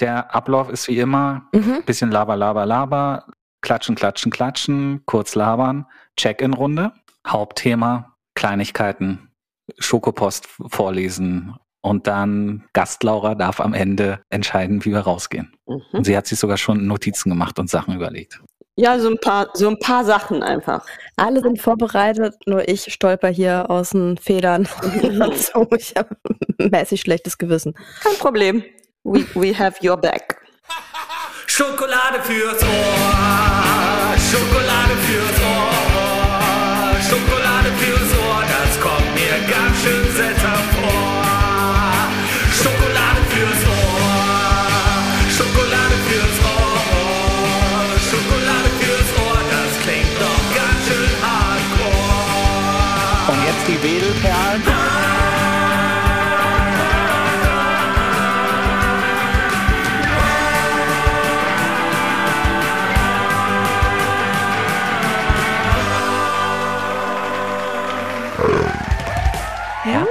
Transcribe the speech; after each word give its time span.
Der 0.00 0.34
Ablauf 0.34 0.68
ist 0.70 0.88
wie 0.88 0.98
immer, 0.98 1.48
Mhm. 1.52 1.82
bisschen 1.86 2.10
Laber, 2.10 2.36
Laber, 2.36 2.66
Laber, 2.66 3.26
klatschen, 3.62 3.94
klatschen, 3.94 4.30
klatschen, 4.32 5.02
kurz 5.06 5.34
labern, 5.34 5.86
Check-in-Runde, 6.16 6.92
Hauptthema, 7.26 8.14
Kleinigkeiten, 8.34 9.30
Schokopost 9.78 10.46
vorlesen 10.68 11.54
und 11.80 12.06
dann 12.06 12.64
Gastlaura 12.72 13.34
darf 13.34 13.60
am 13.60 13.72
Ende 13.74 14.20
entscheiden, 14.30 14.84
wie 14.84 14.90
wir 14.92 15.00
rausgehen. 15.00 15.52
Und 15.64 15.82
Mhm. 15.92 16.04
sie 16.04 16.16
hat 16.16 16.26
sich 16.26 16.38
sogar 16.38 16.56
schon 16.56 16.86
Notizen 16.86 17.30
gemacht 17.30 17.58
und 17.58 17.70
Sachen 17.70 17.94
überlegt. 17.94 18.40
Ja, 18.76 18.98
so 18.98 19.08
ein 19.08 19.18
paar, 19.18 19.48
so 19.54 19.68
ein 19.68 19.78
paar 19.78 20.04
Sachen 20.04 20.42
einfach. 20.42 20.84
Alle 21.16 21.40
sind 21.40 21.60
vorbereitet, 21.60 22.34
nur 22.46 22.68
ich 22.68 22.92
stolper 22.92 23.28
hier 23.28 23.70
aus 23.70 23.90
den 23.90 24.16
Federn. 24.18 24.66
so, 25.36 25.68
ich 25.76 25.94
habe 25.96 26.16
mäßig 26.58 27.00
schlechtes 27.00 27.38
Gewissen. 27.38 27.74
Kein 28.02 28.16
Problem. 28.18 28.64
We, 29.06 29.26
we 29.34 29.52
have 29.52 29.76
your 29.82 29.98
back. 29.98 30.40
Schokolade 31.46 32.22
fürs 32.22 32.62
Ohr, 32.62 34.16
Schokolade 34.16 34.96
fürs 35.04 35.40
Ohr, 35.44 36.96
Schokolade 37.08 37.70
fürs 37.78 38.18
Ohr, 38.18 38.42
das 38.48 38.80
kommt 38.80 39.14
mir 39.14 39.36
ganz 39.50 39.82
schön 39.82 40.04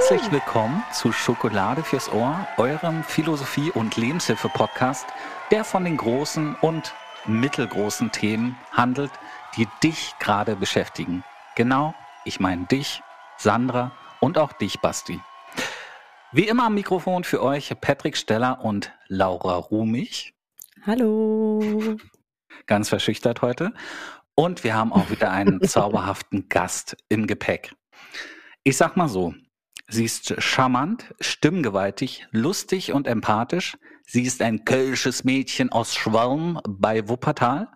Herzlich 0.06 0.32
willkommen 0.32 0.84
zu 0.92 1.12
Schokolade 1.12 1.82
fürs 1.82 2.12
Ohr, 2.12 2.46
eurem 2.58 3.02
Philosophie- 3.04 3.70
und 3.70 3.96
Lebenshilfe-Podcast, 3.96 5.06
der 5.50 5.64
von 5.64 5.82
den 5.82 5.96
großen 5.96 6.56
und 6.56 6.92
mittelgroßen 7.24 8.12
Themen 8.12 8.54
handelt, 8.70 9.10
die 9.56 9.66
dich 9.82 10.14
gerade 10.18 10.56
beschäftigen. 10.56 11.24
Genau, 11.56 11.94
ich 12.26 12.38
meine 12.38 12.66
dich, 12.66 13.02
Sandra 13.38 13.92
und 14.20 14.36
auch 14.36 14.52
dich, 14.52 14.78
Basti. 14.80 15.22
Wie 16.32 16.48
immer 16.48 16.66
am 16.66 16.74
Mikrofon 16.74 17.24
für 17.24 17.42
euch 17.42 17.72
Patrick 17.80 18.18
Steller 18.18 18.62
und 18.62 18.92
Laura 19.08 19.54
Rumich, 19.56 20.34
Hallo. 20.86 21.96
ganz 22.66 22.90
verschüchtert 22.90 23.40
heute. 23.40 23.72
Und 24.34 24.64
wir 24.64 24.74
haben 24.74 24.92
auch 24.92 25.08
wieder 25.08 25.30
einen 25.30 25.62
zauberhaften 25.66 26.50
Gast 26.50 26.94
im 27.08 27.26
Gepäck. 27.26 27.74
Ich 28.64 28.76
sag 28.76 28.98
mal 28.98 29.08
so, 29.08 29.32
sie 29.88 30.04
ist 30.04 30.34
charmant, 30.42 31.14
stimmgewaltig, 31.20 32.26
lustig 32.30 32.92
und 32.92 33.06
empathisch. 33.06 33.76
Sie 34.06 34.22
ist 34.22 34.42
ein 34.42 34.64
kölsches 34.64 35.24
Mädchen 35.24 35.70
aus 35.70 35.94
Schwalm 35.94 36.60
bei 36.68 37.08
Wuppertal. 37.08 37.68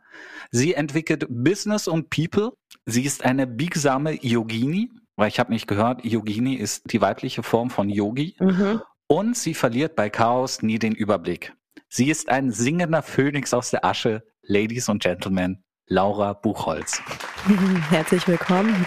Sie 0.51 0.75
entwickelt 0.75 1.27
Business 1.29 1.89
und 1.89 2.11
People. 2.11 2.53
Sie 2.87 3.05
ist 3.05 3.25
eine 3.25 3.47
biegsame 3.47 4.25
Yogini, 4.25 4.91
weil 5.17 5.29
ich 5.29 5.39
habe 5.39 5.53
nicht 5.53 5.67
gehört, 5.67 6.05
Yogini 6.05 6.55
ist 6.55 6.93
die 6.93 7.01
weibliche 7.01 7.43
Form 7.43 7.71
von 7.71 7.89
Yogi. 7.89 8.37
Mhm. 8.39 8.81
Und 9.09 9.37
sie 9.37 9.55
verliert 9.55 9.97
bei 9.97 10.11
Chaos 10.11 10.63
nie 10.63 10.79
den 10.79 10.95
Überblick. 10.95 11.55
Sie 11.89 12.11
ist 12.11 12.29
ein 12.29 12.51
singender 12.51 13.03
Phönix 13.03 13.55
aus 13.55 13.71
der 13.71 13.85
Asche, 13.85 14.23
Ladies 14.43 14.89
und 14.89 15.03
Gentlemen, 15.03 15.65
Laura 15.87 16.35
Buchholz. 16.35 17.01
Herzlich 17.91 18.27
willkommen. 18.29 18.87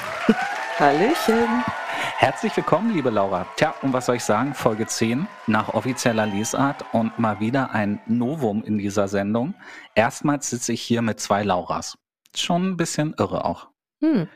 Hallöchen. 0.77 1.63
Herzlich 2.01 2.55
willkommen, 2.55 2.93
liebe 2.93 3.09
Laura. 3.09 3.45
Tja, 3.55 3.75
und 3.81 3.93
was 3.93 4.07
soll 4.07 4.15
ich 4.15 4.23
sagen? 4.23 4.53
Folge 4.53 4.87
10 4.87 5.27
nach 5.47 5.69
offizieller 5.69 6.25
Lesart 6.25 6.83
und 6.93 7.17
mal 7.19 7.39
wieder 7.39 7.71
ein 7.71 7.99
Novum 8.07 8.63
in 8.63 8.77
dieser 8.77 9.07
Sendung. 9.07 9.53
Erstmals 9.95 10.49
sitze 10.49 10.73
ich 10.73 10.81
hier 10.81 11.01
mit 11.01 11.19
zwei 11.19 11.43
Lauras. 11.43 11.97
Schon 12.35 12.69
ein 12.69 12.77
bisschen 12.77 13.13
irre 13.17 13.45
auch. 13.45 13.69
Hm. 14.01 14.27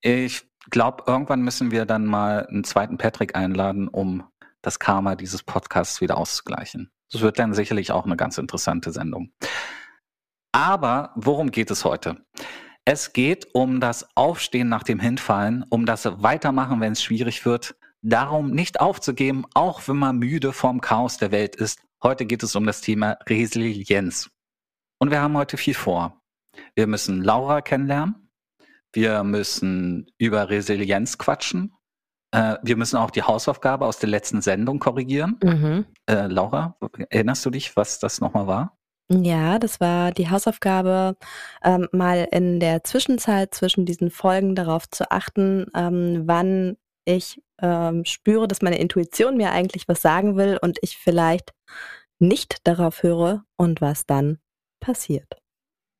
Ich 0.00 0.48
glaube, 0.70 1.04
irgendwann 1.06 1.42
müssen 1.42 1.70
wir 1.70 1.86
dann 1.86 2.04
mal 2.04 2.46
einen 2.46 2.64
zweiten 2.64 2.98
Patrick 2.98 3.36
einladen, 3.36 3.88
um 3.88 4.24
das 4.62 4.78
Karma 4.78 5.14
dieses 5.14 5.42
Podcasts 5.42 6.00
wieder 6.00 6.18
auszugleichen. 6.18 6.90
Das 7.12 7.20
wird 7.20 7.38
dann 7.38 7.54
sicherlich 7.54 7.92
auch 7.92 8.06
eine 8.06 8.16
ganz 8.16 8.38
interessante 8.38 8.90
Sendung. 8.90 9.32
Aber 10.52 11.12
worum 11.14 11.50
geht 11.50 11.70
es 11.70 11.84
heute? 11.84 12.24
Es 12.86 13.14
geht 13.14 13.54
um 13.54 13.80
das 13.80 14.06
Aufstehen 14.14 14.68
nach 14.68 14.82
dem 14.82 15.00
Hinfallen, 15.00 15.64
um 15.70 15.86
das 15.86 16.04
Weitermachen, 16.22 16.80
wenn 16.80 16.92
es 16.92 17.02
schwierig 17.02 17.46
wird, 17.46 17.76
darum 18.02 18.50
nicht 18.50 18.80
aufzugeben, 18.80 19.46
auch 19.54 19.88
wenn 19.88 19.96
man 19.96 20.18
müde 20.18 20.52
vom 20.52 20.82
Chaos 20.82 21.16
der 21.16 21.30
Welt 21.30 21.56
ist. 21.56 21.80
Heute 22.02 22.26
geht 22.26 22.42
es 22.42 22.54
um 22.54 22.66
das 22.66 22.82
Thema 22.82 23.16
Resilienz. 23.26 24.28
Und 24.98 25.10
wir 25.10 25.22
haben 25.22 25.34
heute 25.34 25.56
viel 25.56 25.72
vor. 25.72 26.20
Wir 26.74 26.86
müssen 26.86 27.22
Laura 27.22 27.62
kennenlernen. 27.62 28.30
Wir 28.92 29.24
müssen 29.24 30.10
über 30.18 30.50
Resilienz 30.50 31.16
quatschen. 31.16 31.74
Äh, 32.32 32.58
wir 32.62 32.76
müssen 32.76 32.98
auch 32.98 33.10
die 33.10 33.22
Hausaufgabe 33.22 33.86
aus 33.86 33.98
der 33.98 34.10
letzten 34.10 34.42
Sendung 34.42 34.78
korrigieren. 34.78 35.38
Mhm. 35.42 35.86
Äh, 36.04 36.26
Laura, 36.26 36.76
erinnerst 37.08 37.46
du 37.46 37.50
dich, 37.50 37.74
was 37.76 37.98
das 37.98 38.20
nochmal 38.20 38.46
war? 38.46 38.78
Ja, 39.10 39.58
das 39.58 39.80
war 39.80 40.12
die 40.12 40.30
Hausaufgabe, 40.30 41.16
ähm, 41.62 41.88
mal 41.92 42.26
in 42.30 42.58
der 42.58 42.84
Zwischenzeit 42.84 43.54
zwischen 43.54 43.84
diesen 43.84 44.10
Folgen 44.10 44.54
darauf 44.54 44.88
zu 44.88 45.10
achten, 45.10 45.66
ähm, 45.74 46.22
wann 46.24 46.76
ich 47.04 47.42
ähm, 47.60 48.04
spüre, 48.06 48.48
dass 48.48 48.62
meine 48.62 48.78
Intuition 48.78 49.36
mir 49.36 49.52
eigentlich 49.52 49.88
was 49.88 50.00
sagen 50.00 50.36
will 50.36 50.58
und 50.60 50.78
ich 50.80 50.96
vielleicht 50.96 51.52
nicht 52.18 52.66
darauf 52.66 53.02
höre 53.02 53.44
und 53.56 53.82
was 53.82 54.06
dann 54.06 54.38
passiert. 54.80 55.36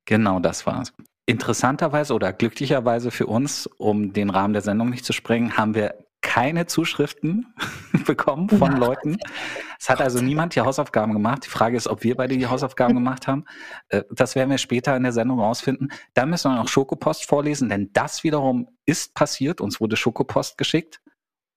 Genau 0.05 0.39
das 0.39 0.65
war's. 0.65 0.91
Interessanterweise 1.27 2.13
oder 2.13 2.33
glücklicherweise 2.33 3.11
für 3.11 3.27
uns, 3.27 3.67
um 3.77 4.13
den 4.13 4.29
Rahmen 4.29 4.53
der 4.53 4.61
Sendung 4.61 4.89
nicht 4.89 5.05
zu 5.05 5.13
sprengen, 5.13 5.57
haben 5.57 5.75
wir 5.75 6.04
keine 6.25 6.65
Zuschriften 6.65 7.53
bekommen 8.05 8.49
von 8.49 8.73
Ja. 8.73 8.77
Leuten. 8.77 9.17
Es 9.79 9.89
hat 9.89 10.01
also 10.01 10.21
niemand 10.21 10.55
die 10.55 10.61
Hausaufgaben 10.61 11.13
gemacht. 11.13 11.45
Die 11.45 11.49
Frage 11.49 11.77
ist, 11.77 11.87
ob 11.87 12.03
wir 12.03 12.15
beide 12.15 12.35
die 12.35 12.47
Hausaufgaben 12.47 12.95
gemacht 12.95 13.27
haben. 13.27 13.45
Äh, 13.89 14.03
Das 14.09 14.35
werden 14.35 14.49
wir 14.49 14.57
später 14.57 14.95
in 14.97 15.03
der 15.03 15.11
Sendung 15.13 15.39
rausfinden. 15.39 15.91
Dann 16.15 16.29
müssen 16.31 16.51
wir 16.51 16.55
noch 16.57 16.67
Schokopost 16.67 17.25
vorlesen, 17.25 17.69
denn 17.69 17.91
das 17.93 18.23
wiederum 18.23 18.67
ist 18.85 19.13
passiert. 19.13 19.61
Uns 19.61 19.79
wurde 19.79 19.95
Schokopost 19.95 20.57
geschickt. 20.57 20.99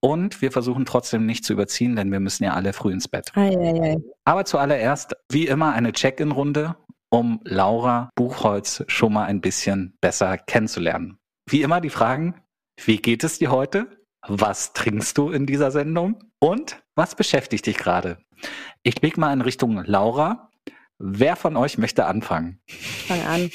Und 0.00 0.42
wir 0.42 0.52
versuchen 0.52 0.84
trotzdem 0.84 1.26
nicht 1.26 1.44
zu 1.44 1.54
überziehen, 1.54 1.96
denn 1.96 2.12
wir 2.12 2.20
müssen 2.20 2.44
ja 2.44 2.52
alle 2.52 2.72
früh 2.72 2.92
ins 2.92 3.08
Bett. 3.08 3.32
Eieiei. 3.34 3.96
Aber 4.24 4.44
zuallererst, 4.44 5.16
wie 5.32 5.48
immer, 5.48 5.72
eine 5.72 5.92
Check-in-Runde, 5.92 6.76
um 7.10 7.40
Laura 7.42 8.10
Buchholz 8.14 8.84
schon 8.86 9.14
mal 9.14 9.24
ein 9.24 9.40
bisschen 9.40 9.96
besser 10.00 10.36
kennenzulernen. 10.38 11.18
Wie 11.48 11.62
immer 11.62 11.80
die 11.80 11.90
Fragen, 11.90 12.34
wie 12.84 12.98
geht 12.98 13.24
es 13.24 13.38
dir 13.38 13.50
heute? 13.50 13.97
Was 14.28 14.74
trinkst 14.74 15.16
du 15.16 15.30
in 15.30 15.46
dieser 15.46 15.70
Sendung? 15.70 16.22
Und 16.38 16.82
was 16.94 17.14
beschäftigt 17.14 17.64
dich 17.64 17.78
gerade? 17.78 18.18
Ich 18.82 18.96
blick 18.96 19.16
mal 19.16 19.32
in 19.32 19.40
Richtung 19.40 19.82
Laura. 19.84 20.50
Wer 20.98 21.34
von 21.34 21.56
euch 21.56 21.78
möchte 21.78 22.04
anfangen? 22.04 22.60
Fang 23.06 23.22
an. 23.22 23.50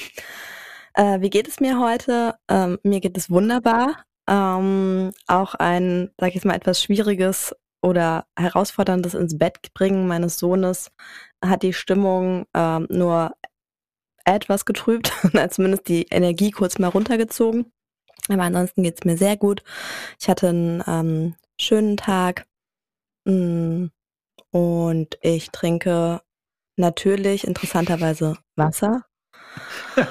Äh, 0.95 1.21
wie 1.21 1.29
geht 1.29 1.47
es 1.47 1.59
mir 1.59 1.79
heute? 1.79 2.35
Ähm, 2.49 2.79
mir 2.81 3.01
geht 3.01 3.17
es 3.17 3.29
wunderbar. 3.29 4.03
Ähm, 4.27 5.11
auch 5.27 5.53
ein, 5.53 6.09
sag 6.17 6.29
ich 6.29 6.35
jetzt 6.35 6.45
mal, 6.45 6.55
etwas 6.55 6.81
schwieriges 6.81 7.55
oder 7.83 8.25
herausforderndes 8.35 9.13
ins 9.13 9.37
Bett 9.37 9.73
bringen 9.75 10.07
meines 10.07 10.39
Sohnes 10.39 10.91
hat 11.43 11.61
die 11.61 11.73
Stimmung 11.73 12.45
ähm, 12.55 12.87
nur 12.89 13.33
etwas 14.25 14.65
getrübt, 14.65 15.11
zumindest 15.49 15.87
die 15.87 16.07
Energie 16.09 16.51
kurz 16.51 16.79
mal 16.79 16.87
runtergezogen. 16.87 17.72
Aber 18.29 18.43
ansonsten 18.43 18.83
geht's 18.83 19.03
mir 19.03 19.17
sehr 19.17 19.37
gut. 19.37 19.63
Ich 20.19 20.29
hatte 20.29 20.49
einen 20.49 20.83
ähm, 20.87 21.35
schönen 21.59 21.97
Tag 21.97 22.45
Mm, 23.25 23.87
und 24.51 25.17
ich 25.21 25.49
trinke 25.51 26.21
natürlich 26.75 27.47
interessanterweise 27.47 28.37
Wasser. 28.55 29.05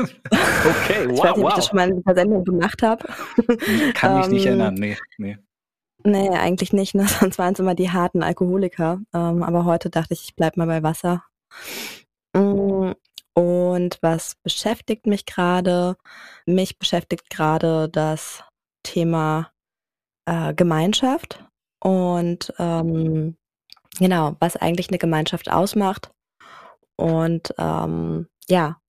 Okay, 0.00 1.12
ich 1.12 1.18
weiß 1.18 1.36
nicht, 1.36 1.44
ob 1.44 1.48
ich 1.50 1.54
das 1.56 1.66
schon 1.66 1.76
mal 1.76 1.90
in 1.90 1.96
dieser 1.98 2.14
Sendung 2.14 2.44
gemacht 2.44 2.82
habe. 2.82 3.04
Kann 3.92 4.16
mich 4.16 4.28
nicht 4.28 4.46
Ähm, 4.46 4.60
erinnern. 4.60 4.74
Nee, 4.74 4.96
nee. 5.18 5.36
Nee, 6.04 6.30
eigentlich 6.30 6.72
nicht. 6.72 6.94
Ne? 6.94 7.06
Sonst 7.20 7.38
waren 7.38 7.52
es 7.52 7.60
immer 7.60 7.74
die 7.74 7.90
harten 7.90 8.22
Alkoholiker. 8.22 9.00
Ähm, 9.12 9.42
aber 9.42 9.66
heute 9.66 9.90
dachte 9.90 10.14
ich, 10.14 10.24
ich 10.24 10.36
bleib 10.36 10.56
mal 10.56 10.66
bei 10.66 10.82
Wasser. 10.82 11.24
Mm, 12.34 12.92
Und 13.70 13.98
was 14.02 14.34
beschäftigt 14.42 15.06
mich 15.06 15.26
gerade? 15.26 15.96
Mich 16.44 16.78
beschäftigt 16.78 17.30
gerade 17.30 17.88
das 17.88 18.42
Thema 18.82 19.52
äh, 20.26 20.54
Gemeinschaft 20.54 21.44
und 21.82 22.52
ähm, 22.58 23.36
genau, 23.98 24.36
was 24.40 24.56
eigentlich 24.56 24.88
eine 24.88 24.98
Gemeinschaft 24.98 25.50
ausmacht 25.50 26.10
und 26.96 27.54
ähm, 27.58 28.28
ja, 28.48 28.80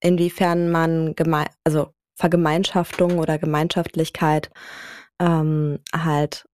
inwiefern 0.00 0.70
man 0.70 1.14
geme 1.14 1.46
also 1.64 1.92
Vergemeinschaftung 2.16 3.18
oder 3.18 3.38
Gemeinschaftlichkeit 3.38 4.50
ähm, 5.20 5.80
halt 5.94 6.46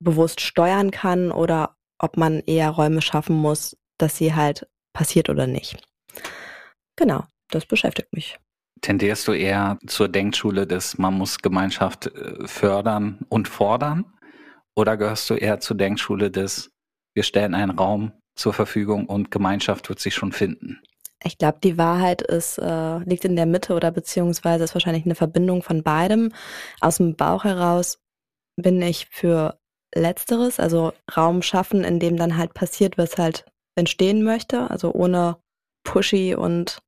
bewusst 0.00 0.40
steuern 0.40 0.90
kann 0.90 1.30
oder 1.30 1.76
ob 1.98 2.16
man 2.16 2.40
eher 2.40 2.70
Räume 2.70 3.02
schaffen 3.02 3.36
muss, 3.36 3.76
dass 3.98 4.16
sie 4.16 4.34
halt 4.34 4.68
passiert 4.92 5.28
oder 5.28 5.46
nicht. 5.46 5.82
Genau, 6.98 7.24
das 7.50 7.64
beschäftigt 7.64 8.12
mich. 8.12 8.38
Tendierst 8.80 9.28
du 9.28 9.32
eher 9.32 9.78
zur 9.86 10.08
Denkschule 10.08 10.66
des 10.66 10.98
man 10.98 11.14
muss 11.14 11.38
Gemeinschaft 11.38 12.08
äh, 12.08 12.46
fördern 12.46 13.20
und 13.28 13.48
fordern? 13.48 14.04
Oder 14.74 14.96
gehörst 14.96 15.30
du 15.30 15.34
eher 15.34 15.60
zur 15.60 15.76
Denkschule 15.76 16.30
des 16.30 16.70
wir 17.14 17.22
stellen 17.22 17.54
einen 17.54 17.76
Raum 17.76 18.12
zur 18.36 18.52
Verfügung 18.52 19.06
und 19.06 19.30
Gemeinschaft 19.30 19.88
wird 19.88 19.98
sich 19.98 20.14
schon 20.14 20.32
finden? 20.32 20.80
Ich 21.24 21.38
glaube, 21.38 21.58
die 21.62 21.78
Wahrheit 21.78 22.22
ist, 22.22 22.58
äh, 22.58 22.98
liegt 22.98 23.24
in 23.24 23.34
der 23.34 23.46
Mitte 23.46 23.74
oder 23.74 23.90
beziehungsweise 23.90 24.64
ist 24.64 24.74
wahrscheinlich 24.74 25.04
eine 25.04 25.16
Verbindung 25.16 25.62
von 25.62 25.82
beidem. 25.82 26.32
Aus 26.80 26.98
dem 26.98 27.16
Bauch 27.16 27.44
heraus 27.44 27.98
bin 28.56 28.80
ich 28.82 29.06
für 29.10 29.58
Letzteres, 29.94 30.60
also 30.60 30.92
Raum 31.16 31.42
schaffen, 31.42 31.82
in 31.82 31.98
dem 31.98 32.16
dann 32.16 32.36
halt 32.36 32.54
passiert, 32.54 32.98
was 32.98 33.18
halt 33.18 33.46
entstehen 33.76 34.22
möchte, 34.22 34.70
also 34.70 34.92
ohne 34.92 35.38
pushy 35.82 36.34
und 36.34 36.78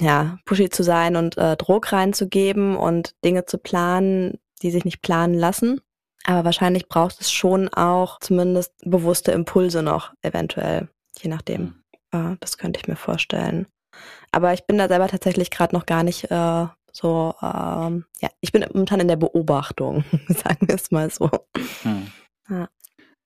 ja, 0.00 0.38
pushy 0.44 0.70
zu 0.70 0.82
sein 0.82 1.16
und 1.16 1.36
äh, 1.38 1.56
Druck 1.56 1.92
reinzugeben 1.92 2.76
und 2.76 3.14
Dinge 3.24 3.44
zu 3.44 3.58
planen, 3.58 4.38
die 4.62 4.70
sich 4.70 4.84
nicht 4.84 5.02
planen 5.02 5.34
lassen. 5.34 5.80
Aber 6.24 6.44
wahrscheinlich 6.44 6.88
braucht 6.88 7.20
es 7.20 7.32
schon 7.32 7.68
auch 7.68 8.20
zumindest 8.20 8.72
bewusste 8.84 9.32
Impulse 9.32 9.82
noch, 9.82 10.12
eventuell, 10.22 10.88
je 11.18 11.28
nachdem. 11.28 11.82
Äh, 12.12 12.36
das 12.40 12.58
könnte 12.58 12.78
ich 12.80 12.88
mir 12.88 12.96
vorstellen. 12.96 13.66
Aber 14.30 14.52
ich 14.52 14.66
bin 14.66 14.78
da 14.78 14.88
selber 14.88 15.08
tatsächlich 15.08 15.50
gerade 15.50 15.74
noch 15.74 15.86
gar 15.86 16.02
nicht 16.02 16.30
äh, 16.30 16.66
so, 16.92 17.34
ähm, 17.42 18.04
ja, 18.20 18.28
ich 18.40 18.52
bin 18.52 18.64
momentan 18.72 19.00
in 19.00 19.08
der 19.08 19.16
Beobachtung, 19.16 20.04
sagen 20.28 20.68
wir 20.68 20.74
es 20.74 20.90
mal 20.90 21.10
so. 21.10 21.30
Hm. 21.82 22.12
Ja. 22.48 22.68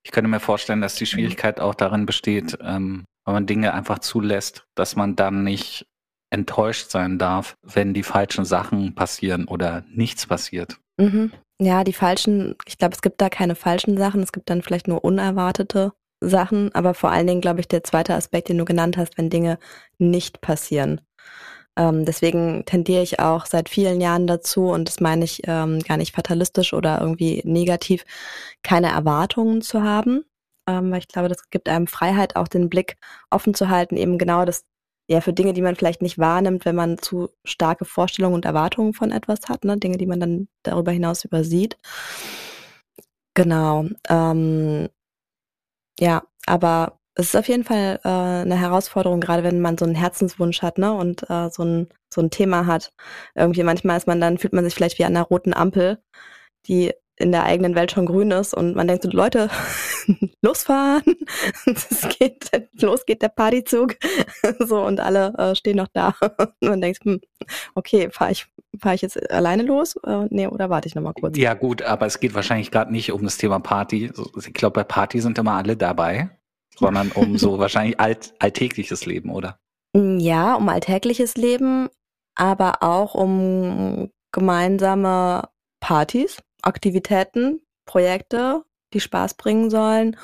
Ich 0.06 0.12
könnte 0.12 0.30
mir 0.30 0.38
vorstellen, 0.38 0.80
dass 0.80 0.94
die 0.94 1.02
mhm. 1.02 1.08
Schwierigkeit 1.08 1.58
auch 1.58 1.74
darin 1.74 2.06
besteht, 2.06 2.56
ähm, 2.60 3.06
wenn 3.24 3.34
man 3.34 3.46
Dinge 3.46 3.74
einfach 3.74 3.98
zulässt, 3.98 4.64
dass 4.76 4.94
man 4.94 5.16
dann 5.16 5.42
nicht 5.42 5.84
enttäuscht 6.30 6.90
sein 6.92 7.18
darf, 7.18 7.56
wenn 7.64 7.92
die 7.92 8.04
falschen 8.04 8.44
Sachen 8.44 8.94
passieren 8.94 9.48
oder 9.48 9.84
nichts 9.88 10.24
passiert. 10.24 10.78
Mhm. 10.96 11.32
Ja, 11.60 11.82
die 11.82 11.92
falschen, 11.92 12.54
ich 12.66 12.78
glaube, 12.78 12.94
es 12.94 13.02
gibt 13.02 13.20
da 13.20 13.28
keine 13.28 13.56
falschen 13.56 13.98
Sachen, 13.98 14.22
es 14.22 14.30
gibt 14.30 14.48
dann 14.48 14.62
vielleicht 14.62 14.86
nur 14.86 15.04
unerwartete 15.04 15.92
Sachen, 16.20 16.72
aber 16.72 16.94
vor 16.94 17.10
allen 17.10 17.26
Dingen, 17.26 17.40
glaube 17.40 17.58
ich, 17.58 17.66
der 17.66 17.82
zweite 17.82 18.14
Aspekt, 18.14 18.48
den 18.48 18.58
du 18.58 18.64
genannt 18.64 18.96
hast, 18.96 19.18
wenn 19.18 19.28
Dinge 19.28 19.58
nicht 19.98 20.40
passieren. 20.40 21.00
Ähm, 21.76 22.04
deswegen 22.04 22.64
tendiere 22.66 23.02
ich 23.02 23.20
auch 23.20 23.46
seit 23.46 23.68
vielen 23.68 24.00
Jahren 24.00 24.26
dazu, 24.26 24.68
und 24.70 24.88
das 24.88 25.00
meine 25.00 25.24
ich 25.24 25.42
ähm, 25.46 25.80
gar 25.80 25.96
nicht 25.98 26.14
fatalistisch 26.14 26.72
oder 26.72 27.00
irgendwie 27.00 27.42
negativ, 27.44 28.04
keine 28.62 28.90
Erwartungen 28.90 29.62
zu 29.62 29.82
haben. 29.82 30.24
Ähm, 30.68 30.90
weil 30.90 30.98
ich 31.00 31.08
glaube, 31.08 31.28
das 31.28 31.48
gibt 31.50 31.68
einem 31.68 31.86
Freiheit, 31.86 32.36
auch 32.36 32.48
den 32.48 32.68
Blick 32.68 32.96
offen 33.30 33.54
zu 33.54 33.68
halten, 33.70 33.96
eben 33.96 34.18
genau 34.18 34.44
das, 34.44 34.64
ja, 35.08 35.20
für 35.20 35.32
Dinge, 35.32 35.52
die 35.52 35.62
man 35.62 35.76
vielleicht 35.76 36.02
nicht 36.02 36.18
wahrnimmt, 36.18 36.64
wenn 36.64 36.74
man 36.76 36.98
zu 36.98 37.30
starke 37.44 37.84
Vorstellungen 37.84 38.34
und 38.36 38.44
Erwartungen 38.44 38.92
von 38.94 39.12
etwas 39.12 39.40
hat, 39.48 39.64
ne? 39.64 39.76
Dinge, 39.78 39.98
die 39.98 40.06
man 40.06 40.18
dann 40.20 40.48
darüber 40.64 40.90
hinaus 40.92 41.24
übersieht. 41.24 41.76
Genau. 43.34 43.84
Ähm, 44.08 44.88
ja, 46.00 46.22
aber 46.46 46.95
es 47.18 47.28
ist 47.28 47.36
auf 47.36 47.48
jeden 47.48 47.64
Fall 47.64 47.98
äh, 48.04 48.08
eine 48.08 48.60
Herausforderung, 48.60 49.20
gerade 49.20 49.42
wenn 49.42 49.60
man 49.60 49.78
so 49.78 49.86
einen 49.86 49.94
Herzenswunsch 49.94 50.62
hat, 50.62 50.78
ne, 50.78 50.92
und 50.92 51.28
äh, 51.30 51.48
so 51.50 51.64
ein 51.64 51.88
so 52.12 52.20
ein 52.20 52.30
Thema 52.30 52.66
hat. 52.66 52.92
Irgendwie 53.34 53.62
manchmal 53.62 53.96
ist 53.96 54.06
man 54.06 54.20
dann 54.20 54.38
fühlt 54.38 54.52
man 54.52 54.64
sich 54.64 54.74
vielleicht 54.74 54.98
wie 54.98 55.04
an 55.04 55.16
einer 55.16 55.24
roten 55.24 55.54
Ampel, 55.54 55.98
die 56.66 56.92
in 57.18 57.32
der 57.32 57.44
eigenen 57.44 57.74
Welt 57.74 57.92
schon 57.92 58.04
grün 58.04 58.30
ist 58.30 58.52
und 58.52 58.76
man 58.76 58.86
denkt 58.86 59.02
so, 59.02 59.08
Leute, 59.10 59.48
losfahren, 60.42 61.16
es 61.66 62.06
geht, 62.18 62.50
los 62.78 63.06
geht 63.06 63.22
der 63.22 63.28
Partyzug, 63.30 63.96
so 64.58 64.82
und 64.82 65.00
alle 65.00 65.32
äh, 65.38 65.54
stehen 65.54 65.78
noch 65.78 65.88
da 65.94 66.14
und 66.36 66.52
man 66.60 66.82
denkt, 66.82 67.02
hm, 67.04 67.20
okay, 67.74 68.10
fahre 68.10 68.32
ich, 68.32 68.46
fahr 68.78 68.92
ich 68.92 69.00
jetzt 69.00 69.30
alleine 69.30 69.62
los? 69.62 69.96
Äh, 70.04 70.26
nee, 70.28 70.46
oder 70.46 70.68
warte 70.68 70.88
ich 70.88 70.94
nochmal 70.94 71.14
kurz? 71.14 71.38
Ja 71.38 71.54
gut, 71.54 71.80
aber 71.80 72.04
es 72.04 72.20
geht 72.20 72.34
wahrscheinlich 72.34 72.70
gerade 72.70 72.92
nicht 72.92 73.10
um 73.12 73.24
das 73.24 73.38
Thema 73.38 73.60
Party. 73.60 74.12
Ich 74.36 74.52
glaube, 74.52 74.74
bei 74.74 74.84
Party 74.84 75.20
sind 75.20 75.38
immer 75.38 75.52
alle 75.54 75.78
dabei 75.78 76.28
sondern 76.78 77.10
um 77.12 77.38
so 77.38 77.58
wahrscheinlich 77.58 77.98
alt, 77.98 78.34
alltägliches 78.38 79.06
Leben, 79.06 79.30
oder? 79.30 79.58
Ja, 79.94 80.54
um 80.54 80.68
alltägliches 80.68 81.36
Leben, 81.36 81.88
aber 82.34 82.82
auch 82.82 83.14
um 83.14 84.10
gemeinsame 84.32 85.48
Partys, 85.80 86.42
Aktivitäten, 86.62 87.60
Projekte, 87.86 88.64
die 88.92 89.00
Spaß 89.00 89.34
bringen 89.34 89.70
sollen 89.70 90.16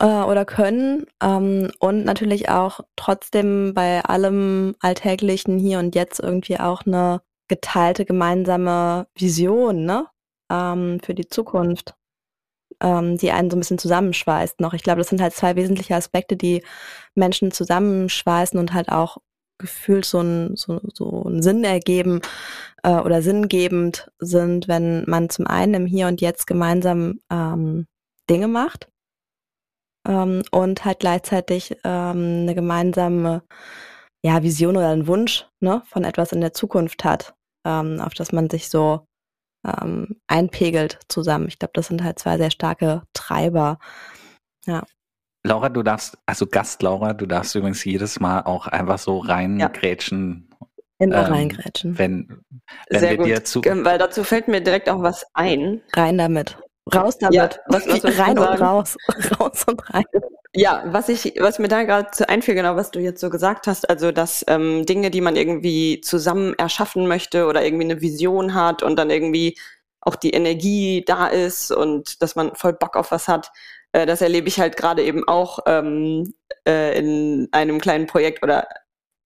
äh, 0.00 0.06
oder 0.06 0.44
können 0.44 1.06
ähm, 1.22 1.70
und 1.78 2.04
natürlich 2.04 2.48
auch 2.48 2.80
trotzdem 2.96 3.74
bei 3.74 4.02
allem 4.04 4.74
Alltäglichen 4.80 5.58
hier 5.58 5.78
und 5.78 5.94
jetzt 5.94 6.18
irgendwie 6.18 6.58
auch 6.58 6.86
eine 6.86 7.20
geteilte 7.48 8.04
gemeinsame 8.04 9.06
Vision 9.14 9.84
ne? 9.84 10.06
ähm, 10.50 11.00
für 11.02 11.14
die 11.14 11.28
Zukunft 11.28 11.94
ähm, 12.82 13.18
die 13.18 13.30
einen 13.30 13.50
so 13.50 13.56
ein 13.56 13.60
bisschen 13.60 13.78
zusammenschweißt 13.78 14.60
noch. 14.60 14.74
Ich 14.74 14.82
glaube, 14.82 14.98
das 14.98 15.08
sind 15.08 15.20
halt 15.20 15.34
zwei 15.34 15.56
wesentliche 15.56 15.94
Aspekte, 15.94 16.36
die 16.36 16.62
Menschen 17.14 17.52
zusammenschweißen 17.52 18.58
und 18.58 18.72
halt 18.72 18.90
auch 18.90 19.18
gefühlt 19.58 20.06
so 20.06 20.18
einen 20.20 20.56
so, 20.56 20.80
so 20.92 21.30
Sinn 21.40 21.64
ergeben 21.64 22.20
äh, 22.82 22.96
oder 22.96 23.22
sinngebend 23.22 24.10
sind, 24.18 24.68
wenn 24.68 25.04
man 25.06 25.28
zum 25.28 25.46
einen 25.46 25.74
im 25.74 25.86
Hier 25.86 26.08
und 26.08 26.20
Jetzt 26.20 26.46
gemeinsam 26.46 27.20
ähm, 27.30 27.86
Dinge 28.28 28.48
macht 28.48 28.88
ähm, 30.08 30.42
und 30.50 30.84
halt 30.84 31.00
gleichzeitig 31.00 31.76
ähm, 31.84 32.42
eine 32.42 32.54
gemeinsame 32.54 33.42
ja, 34.24 34.42
Vision 34.42 34.76
oder 34.76 34.88
einen 34.88 35.06
Wunsch 35.06 35.46
ne, 35.60 35.82
von 35.86 36.04
etwas 36.04 36.32
in 36.32 36.40
der 36.40 36.52
Zukunft 36.52 37.04
hat, 37.04 37.34
ähm, 37.66 38.00
auf 38.00 38.14
das 38.14 38.32
man 38.32 38.50
sich 38.50 38.68
so 38.68 39.06
ähm, 39.66 40.20
einpegelt 40.26 40.98
zusammen. 41.08 41.48
Ich 41.48 41.58
glaube, 41.58 41.72
das 41.74 41.88
sind 41.88 42.02
halt 42.02 42.18
zwei 42.18 42.38
sehr 42.38 42.50
starke 42.50 43.02
Treiber. 43.12 43.78
Ja. 44.66 44.84
Laura, 45.42 45.68
du 45.68 45.82
darfst, 45.82 46.18
also 46.26 46.46
Gast 46.46 46.82
Laura, 46.82 47.14
du 47.14 47.26
darfst 47.26 47.54
übrigens 47.54 47.84
jedes 47.84 48.20
Mal 48.20 48.42
auch 48.42 48.66
einfach 48.66 48.98
so 48.98 49.18
reingrätschen. 49.18 50.48
Ja. 50.50 50.66
Immer 50.98 51.26
ähm, 51.26 51.32
reingrätschen. 51.32 51.98
Wenn, 51.98 52.42
wenn 52.90 53.00
Sehr 53.00 53.10
wir 53.12 53.16
gut. 53.16 53.26
dir 53.26 53.44
zu. 53.44 53.62
Weil 53.64 53.98
dazu 53.98 54.22
fällt 54.22 54.48
mir 54.48 54.60
direkt 54.60 54.90
auch 54.90 55.02
was 55.02 55.24
ein. 55.32 55.80
Rein 55.94 56.18
damit. 56.18 56.58
Raus 56.94 57.18
damit. 57.18 57.34
Ja, 57.34 57.50
was, 57.66 57.86
was 57.86 58.04
rein 58.18 58.38
und 58.38 58.60
raus. 58.60 58.96
raus 59.40 59.64
und 59.68 59.82
rein. 59.94 60.04
Ja, 60.54 60.82
was 60.86 61.08
ich, 61.08 61.34
was 61.38 61.58
mir 61.58 61.68
da 61.68 61.84
gerade 61.84 62.28
einfiel, 62.28 62.54
genau, 62.54 62.74
was 62.74 62.90
du 62.90 62.98
jetzt 62.98 63.20
so 63.20 63.30
gesagt 63.30 63.66
hast, 63.66 63.88
also 63.88 64.10
dass 64.10 64.44
ähm, 64.48 64.84
Dinge, 64.84 65.10
die 65.10 65.20
man 65.20 65.36
irgendwie 65.36 66.00
zusammen 66.00 66.54
erschaffen 66.54 67.06
möchte 67.06 67.46
oder 67.46 67.64
irgendwie 67.64 67.84
eine 67.84 68.00
Vision 68.00 68.54
hat 68.54 68.82
und 68.82 68.96
dann 68.96 69.10
irgendwie 69.10 69.56
auch 70.00 70.16
die 70.16 70.30
Energie 70.30 71.04
da 71.06 71.26
ist 71.28 71.70
und 71.70 72.22
dass 72.22 72.34
man 72.34 72.54
voll 72.56 72.72
Bock 72.72 72.96
auf 72.96 73.12
was 73.12 73.28
hat, 73.28 73.52
äh, 73.92 74.06
das 74.06 74.22
erlebe 74.22 74.48
ich 74.48 74.58
halt 74.58 74.76
gerade 74.76 75.02
eben 75.04 75.28
auch 75.28 75.60
ähm, 75.66 76.34
äh, 76.66 76.98
in 76.98 77.48
einem 77.52 77.80
kleinen 77.80 78.06
Projekt 78.06 78.42
oder 78.42 78.66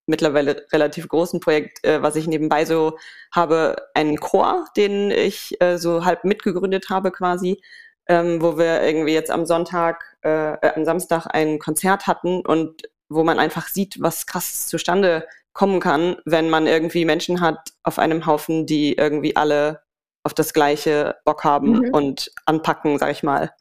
mittlerweile 0.06 0.66
relativ 0.73 1.08
großen 1.08 1.40
Projekt, 1.40 1.84
äh, 1.84 2.02
was 2.02 2.16
ich 2.16 2.26
nebenbei 2.26 2.64
so 2.64 2.99
habe, 3.32 3.76
einen 3.94 4.18
Chor, 4.18 4.66
den 4.76 5.11
ich 5.11 5.61
äh, 5.61 5.78
so 5.78 6.04
halb 6.04 6.25
mitgegründet 6.25 6.90
habe 6.90 7.11
quasi, 7.11 7.62
ähm, 8.08 8.42
wo 8.42 8.58
wir 8.58 8.82
irgendwie 8.82 9.14
jetzt 9.14 9.30
am 9.30 9.46
Sonntag, 9.46 10.16
äh, 10.25 10.54
äh, 10.54 10.75
am 10.75 10.84
Samstag 10.84 11.26
ein 11.26 11.58
Konzert 11.58 12.06
hatten 12.06 12.40
und 12.40 12.82
wo 13.08 13.25
man 13.25 13.38
einfach 13.38 13.68
sieht, 13.68 13.96
was 14.00 14.26
krass 14.26 14.66
zustande 14.66 15.26
kommen 15.52 15.80
kann, 15.80 16.16
wenn 16.25 16.50
man 16.50 16.66
irgendwie 16.66 17.04
Menschen 17.04 17.40
hat 17.40 17.70
auf 17.82 17.99
einem 17.99 18.26
Haufen, 18.26 18.66
die 18.66 18.94
irgendwie 18.94 19.37
alle 19.37 19.82
auf 20.25 20.34
das 20.34 20.52
gleiche 20.52 21.16
Bock 21.25 21.44
haben 21.44 21.78
mhm. 21.78 21.90
und 21.94 22.32
anpacken, 22.44 22.99
sag 22.99 23.11
ich 23.11 23.23
mal. 23.23 23.52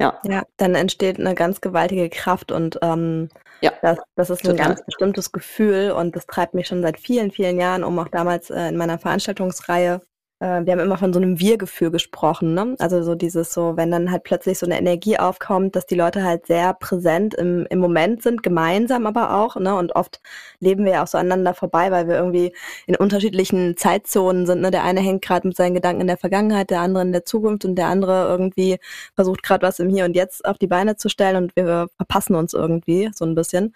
Ja. 0.00 0.20
ja, 0.24 0.42
dann 0.56 0.74
entsteht 0.74 1.20
eine 1.20 1.36
ganz 1.36 1.60
gewaltige 1.60 2.10
Kraft 2.10 2.50
und 2.50 2.78
ähm, 2.82 3.28
ja, 3.64 3.72
das, 3.80 3.98
das 4.14 4.28
ist 4.28 4.46
ein 4.46 4.56
ganz 4.56 4.84
bestimmtes 4.84 5.32
Gefühl 5.32 5.92
und 5.92 6.14
das 6.14 6.26
treibt 6.26 6.52
mich 6.52 6.66
schon 6.66 6.82
seit 6.82 7.00
vielen, 7.00 7.30
vielen 7.30 7.58
Jahren 7.58 7.82
um. 7.82 7.98
Auch 7.98 8.08
damals 8.08 8.50
äh, 8.50 8.68
in 8.68 8.76
meiner 8.76 8.98
Veranstaltungsreihe 8.98 10.02
wir 10.44 10.72
haben 10.72 10.80
immer 10.80 10.98
von 10.98 11.12
so 11.12 11.20
einem 11.20 11.38
Wir-Gefühl 11.40 11.90
gesprochen, 11.90 12.54
ne? 12.54 12.76
Also 12.78 13.02
so 13.02 13.14
dieses 13.14 13.54
so, 13.54 13.76
wenn 13.76 13.90
dann 13.90 14.10
halt 14.10 14.24
plötzlich 14.24 14.58
so 14.58 14.66
eine 14.66 14.78
Energie 14.78 15.18
aufkommt, 15.18 15.74
dass 15.74 15.86
die 15.86 15.94
Leute 15.94 16.22
halt 16.22 16.46
sehr 16.46 16.74
präsent 16.74 17.34
im, 17.34 17.66
im 17.70 17.78
Moment 17.78 18.22
sind, 18.22 18.42
gemeinsam 18.42 19.06
aber 19.06 19.34
auch, 19.36 19.56
ne? 19.56 19.74
Und 19.74 19.96
oft 19.96 20.20
leben 20.60 20.84
wir 20.84 20.92
ja 20.92 21.02
auch 21.02 21.06
so 21.06 21.18
aneinander 21.18 21.54
vorbei, 21.54 21.90
weil 21.90 22.08
wir 22.08 22.16
irgendwie 22.16 22.54
in 22.86 22.96
unterschiedlichen 22.96 23.76
Zeitzonen 23.76 24.46
sind, 24.46 24.60
ne? 24.60 24.70
Der 24.70 24.84
eine 24.84 25.00
hängt 25.00 25.22
gerade 25.22 25.48
mit 25.48 25.56
seinen 25.56 25.74
Gedanken 25.74 26.02
in 26.02 26.06
der 26.08 26.18
Vergangenheit, 26.18 26.70
der 26.70 26.80
andere 26.80 27.02
in 27.02 27.12
der 27.12 27.24
Zukunft 27.24 27.64
und 27.64 27.76
der 27.76 27.86
andere 27.86 28.26
irgendwie 28.28 28.78
versucht 29.14 29.42
gerade 29.42 29.66
was 29.66 29.78
im 29.78 29.88
Hier 29.88 30.04
und 30.04 30.14
Jetzt 30.14 30.44
auf 30.44 30.58
die 30.58 30.66
Beine 30.66 30.96
zu 30.96 31.08
stellen 31.08 31.36
und 31.36 31.56
wir 31.56 31.88
verpassen 31.96 32.34
uns 32.34 32.52
irgendwie 32.54 33.10
so 33.14 33.24
ein 33.24 33.34
bisschen. 33.34 33.74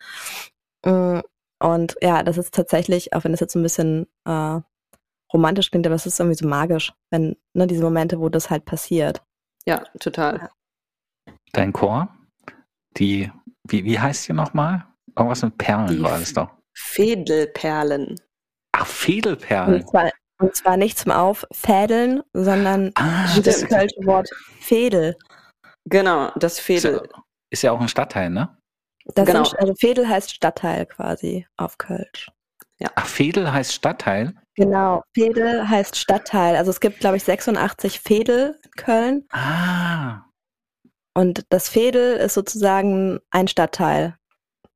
Mm, 0.85 1.21
und 1.61 1.97
ja, 2.03 2.23
das 2.23 2.39
ist 2.39 2.55
tatsächlich, 2.55 3.13
auch 3.15 3.25
wenn 3.25 3.33
das 3.33 3.41
jetzt 3.41 3.53
so 3.53 3.59
ein 3.59 3.63
bisschen 3.63 4.07
äh, 4.27 4.61
romantisch 5.33 5.71
klingt, 5.71 5.87
aber 5.87 5.95
es 5.97 6.07
ist 6.07 6.19
irgendwie 6.21 6.37
so 6.37 6.49
magisch, 6.49 6.93
wenn, 7.11 7.37
ne, 7.55 7.67
diese 7.67 7.83
Momente, 7.83 8.19
wo 8.21 8.29
das 8.29 8.51
halt 8.51 8.65
passiert. 8.65 9.23
Ja, 9.67 9.85
total. 10.01 10.51
Dein 11.53 11.73
Chor, 11.73 12.09
die, 12.97 13.31
wie, 13.69 13.85
wie 13.85 13.99
heißt 13.99 14.29
die 14.29 14.33
nochmal? 14.33 14.87
Irgendwas 15.17 15.43
mit 15.43 15.59
Perlen 15.59 15.89
Die 15.89 16.03
war 16.03 16.21
es 16.21 16.33
doch. 16.33 16.51
Fädelperlen. 16.77 18.15
Ach, 18.73 18.87
Fädelperlen. 18.87 19.81
Und 19.83 19.89
zwar, 19.91 20.11
und 20.41 20.55
zwar 20.57 20.77
nicht 20.77 20.99
zum 20.99 21.13
Auffädeln, 21.13 22.23
sondern 22.33 22.93
Ah, 22.95 23.27
das 23.43 23.65
kölsche 23.67 23.97
Wort 24.05 24.29
Fädel. 24.61 25.17
Genau, 25.87 26.31
das 26.37 26.59
ist 26.61 26.69
ja, 26.69 26.93
Fädel. 26.93 27.09
ist 27.51 27.63
ja 27.63 27.73
auch 27.73 27.81
ein 27.81 27.89
Stadtteil, 27.89 28.31
ne? 28.31 28.57
Das 29.15 29.27
Genau. 29.27 29.45
sind, 29.45 29.59
also 29.59 29.75
Fädel 29.75 30.09
heißt 30.09 30.33
Stadtteil 30.33 30.87
quasi 30.87 31.47
auf 31.57 31.79
Kölsch. 31.79 32.31
Ach, 32.95 33.07
Fädel 33.07 33.51
heißt 33.53 33.73
Stadtteil? 33.73 34.35
Genau, 34.59 35.03
Fädel 35.15 35.69
heißt 35.69 35.97
Stadtteil. 35.97 36.57
Also 36.57 36.71
es 36.71 36.81
gibt, 36.81 36.99
glaube 37.01 37.17
ich, 37.17 37.25
86 37.25 38.01
Fädel 38.01 38.59
in 38.65 38.71
Köln 38.73 39.25
Ah, 39.31 40.23
und 41.19 41.47
das 41.49 41.69
Fädel 41.69 42.15
ist 42.17 42.35
sozusagen 42.35 43.19
ein 43.31 43.49
Stadtteil. 43.49 44.17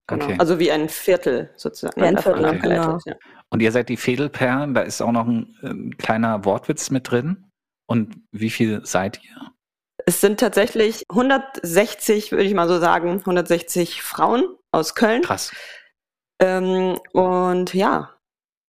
Genau. 0.09 0.25
okay. 0.25 0.37
Also 0.41 0.59
wie 0.59 0.73
ein 0.73 0.89
Viertel 0.89 1.51
sozusagen. 1.57 2.01
Wie 2.01 2.05
ein 2.05 2.19
Viertel, 2.19 2.45
abgeleitet, 2.45 2.85
genau. 2.85 2.99
ja. 3.07 3.15
Und 3.51 3.61
ihr 3.61 3.71
seid 3.71 3.89
die 3.89 3.97
Fädelperlen, 3.97 4.75
da 4.75 4.81
ist 4.81 5.01
auch 5.01 5.13
noch 5.13 5.29
ein, 5.29 5.57
ähm, 5.63 5.97
kleiner 5.99 6.45
Wortwitz 6.45 6.91
mit 6.91 7.09
drin. 7.09 7.49
Und 7.87 8.17
wie 8.33 8.51
viel 8.51 8.85
seid 8.85 9.21
ihr? 9.23 9.53
Es 10.05 10.21
sind 10.21 10.41
tatsächlich 10.41 11.05
160, 11.11 12.33
würde 12.33 12.43
ich 12.43 12.55
mal 12.55 12.67
so 12.67 12.81
sagen, 12.81 13.21
160 13.21 14.03
Frauen 14.03 14.43
aus 14.73 14.97
Köln. 14.97 15.23
Krass. 15.23 15.53
Ähm, 16.41 16.99
und 17.13 17.73
ja, 17.73 18.11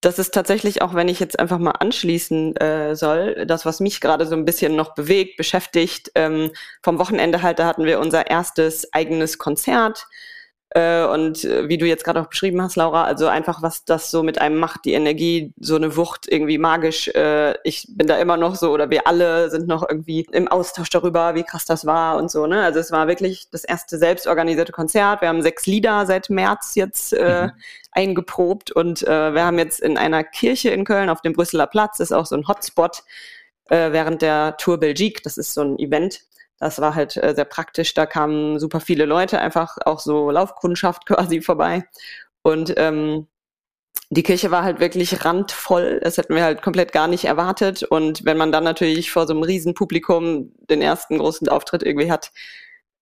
das 0.05 0.19
ist 0.19 0.33
tatsächlich 0.33 0.81
auch, 0.81 0.93
wenn 0.93 1.07
ich 1.07 1.19
jetzt 1.19 1.39
einfach 1.39 1.59
mal 1.59 1.71
anschließen 1.71 2.55
äh, 2.57 2.95
soll, 2.95 3.45
das, 3.45 3.65
was 3.65 3.79
mich 3.79 4.01
gerade 4.01 4.25
so 4.25 4.35
ein 4.35 4.45
bisschen 4.45 4.75
noch 4.75 4.95
bewegt, 4.95 5.37
beschäftigt. 5.37 6.11
Ähm, 6.15 6.51
vom 6.81 6.99
Wochenende 6.99 7.41
halt, 7.41 7.59
da 7.59 7.65
hatten 7.65 7.85
wir 7.85 7.99
unser 7.99 8.29
erstes 8.29 8.91
eigenes 8.93 9.37
Konzert. 9.37 10.07
Äh, 10.75 11.05
und 11.05 11.43
äh, 11.43 11.69
wie 11.69 11.77
du 11.77 11.85
jetzt 11.85 12.03
gerade 12.03 12.19
auch 12.19 12.27
beschrieben 12.27 12.61
hast, 12.61 12.75
Laura, 12.77 13.03
also 13.03 13.27
einfach, 13.27 13.61
was 13.61 13.85
das 13.85 14.09
so 14.09 14.23
mit 14.23 14.41
einem 14.41 14.57
macht, 14.57 14.85
die 14.85 14.93
Energie, 14.93 15.53
so 15.59 15.75
eine 15.75 15.95
Wucht, 15.95 16.27
irgendwie 16.27 16.57
magisch. 16.57 17.09
Äh, 17.09 17.55
ich 17.63 17.87
bin 17.89 18.07
da 18.07 18.17
immer 18.17 18.37
noch 18.37 18.55
so, 18.55 18.71
oder 18.71 18.89
wir 18.89 19.05
alle 19.05 19.51
sind 19.51 19.67
noch 19.67 19.87
irgendwie 19.87 20.25
im 20.31 20.47
Austausch 20.47 20.89
darüber, 20.89 21.35
wie 21.35 21.43
krass 21.43 21.65
das 21.65 21.85
war 21.85 22.17
und 22.17 22.31
so. 22.31 22.47
Ne? 22.47 22.63
Also 22.63 22.79
es 22.79 22.91
war 22.91 23.07
wirklich 23.07 23.49
das 23.51 23.63
erste 23.63 23.99
selbstorganisierte 23.99 24.71
Konzert. 24.71 25.21
Wir 25.21 25.27
haben 25.27 25.43
sechs 25.43 25.67
Lieder 25.67 26.07
seit 26.07 26.29
März 26.31 26.73
jetzt 26.75 27.13
äh, 27.13 27.43
Mhm. 27.43 27.51
eingeprobt 27.91 28.71
und 28.71 29.03
äh, 29.03 29.33
wir 29.33 29.45
haben 29.45 29.59
jetzt 29.59 29.79
in 29.79 29.97
einer 29.97 30.23
Kirche 30.23 30.69
in 30.69 30.85
Köln 30.85 31.09
auf 31.09 31.21
dem 31.21 31.33
Brüsseler 31.33 31.67
Platz, 31.67 31.99
ist 31.99 32.11
auch 32.11 32.25
so 32.25 32.35
ein 32.35 32.47
Hotspot 32.47 33.03
äh, 33.69 33.91
während 33.91 34.21
der 34.21 34.57
Tour 34.57 34.79
Belgique, 34.79 35.21
das 35.23 35.37
ist 35.37 35.53
so 35.53 35.61
ein 35.61 35.77
Event. 35.79 36.21
Das 36.63 36.79
war 36.79 36.95
halt 36.95 37.17
äh, 37.17 37.33
sehr 37.35 37.43
praktisch. 37.43 37.93
Da 37.93 38.05
kamen 38.05 38.57
super 38.57 38.79
viele 38.79 39.03
Leute, 39.03 39.39
einfach 39.39 39.77
auch 39.85 39.99
so 39.99 40.31
Laufkundschaft 40.31 41.05
quasi 41.07 41.41
vorbei. 41.41 41.83
Und 42.41 42.73
ähm, 42.77 43.27
die 44.09 44.23
Kirche 44.23 44.49
war 44.49 44.63
halt 44.63 44.79
wirklich 44.79 45.25
randvoll. 45.25 45.99
Das 46.01 46.17
hätten 46.17 46.35
wir 46.35 46.43
halt 46.43 46.61
komplett 46.61 46.93
gar 46.93 47.09
nicht 47.09 47.25
erwartet. 47.25 47.83
Und 47.83 48.23
wenn 48.23 48.37
man 48.37 48.53
dann 48.53 48.63
natürlich 48.63 49.11
vor 49.11 49.27
so 49.27 49.33
einem 49.33 49.43
riesen 49.43 49.73
Publikum 49.73 50.53
den 50.69 50.81
ersten 50.81 51.17
großen 51.17 51.49
Auftritt 51.49 51.83
irgendwie 51.83 52.09
hat, 52.09 52.31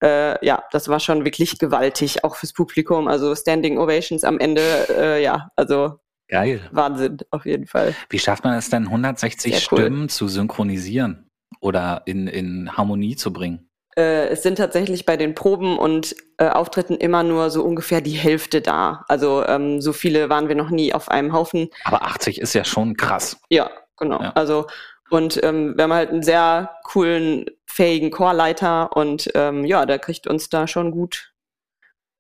äh, 0.04 0.44
ja, 0.44 0.64
das 0.72 0.88
war 0.88 1.00
schon 1.00 1.24
wirklich 1.24 1.60
gewaltig, 1.60 2.24
auch 2.24 2.38
fürs 2.38 2.54
Publikum. 2.54 3.08
Also 3.08 3.36
Standing 3.36 3.78
Ovations 3.78 4.24
am 4.24 4.40
Ende, 4.40 4.62
äh, 4.90 5.24
ja, 5.24 5.52
also 5.56 6.00
Geil. 6.30 6.62
Wahnsinn, 6.72 7.18
auf 7.30 7.46
jeden 7.46 7.68
Fall. 7.68 7.94
Wie 8.10 8.18
schafft 8.18 8.44
man 8.44 8.58
es 8.58 8.70
denn, 8.70 8.86
160 8.86 9.54
Sehr 9.54 9.62
cool. 9.72 9.80
Stimmen 9.80 10.10
zu 10.10 10.30
synchronisieren 10.30 11.31
oder 11.62 12.02
in, 12.06 12.28
in 12.28 12.76
Harmonie 12.76 13.16
zu 13.16 13.32
bringen? 13.32 13.70
Äh, 13.96 14.28
es 14.30 14.44
sind 14.44 14.58
tatsächlich 14.58 15.06
bei 15.06 15.18
den 15.18 15.36
Proben 15.36 15.78
und 15.78 16.16
äh, 16.38 16.48
Auftritten 16.48 16.96
immer 16.96 17.24
nur 17.24 17.50
so 17.50 17.64
ungefähr 17.64 18.02
die 18.02 18.12
Hälfte 18.12 18.62
da. 18.62 19.04
Also 19.08 19.46
ähm, 19.46 19.82
so 19.82 19.94
viele 19.94 20.30
waren 20.30 20.48
wir 20.48 20.56
noch 20.56 20.70
nie 20.70 20.94
auf 20.94 21.10
einem 21.10 21.34
Haufen. 21.34 21.70
Aber 21.84 22.04
80 22.04 22.40
ist 22.40 22.54
ja 22.54 22.64
schon 22.64 22.96
krass. 22.96 23.38
Ja, 23.50 23.70
genau. 23.98 24.22
Ja. 24.22 24.32
Also 24.34 24.68
und 25.10 25.44
ähm, 25.44 25.76
wir 25.76 25.84
haben 25.84 25.94
halt 25.94 26.10
einen 26.10 26.24
sehr 26.24 26.72
coolen, 26.86 27.46
fähigen 27.66 28.12
Chorleiter 28.12 28.96
und 28.96 29.30
ähm, 29.36 29.66
ja, 29.66 29.86
der 29.86 30.00
kriegt 30.00 30.26
uns 30.26 30.48
da 30.48 30.68
schon 30.68 30.92
gut. 30.92 31.34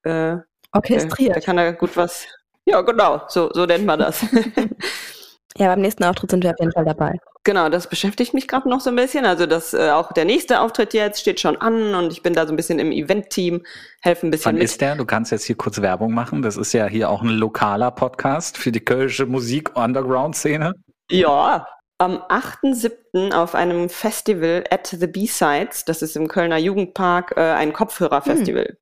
Äh, 0.03 0.33
äh, 0.33 0.38
Orchestriert. 0.74 1.38
da 1.38 1.39
kann 1.39 1.57
er 1.57 1.71
gut 1.74 1.95
was. 1.95 2.25
Ja, 2.65 2.81
genau. 2.81 3.21
So 3.29 3.50
so 3.53 3.65
nennt 3.65 3.86
man 3.86 4.00
das. 4.00 4.25
Ja, 5.58 5.67
beim 5.67 5.81
nächsten 5.81 6.03
Auftritt 6.03 6.31
sind 6.31 6.43
wir 6.43 6.51
auf 6.51 6.60
jeden 6.60 6.72
Fall 6.72 6.86
dabei. 6.86 7.17
Genau, 7.43 7.70
das 7.70 7.88
beschäftigt 7.88 8.34
mich 8.34 8.48
gerade 8.48 8.70
noch 8.70 8.81
so 8.81 8.89
ein 8.89 8.96
bisschen. 8.96 9.25
Also 9.25 9.46
das 9.48 9.74
äh, 9.74 9.89
auch 9.89 10.12
der 10.13 10.25
nächste 10.25 10.60
Auftritt 10.60 10.93
jetzt 10.93 11.20
steht 11.20 11.39
schon 11.39 11.58
an 11.58 11.96
und 11.96 12.13
ich 12.13 12.22
bin 12.22 12.34
da 12.34 12.46
so 12.46 12.53
ein 12.53 12.55
bisschen 12.55 12.77
im 12.79 12.91
Event-Team, 12.91 13.63
helfe 14.01 14.27
ein 14.27 14.31
bisschen 14.31 14.46
Wann 14.46 14.55
mit. 14.55 14.65
ist 14.65 14.79
der? 14.79 14.96
Du 14.96 15.05
kannst 15.05 15.31
jetzt 15.31 15.46
hier 15.46 15.58
kurz 15.58 15.81
Werbung 15.81 16.13
machen. 16.13 16.41
Das 16.41 16.55
ist 16.55 16.72
ja 16.74 16.86
hier 16.86 17.10
auch 17.10 17.22
ein 17.22 17.29
lokaler 17.29 17.91
Podcast 17.91 18.58
für 18.58 18.72
die 18.72 18.79
kölsche 18.79 19.25
Musik-Underground-Szene. 19.25 20.74
Ja, 21.10 21.65
am 21.98 22.17
8.7. 22.17 23.34
auf 23.34 23.55
einem 23.55 23.89
Festival 23.89 24.63
at 24.70 24.88
the 24.88 25.08
B-Sides, 25.08 25.86
das 25.86 26.01
ist 26.01 26.15
im 26.15 26.27
Kölner 26.27 26.58
Jugendpark, 26.58 27.34
äh, 27.38 27.41
ein 27.41 27.74
Kopfhörerfestival. 27.74 28.77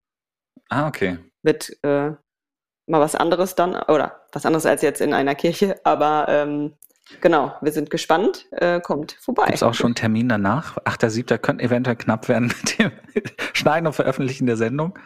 Ah, 0.70 0.88
okay. 0.88 1.18
Wird 1.44 1.72
äh, 1.84 2.12
mal 2.90 3.00
was 3.02 3.16
anderes 3.16 3.56
dann, 3.56 3.76
oder 3.76 4.22
was 4.32 4.46
anderes 4.46 4.66
als 4.66 4.82
jetzt 4.82 5.02
in 5.02 5.14
einer 5.14 5.36
Kirche, 5.36 5.80
aber 5.84 6.26
ähm, 6.28 6.74
genau, 7.22 7.54
wir 7.62 7.72
sind 7.72 7.90
gespannt. 7.90 8.48
Äh, 8.52 8.82
kommt 8.82 9.14
vorbei. 9.22 9.46
Gibt 9.46 9.56
es 9.58 9.64
auch 9.64 9.74
schon 9.74 9.88
einen 9.88 9.96
Termin 9.96 10.30
danach? 10.30 10.78
8.7. 10.80 11.38
könnte 11.38 11.64
eventuell 11.64 11.96
knapp 11.96 12.28
werden 12.28 12.48
mit 12.48 12.80
dem 12.80 12.92
Schneiden 13.54 13.88
und 13.88 13.94
Veröffentlichen 13.94 14.46
der 14.48 14.58
Sendung. 14.58 14.98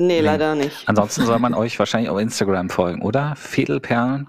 Nee, 0.00 0.06
Nee. 0.06 0.20
leider 0.20 0.54
nicht. 0.54 0.88
Ansonsten 0.88 1.24
soll 1.26 1.38
man 1.40 1.54
euch 1.54 1.78
wahrscheinlich 1.78 2.08
auf 2.10 2.18
Instagram 2.20 2.70
folgen, 2.70 3.02
oder? 3.02 3.34
Fädelperlen. 3.36 4.28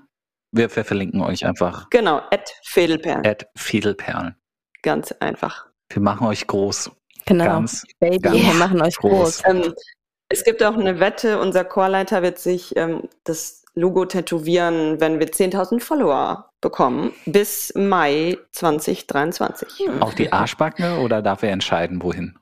Wir, 0.52 0.76
wir 0.76 0.84
verlinken 0.84 1.22
euch 1.22 1.46
einfach. 1.46 1.90
Genau, 1.92 2.18
at 2.32 2.52
Fädelperlen. 2.64 3.26
At 3.26 3.48
Fädelperlen. 3.56 4.36
Ganz 4.82 5.12
einfach. 5.20 5.68
Wir 5.92 6.02
machen 6.02 6.26
euch 6.26 6.48
groß. 6.48 6.90
Genau. 7.28 7.46
Ganz 7.46 7.84
Baby, 8.00 8.18
ganz 8.18 8.36
wir 8.38 8.54
machen 8.56 8.82
euch 8.82 8.96
groß. 8.98 9.44
groß. 9.44 9.44
Ähm, 9.46 9.74
es 10.30 10.44
gibt 10.44 10.64
auch 10.64 10.76
eine 10.76 11.00
Wette, 11.00 11.40
unser 11.40 11.66
Chorleiter 11.66 12.22
wird 12.22 12.38
sich 12.38 12.76
ähm, 12.78 13.10
das 13.24 13.66
Logo 13.74 14.06
tätowieren, 14.06 15.00
wenn 15.00 15.20
wir 15.20 15.28
10.000 15.28 15.80
Follower 15.80 16.52
bekommen, 16.62 17.14
bis 17.26 17.74
Mai 17.76 18.38
2023. 18.52 19.90
Auf 20.02 20.16
die 20.16 20.32
Arschbacke 20.32 21.00
oder 21.00 21.22
darf 21.22 21.44
er 21.44 21.52
entscheiden, 21.52 22.02
wohin? 22.04 22.38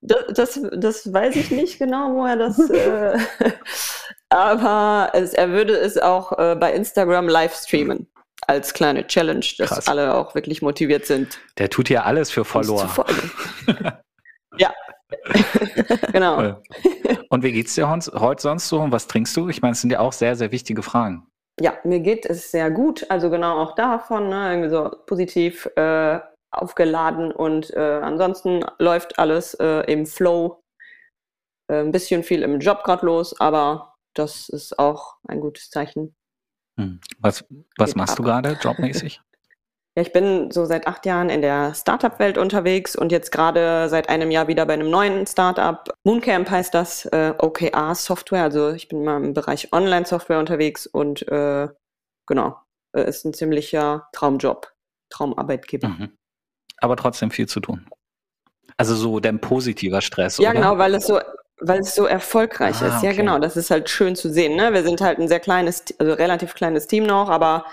Das, 0.00 0.24
das, 0.34 0.60
das 0.72 1.12
weiß 1.12 1.36
ich 1.36 1.50
nicht 1.52 1.78
genau, 1.78 2.14
wo 2.14 2.26
er 2.26 2.36
das. 2.36 2.58
Äh, 2.58 3.18
aber 4.30 5.10
es, 5.14 5.34
er 5.34 5.50
würde 5.50 5.74
es 5.74 5.98
auch 5.98 6.36
äh, 6.36 6.56
bei 6.56 6.72
Instagram 6.72 7.28
live 7.28 7.54
streamen. 7.54 8.08
Als 8.48 8.74
kleine 8.74 9.06
Challenge, 9.06 9.46
dass 9.58 9.70
Krass. 9.70 9.86
alle 9.86 10.14
auch 10.14 10.34
wirklich 10.34 10.62
motiviert 10.62 11.06
sind. 11.06 11.38
Der 11.58 11.70
tut 11.70 11.88
ja 11.88 12.02
alles 12.02 12.32
für 12.32 12.44
Follower. 12.44 13.06
ja. 14.58 14.72
genau. 16.12 16.38
Cool. 16.38 16.62
Und 17.28 17.42
wie 17.42 17.52
geht's 17.52 17.74
dir 17.74 17.88
heute 17.88 18.42
sonst 18.42 18.68
so? 18.68 18.80
Und 18.80 18.92
was 18.92 19.06
trinkst 19.06 19.36
du? 19.36 19.48
Ich 19.48 19.62
meine, 19.62 19.72
es 19.72 19.80
sind 19.80 19.90
ja 19.90 20.00
auch 20.00 20.12
sehr, 20.12 20.36
sehr 20.36 20.52
wichtige 20.52 20.82
Fragen. 20.82 21.26
Ja, 21.60 21.74
mir 21.84 22.00
geht 22.00 22.26
es 22.26 22.50
sehr 22.50 22.70
gut. 22.70 23.06
Also 23.10 23.30
genau 23.30 23.58
auch 23.62 23.74
davon, 23.74 24.28
ne, 24.28 24.50
irgendwie 24.50 24.70
so 24.70 24.90
positiv 25.06 25.66
äh, 25.76 26.20
aufgeladen 26.50 27.32
und 27.32 27.70
äh, 27.74 28.00
ansonsten 28.02 28.64
läuft 28.78 29.18
alles 29.18 29.54
äh, 29.54 29.80
im 29.90 30.06
Flow. 30.06 30.62
Äh, 31.68 31.80
ein 31.80 31.92
bisschen 31.92 32.22
viel 32.22 32.42
im 32.42 32.60
Job 32.60 32.84
gerade 32.84 33.06
los, 33.06 33.38
aber 33.40 33.94
das 34.14 34.48
ist 34.48 34.78
auch 34.78 35.16
ein 35.26 35.40
gutes 35.40 35.70
Zeichen. 35.70 36.14
Hm. 36.78 37.00
Was, 37.18 37.44
was 37.76 37.90
Geht 37.90 37.96
machst 37.96 38.18
du 38.18 38.22
ab. 38.22 38.26
gerade 38.26 38.58
jobmäßig? 38.60 39.20
Ja, 39.94 40.02
ich 40.02 40.12
bin 40.12 40.50
so 40.50 40.64
seit 40.64 40.86
acht 40.86 41.04
Jahren 41.04 41.28
in 41.28 41.42
der 41.42 41.74
Startup-Welt 41.74 42.38
unterwegs 42.38 42.96
und 42.96 43.12
jetzt 43.12 43.30
gerade 43.30 43.88
seit 43.90 44.08
einem 44.08 44.30
Jahr 44.30 44.48
wieder 44.48 44.64
bei 44.64 44.72
einem 44.72 44.88
neuen 44.88 45.26
Startup. 45.26 45.84
Mooncamp 46.04 46.48
heißt 46.48 46.72
das, 46.72 47.04
äh, 47.06 47.34
OKR-Software. 47.38 48.42
Also 48.42 48.70
ich 48.70 48.88
bin 48.88 49.04
mal 49.04 49.22
im 49.22 49.34
Bereich 49.34 49.70
Online-Software 49.72 50.38
unterwegs 50.38 50.86
und 50.86 51.28
äh, 51.28 51.68
genau, 52.26 52.56
äh, 52.96 53.06
ist 53.06 53.24
ein 53.26 53.34
ziemlicher 53.34 54.08
Traumjob. 54.12 54.72
Traumarbeitgeber. 55.10 55.88
Mhm. 55.88 56.12
Aber 56.78 56.96
trotzdem 56.96 57.30
viel 57.30 57.46
zu 57.46 57.60
tun. 57.60 57.86
Also 58.78 58.94
so 58.94 59.20
der 59.20 59.32
positiver 59.34 60.00
Stress, 60.00 60.38
Ja, 60.38 60.50
oder? 60.50 60.58
genau, 60.60 60.78
weil 60.78 60.94
es 60.94 61.06
so, 61.06 61.20
weil 61.60 61.80
es 61.80 61.94
so 61.94 62.06
erfolgreich 62.06 62.76
Ah, 62.80 62.86
ist. 62.86 63.02
Ja, 63.02 63.10
okay. 63.10 63.16
genau. 63.18 63.38
Das 63.38 63.58
ist 63.58 63.70
halt 63.70 63.90
schön 63.90 64.16
zu 64.16 64.32
sehen. 64.32 64.56
Ne? 64.56 64.72
Wir 64.72 64.82
sind 64.84 65.02
halt 65.02 65.18
ein 65.18 65.28
sehr 65.28 65.38
kleines, 65.40 65.84
also 65.98 66.14
relativ 66.14 66.54
kleines 66.54 66.86
Team 66.86 67.04
noch, 67.04 67.28
aber 67.28 67.66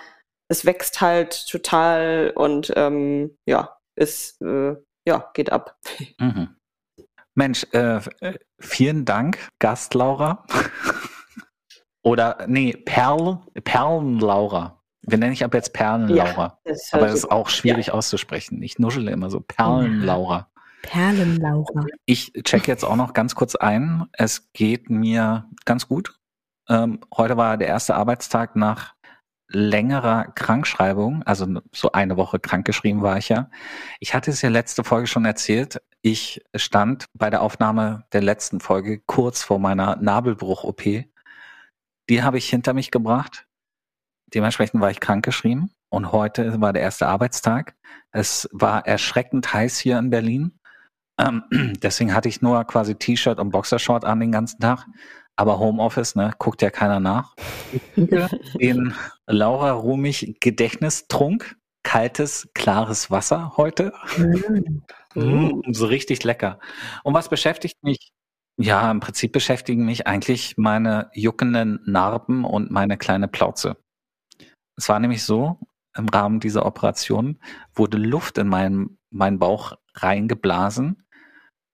es 0.49 0.65
wächst 0.65 0.99
halt 0.99 1.47
total 1.47 2.33
und 2.35 2.73
ähm, 2.75 3.37
ja, 3.45 3.77
es 3.95 4.39
äh, 4.41 4.75
ja, 5.07 5.29
geht 5.33 5.51
ab. 5.51 5.77
Mhm. 6.19 6.55
Mensch, 7.35 7.65
äh, 7.71 8.01
vielen 8.59 9.05
Dank, 9.05 9.47
Gast 9.59 9.93
Laura. 9.93 10.43
Oder, 12.03 12.45
nee, 12.47 12.73
Perl, 12.73 13.39
Perlen-Laura. 13.63 14.81
Wir 15.01 15.17
nennen 15.17 15.31
dich 15.31 15.43
ab 15.43 15.53
jetzt 15.53 15.73
Perlen-Laura. 15.73 16.59
Das 16.63 16.83
ist 16.83 16.93
Aber 16.93 17.05
das 17.05 17.15
ist 17.15 17.31
auch 17.31 17.49
schwierig 17.49 17.91
auszusprechen. 17.91 18.61
Ich 18.63 18.79
nuschele 18.79 19.11
immer 19.11 19.29
so. 19.29 19.39
Perlen-Laura. 19.39 20.49
Perlenlaura. 20.81 21.85
Ich 22.05 22.31
check 22.43 22.67
jetzt 22.67 22.85
auch 22.85 22.95
noch 22.95 23.13
ganz 23.13 23.35
kurz 23.35 23.55
ein. 23.55 24.07
Es 24.13 24.51
geht 24.53 24.89
mir 24.89 25.49
ganz 25.65 25.87
gut. 25.87 26.19
Ähm, 26.69 27.01
heute 27.15 27.37
war 27.37 27.57
der 27.57 27.67
erste 27.67 27.95
Arbeitstag 27.95 28.55
nach 28.55 28.95
längerer 29.49 30.25
Krankschreibung, 30.35 31.23
also 31.23 31.61
so 31.71 31.91
eine 31.91 32.17
Woche 32.17 32.39
krankgeschrieben 32.39 33.01
war 33.01 33.17
ich 33.17 33.29
ja. 33.29 33.49
Ich 33.99 34.13
hatte 34.13 34.31
es 34.31 34.41
ja 34.41 34.49
letzte 34.49 34.83
Folge 34.83 35.07
schon 35.07 35.25
erzählt. 35.25 35.81
Ich 36.01 36.41
stand 36.55 37.05
bei 37.13 37.29
der 37.29 37.41
Aufnahme 37.41 38.05
der 38.13 38.21
letzten 38.21 38.59
Folge 38.59 38.99
kurz 38.99 39.43
vor 39.43 39.59
meiner 39.59 39.95
Nabelbruch-OP. 39.97 40.83
Die 42.09 42.23
habe 42.23 42.37
ich 42.37 42.49
hinter 42.49 42.73
mich 42.73 42.91
gebracht. 42.91 43.47
Dementsprechend 44.33 44.81
war 44.81 44.91
ich 44.91 44.99
krankgeschrieben 44.99 45.71
und 45.89 46.11
heute 46.11 46.61
war 46.61 46.71
der 46.71 46.83
erste 46.83 47.07
Arbeitstag. 47.07 47.75
Es 48.11 48.47
war 48.51 48.85
erschreckend 48.85 49.51
heiß 49.53 49.79
hier 49.79 49.97
in 49.97 50.11
Berlin. 50.11 50.59
Ähm, 51.19 51.43
deswegen 51.81 52.13
hatte 52.13 52.29
ich 52.29 52.41
nur 52.41 52.63
quasi 52.65 52.95
T-Shirt 52.95 53.39
und 53.39 53.49
Boxershort 53.49 54.05
an 54.05 54.19
den 54.19 54.31
ganzen 54.31 54.59
Tag. 54.59 54.85
Aber 55.39 55.57
Homeoffice, 55.57 56.15
ne, 56.15 56.33
guckt 56.37 56.61
ja 56.61 56.69
keiner 56.69 56.99
nach. 56.99 57.33
Den 57.95 58.93
Laura 59.25 59.71
Rumig 59.71 60.35
Gedächtnistrunk. 60.41 61.55
Kaltes, 61.81 62.49
klares 62.53 63.09
Wasser 63.09 63.53
heute. 63.55 63.93
Mm, 65.15 65.61
so 65.71 65.85
richtig 65.85 66.25
lecker. 66.25 66.59
Und 67.05 67.13
was 67.13 67.29
beschäftigt 67.29 67.81
mich? 67.83 68.11
Ja, 68.57 68.91
im 68.91 68.99
Prinzip 68.99 69.31
beschäftigen 69.31 69.85
mich 69.85 70.05
eigentlich 70.07 70.57
meine 70.57 71.09
juckenden 71.13 71.79
Narben 71.85 72.43
und 72.43 72.69
meine 72.69 72.97
kleine 72.97 73.29
Plauze. 73.29 73.77
Es 74.75 74.89
war 74.89 74.99
nämlich 74.99 75.23
so, 75.23 75.57
im 75.95 76.09
Rahmen 76.09 76.41
dieser 76.41 76.65
Operation 76.65 77.39
wurde 77.73 77.97
Luft 77.97 78.37
in 78.37 78.49
meinen, 78.49 78.99
meinen 79.09 79.39
Bauch 79.39 79.77
reingeblasen, 79.93 81.07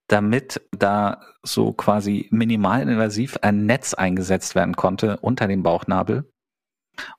damit 0.08 0.62
da 0.72 1.22
so 1.44 1.74
quasi 1.74 2.28
minimalinvasiv 2.32 3.38
ein 3.42 3.66
Netz 3.66 3.94
eingesetzt 3.94 4.56
werden 4.56 4.76
konnte 4.76 5.18
unter 5.18 5.48
dem 5.48 5.64
Bauchnabel. 5.64 6.32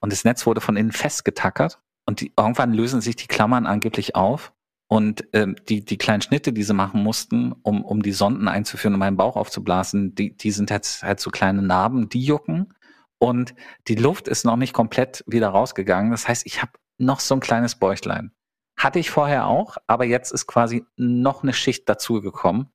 Und 0.01 0.13
das 0.13 0.25
Netz 0.25 0.47
wurde 0.47 0.61
von 0.61 0.77
innen 0.77 0.93
festgetackert 0.93 1.81
und 2.07 2.21
die, 2.21 2.33
irgendwann 2.37 2.73
lösen 2.73 3.01
sich 3.01 3.17
die 3.17 3.27
Klammern 3.27 3.67
angeblich 3.67 4.15
auf 4.15 4.53
und 4.89 5.27
ähm, 5.33 5.57
die, 5.69 5.85
die 5.85 5.99
kleinen 5.99 6.23
Schnitte, 6.23 6.53
die 6.53 6.63
sie 6.63 6.75
machen 6.75 7.03
mussten, 7.03 7.53
um, 7.63 7.85
um 7.85 8.03
die 8.03 8.13
Sonden 8.13 8.49
einzuführen, 8.49 8.95
um 8.95 9.01
meinen 9.01 9.17
Bauch 9.17 9.37
aufzublasen, 9.37 10.15
die, 10.15 10.37
die 10.37 10.53
sind 10.53 10.71
jetzt 10.71 11.03
halt 11.03 11.21
so 11.21 11.31
kleine 11.31 11.63
Narben, 11.63 12.09
die 12.09 12.23
jucken 12.23 12.73
und 13.19 13.55
die 13.89 13.97
Luft 13.97 14.29
ist 14.29 14.45
noch 14.45 14.57
nicht 14.57 14.73
komplett 14.73 15.25
wieder 15.27 15.49
rausgegangen. 15.49 16.11
Das 16.13 16.29
heißt, 16.29 16.47
ich 16.47 16.63
habe 16.63 16.73
noch 16.99 17.21
so 17.21 17.35
ein 17.35 17.41
kleines 17.41 17.75
Bäuchlein. 17.75 18.33
Hatte 18.79 18.99
ich 18.99 19.11
vorher 19.11 19.47
auch, 19.47 19.77
aber 19.87 20.05
jetzt 20.05 20.33
ist 20.33 20.47
quasi 20.47 20.85
noch 20.97 21.43
eine 21.43 21.55
Schicht 21.55 21.89
dazugekommen. 21.89 22.71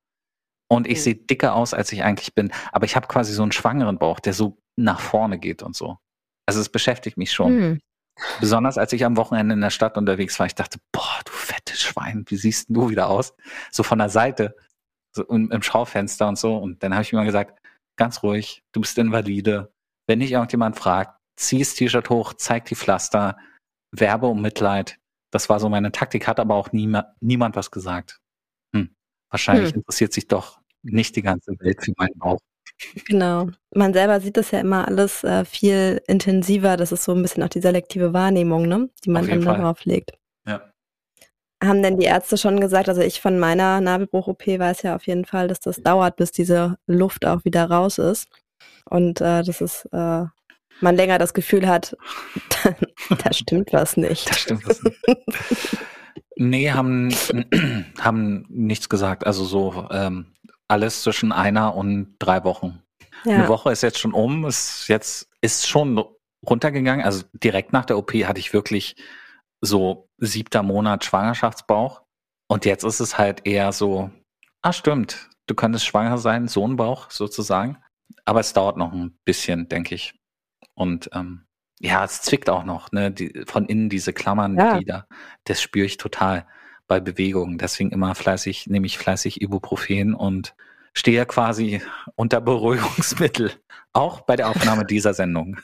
Und 0.71 0.87
ich 0.87 0.99
Mhm. 0.99 1.01
sehe 1.03 1.15
dicker 1.15 1.53
aus, 1.53 1.73
als 1.73 1.91
ich 1.91 2.01
eigentlich 2.03 2.33
bin. 2.33 2.53
Aber 2.71 2.85
ich 2.85 2.95
habe 2.95 3.07
quasi 3.07 3.33
so 3.33 3.43
einen 3.43 3.51
schwangeren 3.51 3.97
Bauch, 3.97 4.21
der 4.21 4.31
so 4.33 4.57
nach 4.77 5.01
vorne 5.01 5.37
geht 5.37 5.63
und 5.63 5.75
so. 5.75 5.97
Also 6.47 6.61
es 6.61 6.69
beschäftigt 6.69 7.17
mich 7.17 7.33
schon. 7.33 7.51
Hm. 7.51 7.79
Besonders 8.39 8.77
als 8.77 8.93
ich 8.93 9.03
am 9.03 9.17
Wochenende 9.17 9.53
in 9.53 9.59
der 9.61 9.69
Stadt 9.69 9.97
unterwegs 9.97 10.39
war, 10.39 10.45
ich 10.45 10.55
dachte, 10.55 10.79
boah, 10.93 11.19
du 11.25 11.31
fettes 11.33 11.81
Schwein, 11.81 12.23
wie 12.29 12.37
siehst 12.37 12.69
denn 12.69 12.75
du 12.75 12.89
wieder 12.89 13.09
aus? 13.09 13.33
So 13.69 13.83
von 13.83 13.99
der 13.99 14.07
Seite, 14.07 14.55
so 15.13 15.25
im, 15.25 15.51
im 15.51 15.61
Schaufenster 15.61 16.27
und 16.29 16.37
so. 16.37 16.55
Und 16.55 16.81
dann 16.83 16.93
habe 16.93 17.03
ich 17.03 17.11
immer 17.11 17.25
gesagt, 17.25 17.59
ganz 17.97 18.23
ruhig, 18.23 18.63
du 18.71 18.79
bist 18.79 18.97
Invalide. 18.97 19.73
Wenn 20.07 20.21
dich 20.21 20.31
irgendjemand 20.31 20.77
fragt, 20.79 21.19
zieh 21.37 21.59
das 21.59 21.73
T-Shirt 21.73 22.09
hoch, 22.09 22.33
zeig 22.33 22.63
die 22.65 22.75
Pflaster, 22.75 23.37
werbe 23.93 24.27
um 24.27 24.41
Mitleid. 24.41 25.00
Das 25.33 25.50
war 25.50 25.59
so 25.59 25.67
meine 25.67 25.91
Taktik, 25.91 26.27
hat 26.29 26.39
aber 26.39 26.55
auch 26.55 26.72
nie, 26.72 26.98
niemand 27.19 27.57
was 27.57 27.72
gesagt. 27.72 28.22
Hm. 28.74 28.96
Wahrscheinlich 29.29 29.72
Hm. 29.72 29.79
interessiert 29.79 30.13
sich 30.13 30.29
doch 30.29 30.60
nicht 30.83 31.15
die 31.15 31.22
ganze 31.22 31.53
Welt 31.59 31.83
für 31.83 31.94
meinen 31.98 32.17
Bauch. 32.17 32.39
Genau. 33.05 33.48
Man 33.74 33.94
selber 33.94 34.20
sieht 34.20 34.37
das 34.37 34.51
ja 34.51 34.59
immer 34.59 34.87
alles 34.87 35.24
äh, 35.24 35.46
viel 35.46 36.01
intensiver. 36.07 36.77
Das 36.77 36.91
ist 36.91 37.03
so 37.03 37.13
ein 37.13 37.22
bisschen 37.22 37.44
auch 37.44 37.50
die 37.50 37.61
selektive 37.61 38.13
Wahrnehmung, 38.13 38.67
ne? 38.67 38.89
die 39.05 39.09
man 39.09 39.27
dann 39.27 39.41
darauf 39.41 39.85
legt. 39.85 40.11
Ja. 40.48 40.61
Haben 41.63 41.83
denn 41.83 42.00
die 42.00 42.05
Ärzte 42.05 42.37
schon 42.37 42.59
gesagt, 42.59 42.89
also 42.89 43.01
ich 43.01 43.22
von 43.22 43.37
meiner 43.37 43.81
Nabelbruch-OP 43.81 44.48
weiß 44.48 44.81
ja 44.81 44.96
auf 44.96 45.05
jeden 45.05 45.25
Fall, 45.25 45.48
dass 45.48 45.59
das 45.59 45.81
dauert, 45.83 46.15
bis 46.15 46.31
diese 46.31 46.77
Luft 46.87 47.25
auch 47.25 47.46
wieder 47.46 47.65
raus 47.65 47.98
ist. 47.98 48.29
Und 48.85 49.22
äh, 49.22 49.44
das 49.44 49.61
ist, 49.61 49.85
äh, 49.91 50.25
man 50.81 50.96
länger 50.96 51.20
das 51.20 51.33
Gefühl 51.33 51.67
hat, 51.67 51.96
da 53.24 53.31
stimmt 53.33 53.72
was 53.74 53.96
nicht. 53.96 54.29
Das 54.29 54.39
stimmt 54.39 54.67
was 54.67 54.81
nicht. 54.83 54.98
Nee, 56.37 56.72
haben, 56.72 57.13
haben 58.00 58.46
nichts 58.50 58.89
gesagt. 58.89 59.27
Also 59.27 59.44
so 59.44 59.87
ähm, 59.91 60.30
alles 60.72 61.03
zwischen 61.03 61.31
einer 61.31 61.75
und 61.75 62.16
drei 62.20 62.44
Wochen. 62.44 62.81
Eine 63.25 63.44
Ja. 63.44 63.48
Woche 63.48 63.72
ist 63.72 63.84
jetzt 63.84 64.00
schon 64.00 64.14
um, 64.14 64.46
ist 64.46 64.88
jetzt 64.88 65.29
ist 65.42 65.68
schon 65.68 66.03
runtergegangen. 66.48 67.05
Also 67.05 67.24
direkt 67.34 67.74
nach 67.74 67.86
der 67.86 67.98
OP 67.98 68.14
hatte 68.14 68.40
ich 68.40 68.53
wirklich 68.53 68.96
so 69.62 70.07
siebter 70.18 70.64
Monat 70.64 71.05
Schwangerschaftsbauch. 71.05 72.01
Und 72.48 72.66
jetzt 72.66 72.84
ist 72.84 73.00
es 73.00 73.18
halt 73.18 73.46
eher 73.46 73.72
so, 73.74 74.10
ah 74.62 74.74
stimmt, 74.74 75.29
du 75.48 75.53
könntest 75.55 75.86
schwanger 75.86 76.18
sein, 76.18 76.48
so 76.48 76.68
ein 76.68 76.75
Bauch 76.77 77.12
sozusagen. 77.12 77.77
Aber 78.25 78.40
es 78.40 78.53
dauert 78.53 78.77
noch 78.77 78.92
ein 78.92 79.18
bisschen, 79.25 79.70
denke 79.70 79.96
ich. 79.96 80.16
Und 80.74 81.10
ähm, 81.14 81.46
ja, 81.79 82.03
es 82.03 82.22
zwickt 82.22 82.50
auch 82.50 82.64
noch, 82.64 82.92
ne? 82.92 83.12
Die, 83.12 83.44
von 83.48 83.66
innen 83.66 83.90
diese 83.90 84.14
Klammern, 84.14 84.57
Ja. 84.57 84.77
die 84.79 84.86
da, 84.86 85.05
das 85.46 85.62
spüre 85.62 85.86
ich 85.86 85.98
total 85.98 86.46
bei 86.91 86.99
Bewegungen. 86.99 87.57
Deswegen 87.57 87.91
immer 87.91 88.15
fleißig, 88.15 88.67
nehme 88.67 88.85
ich 88.85 88.97
fleißig 88.97 89.41
Ibuprofen 89.41 90.13
und 90.13 90.53
stehe 90.93 91.25
quasi 91.25 91.81
unter 92.15 92.41
Beruhigungsmittel. 92.41 93.53
Auch 93.93 94.19
bei 94.19 94.35
der 94.35 94.49
Aufnahme 94.49 94.85
dieser 94.85 95.13
Sendung. 95.13 95.57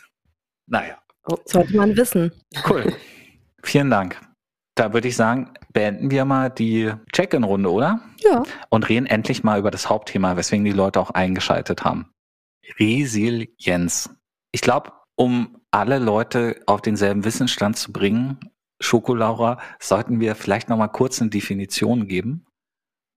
Naja, 0.67 0.97
Sollte 1.43 1.75
man 1.75 1.97
wissen. 1.97 2.31
cool. 2.69 2.95
Vielen 3.61 3.89
Dank. 3.89 4.21
Da 4.75 4.93
würde 4.93 5.09
ich 5.09 5.17
sagen, 5.17 5.51
beenden 5.73 6.11
wir 6.11 6.23
mal 6.23 6.49
die 6.49 6.93
Check-in-Runde, 7.11 7.69
oder? 7.69 7.99
Ja. 8.23 8.43
Und 8.69 8.87
reden 8.87 9.05
endlich 9.05 9.43
mal 9.43 9.59
über 9.59 9.69
das 9.69 9.89
Hauptthema, 9.89 10.37
weswegen 10.37 10.63
die 10.63 10.71
Leute 10.71 11.01
auch 11.01 11.09
eingeschaltet 11.09 11.83
haben. 11.83 12.09
Resilienz. 12.79 14.09
Ich 14.53 14.61
glaube, 14.61 14.93
um 15.17 15.57
alle 15.71 15.99
Leute 15.99 16.61
auf 16.67 16.81
denselben 16.81 17.25
Wissensstand 17.25 17.75
zu 17.75 17.91
bringen, 17.91 18.39
Schokolaura, 18.79 19.59
sollten 19.79 20.19
wir 20.19 20.35
vielleicht 20.35 20.69
noch 20.69 20.77
mal 20.77 20.87
kurz 20.87 21.21
eine 21.21 21.29
Definition 21.29 22.07
geben. 22.07 22.45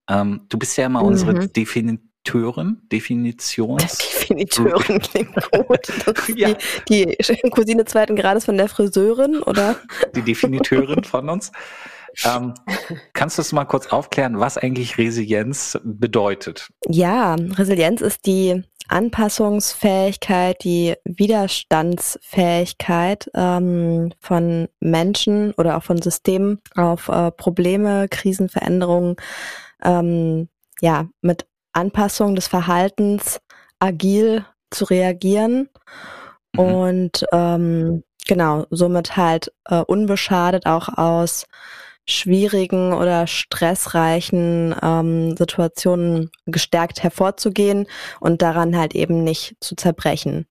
Ähm, 0.09 0.41
du 0.49 0.57
bist 0.57 0.77
ja 0.77 0.85
immer 0.85 1.03
unsere 1.03 1.33
Mhm. 1.33 1.53
Definiteurin, 1.53 2.81
Definitions... 2.91 3.97
Definiteurin 3.97 4.99
klingt 5.01 5.51
gut. 5.51 5.79
Ja. 6.35 6.53
die, 6.89 7.17
die 7.17 7.49
Cousine 7.49 7.85
zweiten 7.85 8.15
Grades 8.15 8.45
von 8.45 8.57
der 8.57 8.67
Friseurin, 8.67 9.41
oder? 9.43 9.77
die 10.15 10.21
Definiteurin 10.21 11.03
von 11.03 11.29
uns. 11.29 11.51
Ähm, 12.25 12.55
kannst 13.13 13.37
du 13.37 13.41
es 13.41 13.51
mal 13.51 13.65
kurz 13.65 13.87
aufklären, 13.87 14.39
was 14.39 14.57
eigentlich 14.57 14.97
Resilienz 14.97 15.77
bedeutet? 15.83 16.69
Ja, 16.87 17.35
Resilienz 17.35 17.99
ist 18.01 18.25
die 18.25 18.63
Anpassungsfähigkeit, 18.87 20.63
die 20.63 20.95
Widerstandsfähigkeit 21.05 23.29
ähm, 23.33 24.13
von 24.19 24.67
Menschen 24.79 25.53
oder 25.53 25.77
auch 25.77 25.83
von 25.83 26.01
Systemen 26.01 26.59
auf 26.75 27.07
äh, 27.07 27.31
Probleme, 27.31 28.07
Krisenveränderungen, 28.09 29.15
ähm, 29.83 30.49
ja, 30.81 31.07
mit 31.21 31.45
Anpassung 31.73 32.35
des 32.35 32.47
Verhaltens 32.47 33.39
agil 33.79 34.45
zu 34.71 34.85
reagieren 34.85 35.69
Mhm. 36.53 36.59
und 36.59 37.25
ähm, 37.31 38.03
genau, 38.27 38.65
somit 38.69 39.17
halt 39.17 39.51
äh, 39.65 39.81
unbeschadet 39.81 40.65
auch 40.65 40.89
aus 40.97 41.45
schwierigen 42.07 42.93
oder 42.93 43.27
stressreichen 43.27 44.75
ähm, 44.81 45.37
Situationen 45.37 46.29
gestärkt 46.45 47.03
hervorzugehen 47.03 47.87
und 48.19 48.41
daran 48.41 48.75
halt 48.75 48.95
eben 48.95 49.23
nicht 49.23 49.55
zu 49.59 49.75
zerbrechen. 49.75 50.45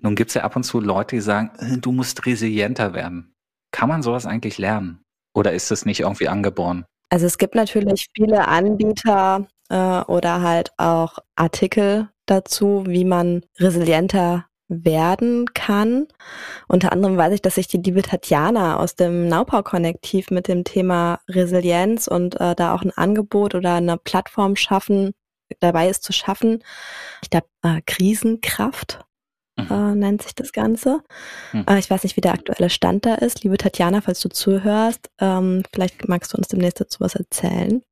Nun 0.00 0.16
gibt 0.16 0.30
es 0.30 0.34
ja 0.34 0.42
ab 0.42 0.56
und 0.56 0.64
zu 0.64 0.80
Leute, 0.80 1.16
die 1.16 1.22
sagen, 1.22 1.50
äh, 1.58 1.78
du 1.78 1.92
musst 1.92 2.26
resilienter 2.26 2.94
werden. 2.94 3.34
Kann 3.70 3.88
man 3.88 4.02
sowas 4.02 4.26
eigentlich 4.26 4.58
lernen? 4.58 5.02
Oder 5.34 5.52
ist 5.52 5.70
es 5.70 5.84
nicht 5.84 6.00
irgendwie 6.00 6.28
angeboren? 6.28 6.84
Also 7.10 7.26
es 7.26 7.38
gibt 7.38 7.54
natürlich 7.54 8.06
viele 8.14 8.48
Anbieter 8.48 9.46
äh, 9.68 10.00
oder 10.02 10.42
halt 10.42 10.72
auch 10.78 11.18
Artikel 11.36 12.08
dazu, 12.26 12.84
wie 12.86 13.04
man 13.04 13.42
resilienter 13.58 14.46
werden 14.68 15.46
kann. 15.54 16.06
Unter 16.68 16.92
anderem 16.92 17.16
weiß 17.16 17.34
ich, 17.34 17.42
dass 17.42 17.56
sich 17.56 17.68
die 17.68 17.78
liebe 17.78 18.02
Tatjana 18.02 18.76
aus 18.78 18.94
dem 18.94 19.28
Naupau-Konnektiv 19.28 20.30
mit 20.30 20.48
dem 20.48 20.64
Thema 20.64 21.20
Resilienz 21.28 22.08
und 22.08 22.40
äh, 22.40 22.54
da 22.54 22.74
auch 22.74 22.82
ein 22.82 22.92
Angebot 22.92 23.54
oder 23.54 23.74
eine 23.74 23.98
Plattform 23.98 24.56
schaffen, 24.56 25.12
dabei 25.60 25.88
ist 25.88 26.02
zu 26.02 26.12
schaffen. 26.12 26.62
Ich 27.22 27.30
glaube, 27.30 27.46
äh, 27.62 27.82
Krisenkraft 27.84 29.04
mhm. 29.56 29.66
äh, 29.70 29.94
nennt 29.94 30.22
sich 30.22 30.34
das 30.34 30.52
Ganze. 30.52 31.00
Mhm. 31.52 31.66
Ich 31.78 31.90
weiß 31.90 32.02
nicht, 32.02 32.16
wie 32.16 32.22
der 32.22 32.34
aktuelle 32.34 32.70
Stand 32.70 33.06
da 33.06 33.14
ist. 33.14 33.44
Liebe 33.44 33.58
Tatjana, 33.58 34.00
falls 34.00 34.20
du 34.20 34.28
zuhörst, 34.28 35.10
ähm, 35.20 35.62
vielleicht 35.72 36.08
magst 36.08 36.32
du 36.32 36.38
uns 36.38 36.48
demnächst 36.48 36.80
dazu 36.80 37.00
was 37.00 37.14
erzählen. 37.14 37.82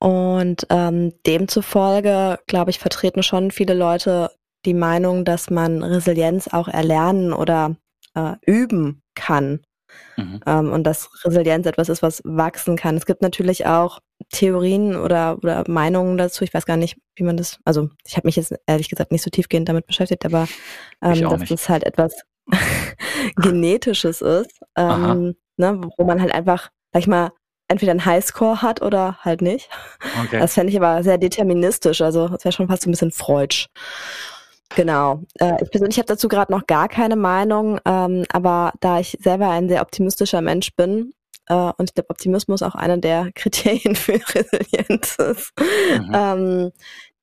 Und 0.00 0.66
ähm, 0.70 1.12
demzufolge, 1.24 2.40
glaube 2.48 2.70
ich, 2.70 2.80
vertreten 2.80 3.22
schon 3.22 3.52
viele 3.52 3.74
Leute 3.74 4.32
die 4.64 4.74
Meinung, 4.74 5.24
dass 5.24 5.50
man 5.50 5.82
Resilienz 5.82 6.48
auch 6.48 6.68
erlernen 6.68 7.32
oder 7.32 7.76
äh, 8.14 8.34
üben 8.46 9.02
kann. 9.14 9.60
Mhm. 10.16 10.40
Ähm, 10.46 10.72
und 10.72 10.84
dass 10.84 11.10
Resilienz 11.24 11.66
etwas 11.66 11.88
ist, 11.88 12.02
was 12.02 12.22
wachsen 12.24 12.76
kann. 12.76 12.96
Es 12.96 13.06
gibt 13.06 13.22
natürlich 13.22 13.66
auch 13.66 14.00
Theorien 14.30 14.96
oder, 14.96 15.36
oder 15.38 15.64
Meinungen 15.68 16.16
dazu. 16.16 16.44
Ich 16.44 16.54
weiß 16.54 16.66
gar 16.66 16.76
nicht, 16.76 16.96
wie 17.16 17.24
man 17.24 17.36
das, 17.36 17.58
also 17.64 17.90
ich 18.06 18.16
habe 18.16 18.28
mich 18.28 18.36
jetzt 18.36 18.54
ehrlich 18.66 18.88
gesagt 18.88 19.12
nicht 19.12 19.22
so 19.22 19.30
tiefgehend 19.30 19.68
damit 19.68 19.86
beschäftigt, 19.86 20.24
aber 20.24 20.48
ähm, 21.02 21.28
dass 21.28 21.48
das 21.48 21.68
halt 21.68 21.84
etwas 21.84 22.14
Genetisches 23.36 24.20
ist, 24.20 24.60
ähm, 24.76 25.34
ne, 25.56 25.80
wo 25.96 26.04
man 26.04 26.20
halt 26.20 26.34
einfach, 26.34 26.70
sag 26.92 27.00
ich 27.00 27.06
mal, 27.06 27.30
entweder 27.68 27.92
einen 27.92 28.04
Highscore 28.04 28.62
hat 28.62 28.82
oder 28.82 29.18
halt 29.20 29.40
nicht. 29.40 29.68
Okay. 30.24 30.38
Das 30.38 30.54
fände 30.54 30.70
ich 30.70 30.76
aber 30.76 31.02
sehr 31.02 31.18
deterministisch, 31.18 32.00
also 32.02 32.28
das 32.28 32.44
wäre 32.44 32.52
schon 32.52 32.68
fast 32.68 32.82
so 32.82 32.88
ein 32.88 32.92
bisschen 32.92 33.12
freudsch. 33.12 33.66
Genau. 34.76 35.22
Äh, 35.38 35.62
ich 35.62 35.70
persönlich 35.70 35.98
habe 35.98 36.06
dazu 36.06 36.28
gerade 36.28 36.52
noch 36.52 36.66
gar 36.66 36.88
keine 36.88 37.16
Meinung, 37.16 37.78
ähm, 37.84 38.24
aber 38.32 38.72
da 38.80 39.00
ich 39.00 39.18
selber 39.20 39.50
ein 39.50 39.68
sehr 39.68 39.82
optimistischer 39.82 40.40
Mensch 40.40 40.74
bin, 40.74 41.12
äh, 41.48 41.54
und 41.76 41.90
ich 41.90 41.94
glaube, 41.94 42.10
Optimismus 42.10 42.62
auch 42.62 42.74
einer 42.74 42.98
der 42.98 43.30
Kriterien 43.34 43.94
für 43.94 44.14
Resilienz 44.34 45.16
ist, 45.16 45.52
mhm. 45.58 46.12
ähm, 46.14 46.72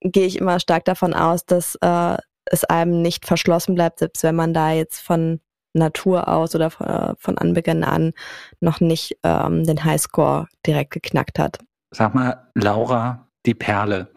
gehe 0.01 0.25
ich 0.25 0.37
immer 0.37 0.59
stark 0.59 0.85
davon 0.85 1.13
aus, 1.13 1.45
dass 1.45 1.75
äh, 1.81 2.17
es 2.45 2.63
einem 2.63 3.01
nicht 3.01 3.25
verschlossen 3.25 3.75
bleibt, 3.75 3.99
selbst 3.99 4.23
wenn 4.23 4.35
man 4.35 4.53
da 4.53 4.71
jetzt 4.71 5.01
von 5.01 5.39
Natur 5.73 6.27
aus 6.27 6.55
oder 6.55 6.71
von, 6.71 6.87
äh, 6.87 7.13
von 7.17 7.37
Anbeginn 7.37 7.83
an 7.83 8.13
noch 8.59 8.79
nicht 8.79 9.17
ähm, 9.23 9.65
den 9.65 9.83
Highscore 9.83 10.47
direkt 10.65 10.91
geknackt 10.91 11.37
hat. 11.37 11.59
Sag 11.91 12.15
mal, 12.15 12.49
Laura, 12.55 13.27
die 13.45 13.53
Perle. 13.53 14.11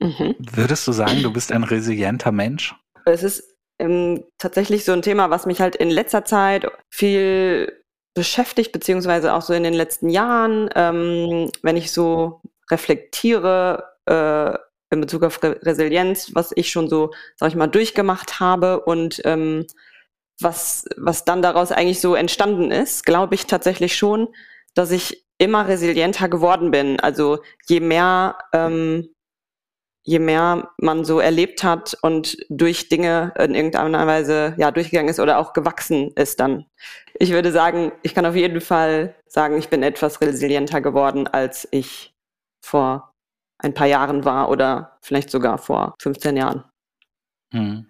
Mhm. 0.00 0.34
Würdest 0.38 0.86
du 0.86 0.92
sagen, 0.92 1.22
du 1.22 1.32
bist 1.32 1.52
ein 1.52 1.64
resilienter 1.64 2.32
Mensch? 2.32 2.74
Es 3.04 3.22
ist 3.22 3.56
ähm, 3.78 4.24
tatsächlich 4.38 4.84
so 4.84 4.92
ein 4.92 5.02
Thema, 5.02 5.30
was 5.30 5.46
mich 5.46 5.60
halt 5.60 5.76
in 5.76 5.90
letzter 5.90 6.24
Zeit 6.24 6.66
viel 6.90 7.72
beschäftigt, 8.14 8.72
beziehungsweise 8.72 9.34
auch 9.34 9.42
so 9.42 9.52
in 9.52 9.62
den 9.62 9.74
letzten 9.74 10.08
Jahren, 10.08 10.70
ähm, 10.74 11.50
wenn 11.62 11.76
ich 11.76 11.92
so 11.92 12.40
reflektiere 12.70 13.84
äh, 14.06 14.56
in 14.90 15.00
Bezug 15.00 15.22
auf 15.24 15.42
Re 15.42 15.60
Resilienz, 15.62 16.30
was 16.34 16.52
ich 16.54 16.70
schon 16.70 16.88
so, 16.88 17.10
sag 17.36 17.50
ich 17.50 17.56
mal, 17.56 17.66
durchgemacht 17.66 18.40
habe 18.40 18.80
und 18.80 19.20
ähm, 19.24 19.66
was, 20.40 20.86
was 20.96 21.24
dann 21.24 21.42
daraus 21.42 21.72
eigentlich 21.72 22.00
so 22.00 22.14
entstanden 22.14 22.70
ist, 22.70 23.04
glaube 23.04 23.34
ich 23.34 23.46
tatsächlich 23.46 23.96
schon, 23.96 24.28
dass 24.74 24.90
ich 24.90 25.26
immer 25.38 25.68
resilienter 25.68 26.28
geworden 26.28 26.70
bin. 26.70 27.00
Also 27.00 27.40
je 27.68 27.80
mehr 27.80 28.38
ähm, 28.52 29.08
je 30.06 30.20
mehr 30.20 30.70
man 30.80 31.04
so 31.04 31.18
erlebt 31.18 31.64
hat 31.64 31.98
und 32.00 32.38
durch 32.48 32.88
Dinge 32.88 33.34
in 33.38 33.54
irgendeiner 33.54 34.06
Weise 34.06 34.54
ja 34.56 34.70
durchgegangen 34.70 35.10
ist 35.10 35.18
oder 35.18 35.38
auch 35.38 35.52
gewachsen 35.52 36.12
ist 36.12 36.38
dann. 36.38 36.66
Ich 37.18 37.32
würde 37.32 37.50
sagen, 37.50 37.90
ich 38.02 38.14
kann 38.14 38.24
auf 38.24 38.36
jeden 38.36 38.60
Fall 38.60 39.16
sagen, 39.26 39.58
ich 39.58 39.68
bin 39.68 39.82
etwas 39.82 40.20
resilienter 40.20 40.80
geworden, 40.80 41.26
als 41.26 41.66
ich 41.72 42.14
vor 42.64 43.12
ein 43.58 43.74
paar 43.74 43.88
Jahren 43.88 44.24
war 44.24 44.48
oder 44.48 44.96
vielleicht 45.02 45.30
sogar 45.30 45.58
vor 45.58 45.94
15 46.00 46.36
Jahren. 46.36 46.64
Hm. 47.52 47.88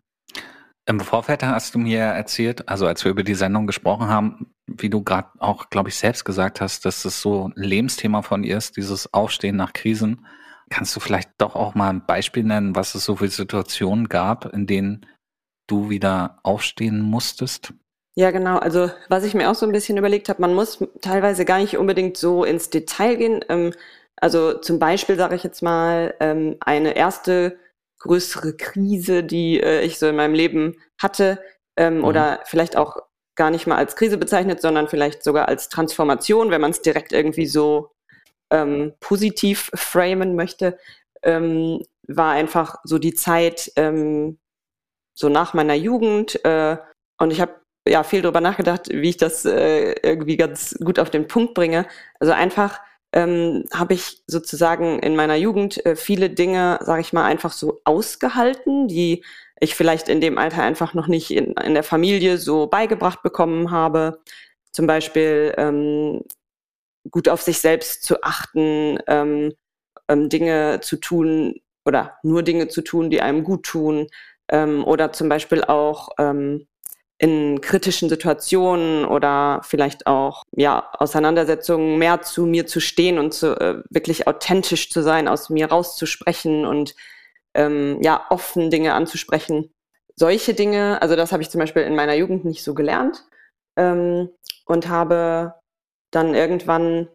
Im 0.88 1.00
Vorfeld 1.00 1.42
hast 1.42 1.74
du 1.74 1.79
mir 1.79 1.98
erzählt, 1.98 2.68
also 2.68 2.87
als 2.87 3.05
wir 3.05 3.11
über 3.11 3.24
die 3.24 3.35
Sendung 3.35 3.66
gesprochen 3.66 4.09
haben, 4.09 4.55
wie 4.66 4.88
du 4.88 5.02
gerade 5.02 5.29
auch, 5.38 5.68
glaube 5.68 5.90
ich, 5.90 5.96
selbst 5.96 6.24
gesagt 6.24 6.61
hast, 6.61 6.85
dass 6.85 7.05
es 7.05 7.20
so 7.20 7.48
ein 7.48 7.52
Lebensthema 7.57 8.22
von 8.22 8.42
ihr 8.42 8.57
ist, 8.57 8.76
dieses 8.76 9.12
Aufstehen 9.12 9.57
nach 9.57 9.72
Krisen. 9.72 10.26
Kannst 10.70 10.96
du 10.96 11.00
vielleicht 11.00 11.31
doch 11.38 11.55
auch 11.55 11.74
mal 11.74 11.90
ein 11.90 12.07
Beispiel 12.07 12.42
nennen, 12.42 12.74
was 12.74 12.94
es 12.94 13.05
so 13.05 13.16
für 13.16 13.29
Situationen 13.29 14.09
gab, 14.09 14.52
in 14.52 14.66
denen 14.66 15.07
du 15.68 15.90
wieder 15.90 16.38
aufstehen 16.42 17.00
musstest? 17.00 17.72
Ja, 18.16 18.31
genau. 18.31 18.59
Also 18.59 18.90
was 19.09 19.24
ich 19.24 19.35
mir 19.35 19.50
auch 19.50 19.55
so 19.55 19.66
ein 19.66 19.72
bisschen 19.72 19.98
überlegt 19.98 20.29
habe, 20.29 20.40
man 20.40 20.55
muss 20.55 20.83
teilweise 21.02 21.44
gar 21.44 21.59
nicht 21.59 21.76
unbedingt 21.76 22.16
so 22.16 22.44
ins 22.44 22.70
Detail 22.70 23.16
gehen. 23.16 23.44
Ähm, 23.48 23.72
also 24.16 24.55
zum 24.55 24.79
Beispiel 24.79 25.16
sage 25.16 25.37
ich 25.37 25.44
jetzt 25.44 25.62
mal 25.62 26.14
ähm, 26.20 26.57
eine 26.61 26.96
erste 26.96 27.59
größere 28.00 28.57
Krise, 28.57 29.22
die 29.22 29.61
äh, 29.61 29.83
ich 29.83 29.98
so 29.98 30.09
in 30.09 30.16
meinem 30.16 30.35
Leben 30.35 30.76
hatte, 31.00 31.38
ähm, 31.76 31.98
mhm. 31.98 32.05
oder 32.05 32.40
vielleicht 32.44 32.76
auch 32.76 32.96
gar 33.37 33.50
nicht 33.50 33.66
mal 33.66 33.76
als 33.76 33.96
Krise 33.96 34.16
bezeichnet, 34.16 34.62
sondern 34.62 34.88
vielleicht 34.88 35.22
sogar 35.22 35.48
als 35.48 35.68
Transformation, 35.68 36.50
wenn 36.50 36.61
man 36.61 36.70
es 36.70 36.81
direkt 36.81 37.12
irgendwie 37.12 37.46
so 37.46 37.90
ähm, 38.50 38.92
positiv 39.00 39.70
framen 39.74 40.37
möchte, 40.37 40.78
ähm, 41.22 41.82
war 42.06 42.32
einfach 42.32 42.76
so 42.85 42.98
die 42.98 43.14
Zeit 43.14 43.72
ähm, 43.76 44.38
so 45.14 45.28
nach 45.28 45.54
meiner 45.54 45.74
Jugend. 45.74 46.44
Äh, 46.44 46.76
und 47.18 47.32
ich 47.32 47.40
habe 47.40 47.54
ja 47.88 48.02
viel 48.02 48.22
darüber 48.22 48.40
nachgedacht, 48.40 48.88
wie 48.90 49.09
ich 49.09 49.16
das 49.16 49.44
äh, 49.44 49.94
irgendwie 50.02 50.37
ganz 50.37 50.76
gut 50.85 50.98
auf 50.98 51.11
den 51.11 51.26
Punkt 51.26 51.54
bringe. 51.54 51.87
Also 52.20 52.32
einfach 52.32 52.80
ähm, 53.12 53.64
habe 53.72 53.94
ich 53.94 54.22
sozusagen 54.26 54.98
in 54.98 55.16
meiner 55.16 55.37
Jugend 55.37 55.85
äh, 55.87 55.96
viele 55.96 56.30
Dinge, 56.30 56.78
sage 56.82 57.00
ich 57.00 57.12
mal, 57.12 57.24
einfach 57.24 57.52
so 57.52 57.80
ausgehalten, 57.85 58.88
die 58.88 59.24
ich 59.59 59.74
vielleicht 59.74 60.09
in 60.09 60.20
dem 60.20 60.37
Alter 60.37 60.62
einfach 60.62 60.92
noch 60.94 61.06
nicht 61.06 61.30
in, 61.30 61.52
in 61.54 61.74
der 61.74 61.82
Familie 61.82 62.38
so 62.38 62.66
beigebracht 62.66 63.22
bekommen 63.22 63.70
habe. 63.70 64.20
Zum 64.72 64.87
Beispiel 64.87 65.54
ähm, 65.56 66.22
gut 67.11 67.29
auf 67.29 67.42
sich 67.42 67.61
selbst 67.61 68.03
zu 68.03 68.23
achten, 68.23 68.99
ähm, 69.07 69.53
ähm, 70.09 70.29
Dinge 70.29 70.81
zu 70.83 70.97
tun 70.97 71.61
oder 71.85 72.19
nur 72.23 72.42
Dinge 72.42 72.69
zu 72.69 72.83
tun, 72.83 73.11
die 73.11 73.21
einem 73.21 73.45
gut 73.45 73.64
tun 73.64 74.09
ähm, 74.51 74.85
oder 74.85 75.12
zum 75.12 75.29
Beispiel 75.29 75.64
auch 75.64 76.11
ähm, 76.19 76.66
in 77.19 77.61
kritischen 77.62 78.09
Situationen 78.09 79.07
oder 79.07 79.61
vielleicht 79.64 80.07
auch 80.07 80.42
ja 80.55 80.90
Auseinandersetzungen 80.99 81.99
mehr 81.99 82.21
zu 82.23 82.45
mir 82.45 82.66
zu 82.66 82.81
stehen 82.81 83.19
und 83.19 83.33
zu, 83.33 83.59
äh, 83.59 83.83
wirklich 83.88 84.27
authentisch 84.27 84.90
zu 84.90 85.03
sein, 85.03 85.29
aus 85.29 85.49
mir 85.49 85.71
rauszusprechen 85.71 86.66
und 86.66 86.95
ähm, 87.55 87.99
ja 88.03 88.27
offen 88.29 88.71
Dinge 88.71 88.92
anzusprechen. 88.95 89.73
Solche 90.14 90.55
Dinge, 90.55 91.01
also 91.01 91.16
das 91.16 91.33
habe 91.33 91.42
ich 91.42 91.51
zum 91.51 91.61
Beispiel 91.61 91.83
in 91.83 91.95
meiner 91.95 92.14
Jugend 92.14 92.45
nicht 92.45 92.62
so 92.62 92.75
gelernt 92.75 93.25
ähm, 93.77 94.31
und 94.66 94.88
habe 94.88 95.55
dann 96.11 96.35
irgendwann, 96.35 97.09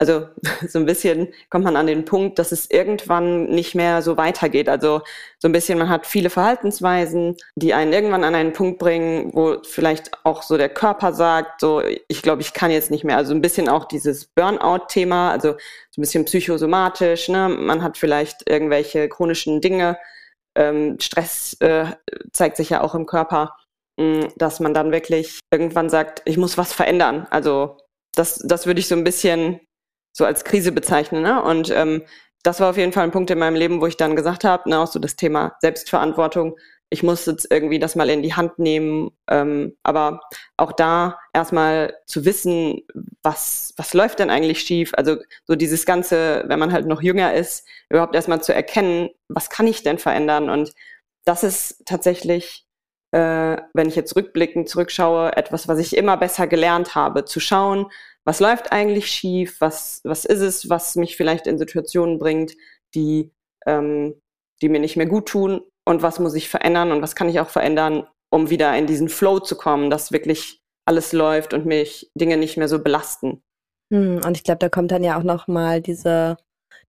also 0.00 0.28
so 0.68 0.78
ein 0.78 0.86
bisschen 0.86 1.32
kommt 1.50 1.64
man 1.64 1.76
an 1.76 1.86
den 1.86 2.04
Punkt, 2.04 2.38
dass 2.38 2.52
es 2.52 2.70
irgendwann 2.70 3.46
nicht 3.46 3.74
mehr 3.74 4.02
so 4.02 4.16
weitergeht. 4.16 4.68
Also 4.68 5.02
so 5.38 5.48
ein 5.48 5.52
bisschen, 5.52 5.78
man 5.78 5.88
hat 5.88 6.06
viele 6.06 6.30
Verhaltensweisen, 6.30 7.36
die 7.56 7.74
einen 7.74 7.92
irgendwann 7.92 8.24
an 8.24 8.34
einen 8.34 8.52
Punkt 8.52 8.78
bringen, 8.78 9.30
wo 9.34 9.58
vielleicht 9.62 10.24
auch 10.24 10.42
so 10.42 10.56
der 10.56 10.68
Körper 10.68 11.12
sagt, 11.12 11.60
so, 11.60 11.82
ich 12.08 12.22
glaube, 12.22 12.42
ich 12.42 12.52
kann 12.52 12.70
jetzt 12.70 12.90
nicht 12.90 13.04
mehr. 13.04 13.16
Also 13.16 13.34
ein 13.34 13.42
bisschen 13.42 13.68
auch 13.68 13.86
dieses 13.86 14.26
Burnout-Thema, 14.26 15.30
also 15.30 15.52
so 15.52 16.00
ein 16.00 16.02
bisschen 16.02 16.24
psychosomatisch, 16.24 17.28
ne? 17.28 17.48
Man 17.48 17.82
hat 17.82 17.98
vielleicht 17.98 18.48
irgendwelche 18.48 19.08
chronischen 19.08 19.60
Dinge. 19.60 19.98
Ähm, 20.56 20.98
Stress 21.00 21.56
äh, 21.60 21.86
zeigt 22.32 22.56
sich 22.56 22.70
ja 22.70 22.80
auch 22.80 22.94
im 22.94 23.06
Körper 23.06 23.56
mm, 23.98 24.26
dass 24.36 24.60
man 24.60 24.74
dann 24.74 24.92
wirklich 24.92 25.40
irgendwann 25.52 25.90
sagt, 25.90 26.22
ich 26.26 26.36
muss 26.36 26.58
was 26.58 26.72
verändern. 26.72 27.26
Also 27.30 27.76
das, 28.14 28.38
das 28.44 28.66
würde 28.66 28.80
ich 28.80 28.88
so 28.88 28.94
ein 28.94 29.04
bisschen 29.04 29.60
so 30.12 30.24
als 30.24 30.44
Krise 30.44 30.72
bezeichnen. 30.72 31.22
Ne? 31.22 31.42
Und 31.42 31.70
ähm, 31.70 32.02
das 32.44 32.60
war 32.60 32.70
auf 32.70 32.76
jeden 32.76 32.92
Fall 32.92 33.04
ein 33.04 33.10
Punkt 33.10 33.30
in 33.30 33.38
meinem 33.38 33.56
Leben, 33.56 33.80
wo 33.80 33.86
ich 33.86 33.96
dann 33.96 34.16
gesagt 34.16 34.44
habe, 34.44 34.68
ne, 34.68 34.78
auch 34.78 34.86
so 34.86 34.98
das 34.98 35.16
Thema 35.16 35.56
Selbstverantwortung. 35.60 36.56
Ich 36.90 37.02
muss 37.02 37.24
jetzt 37.26 37.50
irgendwie 37.50 37.78
das 37.78 37.96
mal 37.96 38.10
in 38.10 38.22
die 38.22 38.34
Hand 38.34 38.58
nehmen. 38.58 39.10
Ähm, 39.28 39.76
aber 39.82 40.20
auch 40.58 40.72
da 40.72 41.18
erstmal 41.32 41.94
zu 42.06 42.24
wissen, 42.26 42.82
was, 43.22 43.72
was 43.76 43.94
läuft 43.94 44.18
denn 44.18 44.30
eigentlich 44.30 44.60
schief? 44.60 44.92
Also 44.94 45.16
so 45.46 45.56
dieses 45.56 45.86
Ganze, 45.86 46.44
wenn 46.46 46.58
man 46.58 46.72
halt 46.72 46.86
noch 46.86 47.02
jünger 47.02 47.32
ist, 47.34 47.66
überhaupt 47.88 48.14
erstmal 48.14 48.42
zu 48.42 48.54
erkennen, 48.54 49.08
was 49.28 49.48
kann 49.48 49.66
ich 49.66 49.82
denn 49.82 49.98
verändern? 49.98 50.50
Und 50.50 50.72
das 51.24 51.42
ist 51.42 51.82
tatsächlich, 51.86 52.63
äh, 53.14 53.62
wenn 53.74 53.86
ich 53.86 53.94
jetzt 53.94 54.16
rückblickend 54.16 54.68
zurückschaue, 54.68 55.36
etwas, 55.36 55.68
was 55.68 55.78
ich 55.78 55.96
immer 55.96 56.16
besser 56.16 56.48
gelernt 56.48 56.96
habe, 56.96 57.24
zu 57.24 57.38
schauen, 57.38 57.86
was 58.24 58.40
läuft 58.40 58.72
eigentlich 58.72 59.06
schief, 59.06 59.60
was, 59.60 60.00
was 60.02 60.24
ist 60.24 60.40
es, 60.40 60.68
was 60.68 60.96
mich 60.96 61.16
vielleicht 61.16 61.46
in 61.46 61.56
Situationen 61.56 62.18
bringt, 62.18 62.56
die, 62.92 63.30
ähm, 63.66 64.20
die 64.60 64.68
mir 64.68 64.80
nicht 64.80 64.96
mehr 64.96 65.06
gut 65.06 65.28
tun 65.28 65.60
und 65.84 66.02
was 66.02 66.18
muss 66.18 66.34
ich 66.34 66.48
verändern 66.48 66.90
und 66.90 67.02
was 67.02 67.14
kann 67.14 67.28
ich 67.28 67.38
auch 67.38 67.50
verändern, 67.50 68.04
um 68.30 68.50
wieder 68.50 68.76
in 68.76 68.88
diesen 68.88 69.08
Flow 69.08 69.38
zu 69.38 69.56
kommen, 69.56 69.90
dass 69.90 70.10
wirklich 70.10 70.60
alles 70.84 71.12
läuft 71.12 71.54
und 71.54 71.66
mich 71.66 72.10
Dinge 72.16 72.36
nicht 72.36 72.56
mehr 72.56 72.68
so 72.68 72.82
belasten. 72.82 73.44
Hm, 73.92 74.22
und 74.26 74.36
ich 74.36 74.42
glaube, 74.42 74.58
da 74.58 74.68
kommt 74.68 74.90
dann 74.90 75.04
ja 75.04 75.16
auch 75.16 75.22
nochmal 75.22 75.80
diese, 75.80 76.36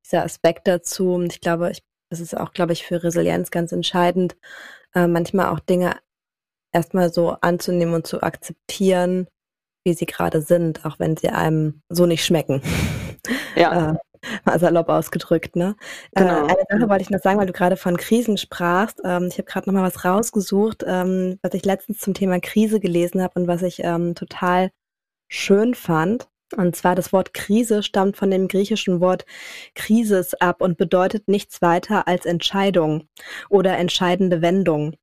dieser 0.04 0.24
Aspekt 0.24 0.68
dazu. 0.68 1.14
Und 1.14 1.34
ich 1.34 1.42
glaube, 1.42 1.70
ich, 1.70 1.84
das 2.10 2.20
ist 2.20 2.36
auch, 2.36 2.52
glaube 2.52 2.74
ich, 2.74 2.84
für 2.84 3.04
Resilienz 3.04 3.52
ganz 3.52 3.72
entscheidend, 3.72 4.36
äh, 4.96 5.06
manchmal 5.06 5.50
auch 5.50 5.60
Dinge 5.60 5.98
erstmal 6.76 7.12
so 7.12 7.38
anzunehmen 7.42 7.96
und 7.96 8.06
zu 8.06 8.22
akzeptieren, 8.22 9.28
wie 9.86 9.94
sie 9.94 10.06
gerade 10.06 10.42
sind, 10.42 10.86
auch 10.86 11.00
wenn 11.00 11.18
sie 11.18 11.30
einem 11.30 11.82
so 11.90 12.06
nicht 12.06 12.24
schmecken. 12.26 12.62
Ja. 13.56 13.94
äh, 13.94 13.96
mal 14.44 14.60
salopp 14.60 14.90
ausgedrückt, 14.90 15.56
ne? 15.56 15.76
Genau. 16.14 16.46
Äh, 16.46 16.52
eine 16.52 16.66
Sache 16.70 16.90
wollte 16.90 17.02
ich 17.04 17.10
noch 17.10 17.22
sagen, 17.22 17.40
weil 17.40 17.48
du 17.48 17.54
gerade 17.54 17.78
von 17.78 17.98
Krisen 17.98 18.38
sprachst. 18.38 19.02
Ähm, 19.04 19.28
ich 19.28 19.38
habe 19.38 19.46
gerade 19.46 19.68
noch 19.68 19.80
mal 19.80 19.88
was 19.88 20.06
rausgesucht, 20.06 20.84
ähm, 20.86 21.40
was 21.42 21.54
ich 21.54 21.66
letztens 21.66 22.00
zum 22.00 22.14
Thema 22.14 22.40
Krise 22.40 22.80
gelesen 22.80 23.24
habe 23.24 23.40
und 23.40 23.48
was 23.48 23.62
ich 23.64 23.80
ähm, 23.84 24.14
total 24.14 24.72
schön 25.28 25.74
fand. 25.74 26.28
Und 26.56 26.76
zwar 26.76 26.96
das 26.96 27.12
Wort 27.14 27.34
Krise 27.34 27.82
stammt 27.82 28.18
von 28.18 28.30
dem 28.30 28.48
griechischen 28.48 29.00
Wort 29.00 29.26
Krisis 29.74 30.34
ab 30.36 30.62
und 30.62 30.78
bedeutet 30.78 31.28
nichts 31.28 31.62
weiter 31.62 32.08
als 32.08 32.26
Entscheidung 32.26 33.08
oder 33.50 33.78
entscheidende 33.78 34.42
Wendung. 34.42 34.96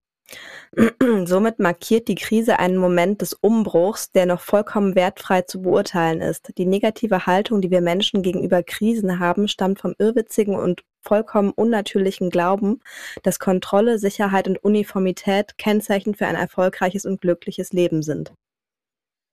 Somit 1.24 1.58
markiert 1.58 2.08
die 2.08 2.14
Krise 2.14 2.58
einen 2.58 2.78
Moment 2.78 3.20
des 3.20 3.34
Umbruchs, 3.34 4.10
der 4.12 4.24
noch 4.26 4.40
vollkommen 4.40 4.94
wertfrei 4.94 5.42
zu 5.42 5.60
beurteilen 5.62 6.22
ist. 6.22 6.56
Die 6.56 6.64
negative 6.64 7.26
Haltung, 7.26 7.60
die 7.60 7.70
wir 7.70 7.82
Menschen 7.82 8.22
gegenüber 8.22 8.62
Krisen 8.62 9.18
haben, 9.18 9.48
stammt 9.48 9.80
vom 9.80 9.94
irrwitzigen 9.98 10.54
und 10.54 10.82
vollkommen 11.00 11.50
unnatürlichen 11.50 12.30
Glauben, 12.30 12.80
dass 13.22 13.38
Kontrolle, 13.38 13.98
Sicherheit 13.98 14.48
und 14.48 14.62
Uniformität 14.64 15.58
Kennzeichen 15.58 16.14
für 16.14 16.26
ein 16.26 16.36
erfolgreiches 16.36 17.04
und 17.04 17.20
glückliches 17.20 17.72
Leben 17.72 18.02
sind. 18.02 18.32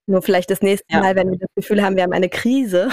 Nur 0.09 0.23
vielleicht 0.23 0.49
das 0.49 0.61
nächste 0.61 0.91
Ja. 0.91 1.01
Mal, 1.01 1.15
wenn 1.15 1.29
wir 1.29 1.37
das 1.37 1.49
Gefühl 1.55 1.83
haben, 1.83 1.95
wir 1.95 2.01
haben 2.01 2.13
eine 2.13 2.29
Krise. 2.29 2.89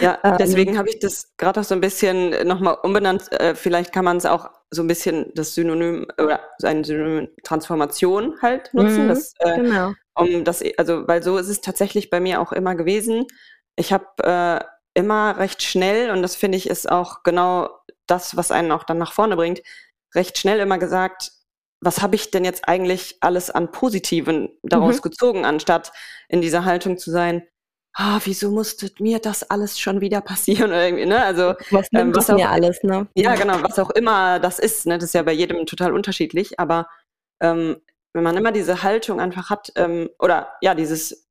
Ja, 0.00 0.18
Ähm, 0.24 0.36
deswegen 0.38 0.76
habe 0.78 0.88
ich 0.90 0.98
das 0.98 1.32
gerade 1.38 1.60
auch 1.60 1.64
so 1.64 1.74
ein 1.74 1.80
bisschen 1.80 2.46
nochmal 2.46 2.76
umbenannt. 2.82 3.32
Äh, 3.32 3.54
vielleicht 3.54 3.92
kann 3.92 4.04
man 4.04 4.18
es 4.18 4.26
auch 4.26 4.50
so 4.70 4.82
ein 4.82 4.86
bisschen 4.88 5.32
das 5.34 5.54
Synonym 5.54 6.06
oder 6.18 6.40
ein 6.62 6.84
Synonym 6.84 7.28
Transformation 7.44 8.34
halt 8.42 8.72
nutzen. 8.74 9.04
Mhm, 9.04 9.08
Das, 9.08 9.34
äh, 9.38 9.56
genau. 9.56 9.92
um 10.14 10.44
das, 10.44 10.62
also, 10.76 11.08
weil 11.08 11.22
so 11.22 11.38
ist 11.38 11.48
es 11.48 11.62
tatsächlich 11.62 12.10
bei 12.10 12.20
mir 12.20 12.40
auch 12.42 12.52
immer 12.52 12.74
gewesen. 12.74 13.26
Ich 13.76 13.92
habe 13.92 14.04
äh, 14.22 14.64
immer 14.98 15.38
recht 15.38 15.62
schnell, 15.62 16.10
und 16.10 16.20
das 16.22 16.36
finde 16.36 16.58
ich 16.58 16.68
ist 16.68 16.90
auch 16.90 17.22
genau 17.22 17.70
das, 18.06 18.36
was 18.36 18.50
einen 18.50 18.72
auch 18.72 18.84
dann 18.84 18.98
nach 18.98 19.12
vorne 19.12 19.36
bringt, 19.36 19.62
recht 20.14 20.36
schnell 20.36 20.60
immer 20.60 20.76
gesagt, 20.78 21.32
was 21.80 22.02
habe 22.02 22.14
ich 22.16 22.30
denn 22.30 22.44
jetzt 22.44 22.68
eigentlich 22.68 23.16
alles 23.20 23.50
an 23.50 23.70
Positiven 23.72 24.50
daraus 24.62 24.96
Mhm. 24.98 25.02
gezogen, 25.02 25.44
anstatt 25.44 25.92
in 26.28 26.40
dieser 26.42 26.64
Haltung 26.64 26.98
zu 26.98 27.10
sein, 27.10 27.42
ah, 27.94 28.20
wieso 28.24 28.50
musste 28.50 28.90
mir 29.00 29.18
das 29.18 29.42
alles 29.50 29.80
schon 29.80 30.00
wieder 30.00 30.20
passieren 30.20 30.70
oder 30.70 30.84
irgendwie, 30.84 31.06
ne? 31.06 31.24
Also 31.24 31.54
Was 31.70 31.88
ähm, 31.94 32.14
was 32.14 32.28
es 32.28 32.34
mir 32.36 32.46
auch- 32.48 32.52
alles, 32.52 32.82
ne? 32.82 33.08
ja, 33.16 33.34
genau, 33.34 33.62
was 33.62 33.78
auch 33.78 33.90
immer 33.90 34.38
das 34.40 34.58
ist, 34.58 34.86
ne? 34.86 34.96
Das 34.98 35.04
ist 35.06 35.14
ja 35.14 35.22
bei 35.22 35.32
jedem 35.32 35.66
total 35.66 35.92
unterschiedlich, 35.92 36.60
aber 36.60 36.88
ähm, 37.42 37.80
wenn 38.12 38.22
man 38.24 38.36
immer 38.36 38.52
diese 38.52 38.82
Haltung 38.82 39.20
einfach 39.20 39.50
hat, 39.50 39.72
ähm, 39.76 40.10
oder 40.18 40.52
ja, 40.60 40.74
dieses, 40.74 41.28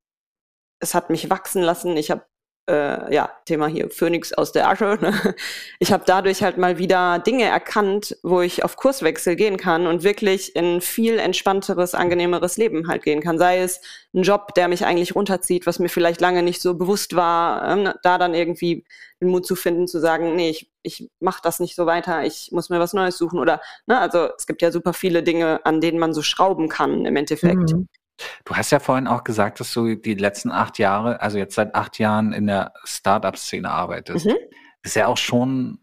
es 0.82 0.96
hat 0.96 1.10
mich 1.10 1.30
wachsen 1.30 1.62
lassen, 1.62 1.96
ich 1.98 2.10
habe 2.12 2.26
äh, 2.70 3.14
ja, 3.14 3.30
Thema 3.46 3.68
hier 3.68 3.90
Phönix 3.90 4.32
aus 4.32 4.52
der 4.52 4.70
Asche. 4.70 4.98
Ne? 5.02 5.36
Ich 5.80 5.92
habe 5.92 6.04
dadurch 6.06 6.44
halt 6.44 6.58
mal 6.58 6.78
wieder 6.78 7.20
Dinge 7.20 7.46
erkannt, 7.46 8.18
wo 8.22 8.42
ich 8.42 8.64
auf 8.64 8.76
Kurswechsel 8.76 9.36
gehen 9.36 9.58
kann 9.58 9.88
und 9.88 10.04
wirklich 10.04 10.56
in 10.56 10.82
viel 10.82 11.18
entspannteres, 11.18 11.96
angenehmeres 11.96 12.58
Leben 12.58 12.88
halt 12.88 13.04
gehen 13.04 13.22
kann. 13.22 13.38
Sei 13.40 13.60
es 13.60 13.82
ein 14.14 14.24
Job, 14.24 14.54
der 14.54 14.68
mich 14.68 14.86
eigentlich 14.86 15.16
runterzieht, 15.16 15.66
was 15.66 15.80
mir 15.80 15.90
vielleicht 15.90 16.22
lange 16.22 16.44
nicht 16.44 16.62
so 16.62 16.76
bewusst 16.76 17.16
war, 17.16 17.68
ähm, 17.70 17.94
da 18.04 18.18
dann 18.18 18.34
irgendwie 18.34 18.86
den 19.22 19.30
Mut 19.30 19.46
zu 19.46 19.56
finden, 19.56 19.88
zu 19.88 20.00
sagen, 20.00 20.36
nee, 20.36 20.50
ich, 20.50 20.72
ich 20.84 21.10
mache 21.20 21.42
das 21.44 21.60
nicht 21.60 21.76
so 21.76 21.86
weiter, 21.86 22.24
ich 22.24 22.52
muss 22.52 22.70
mir 22.70 22.80
was 22.80 22.94
Neues 22.94 23.18
suchen 23.18 23.40
oder, 23.40 23.62
ne, 23.86 24.00
also 24.00 24.30
es 24.38 24.48
gibt 24.48 24.62
ja 24.62 24.72
super 24.72 24.94
viele 24.94 25.24
Dinge, 25.24 25.66
an 25.66 25.82
denen 25.82 26.00
man 26.00 26.14
so 26.14 26.22
schrauben 26.22 26.70
kann 26.70 27.06
im 27.06 27.16
Endeffekt. 27.16 27.74
Mhm. 27.74 27.88
Du 28.46 28.56
hast 28.56 28.72
ja 28.72 28.80
vorhin 28.80 29.08
auch 29.08 29.24
gesagt, 29.24 29.60
dass 29.60 29.74
du 29.74 29.96
die 29.96 30.16
letzten 30.16 30.52
acht 30.52 30.78
Jahre, 30.80 31.22
also 31.22 31.38
jetzt 31.38 31.56
seit 31.56 31.76
acht 31.76 32.00
Jahren 32.00 32.34
in 32.34 32.48
der 32.48 32.74
Startup-Szene 32.84 33.70
arbeitest. 33.70 34.26
Mhm. 34.26 34.36
Ist 34.84 34.96
ja 34.96 35.08
auch 35.08 35.18
schon 35.18 35.80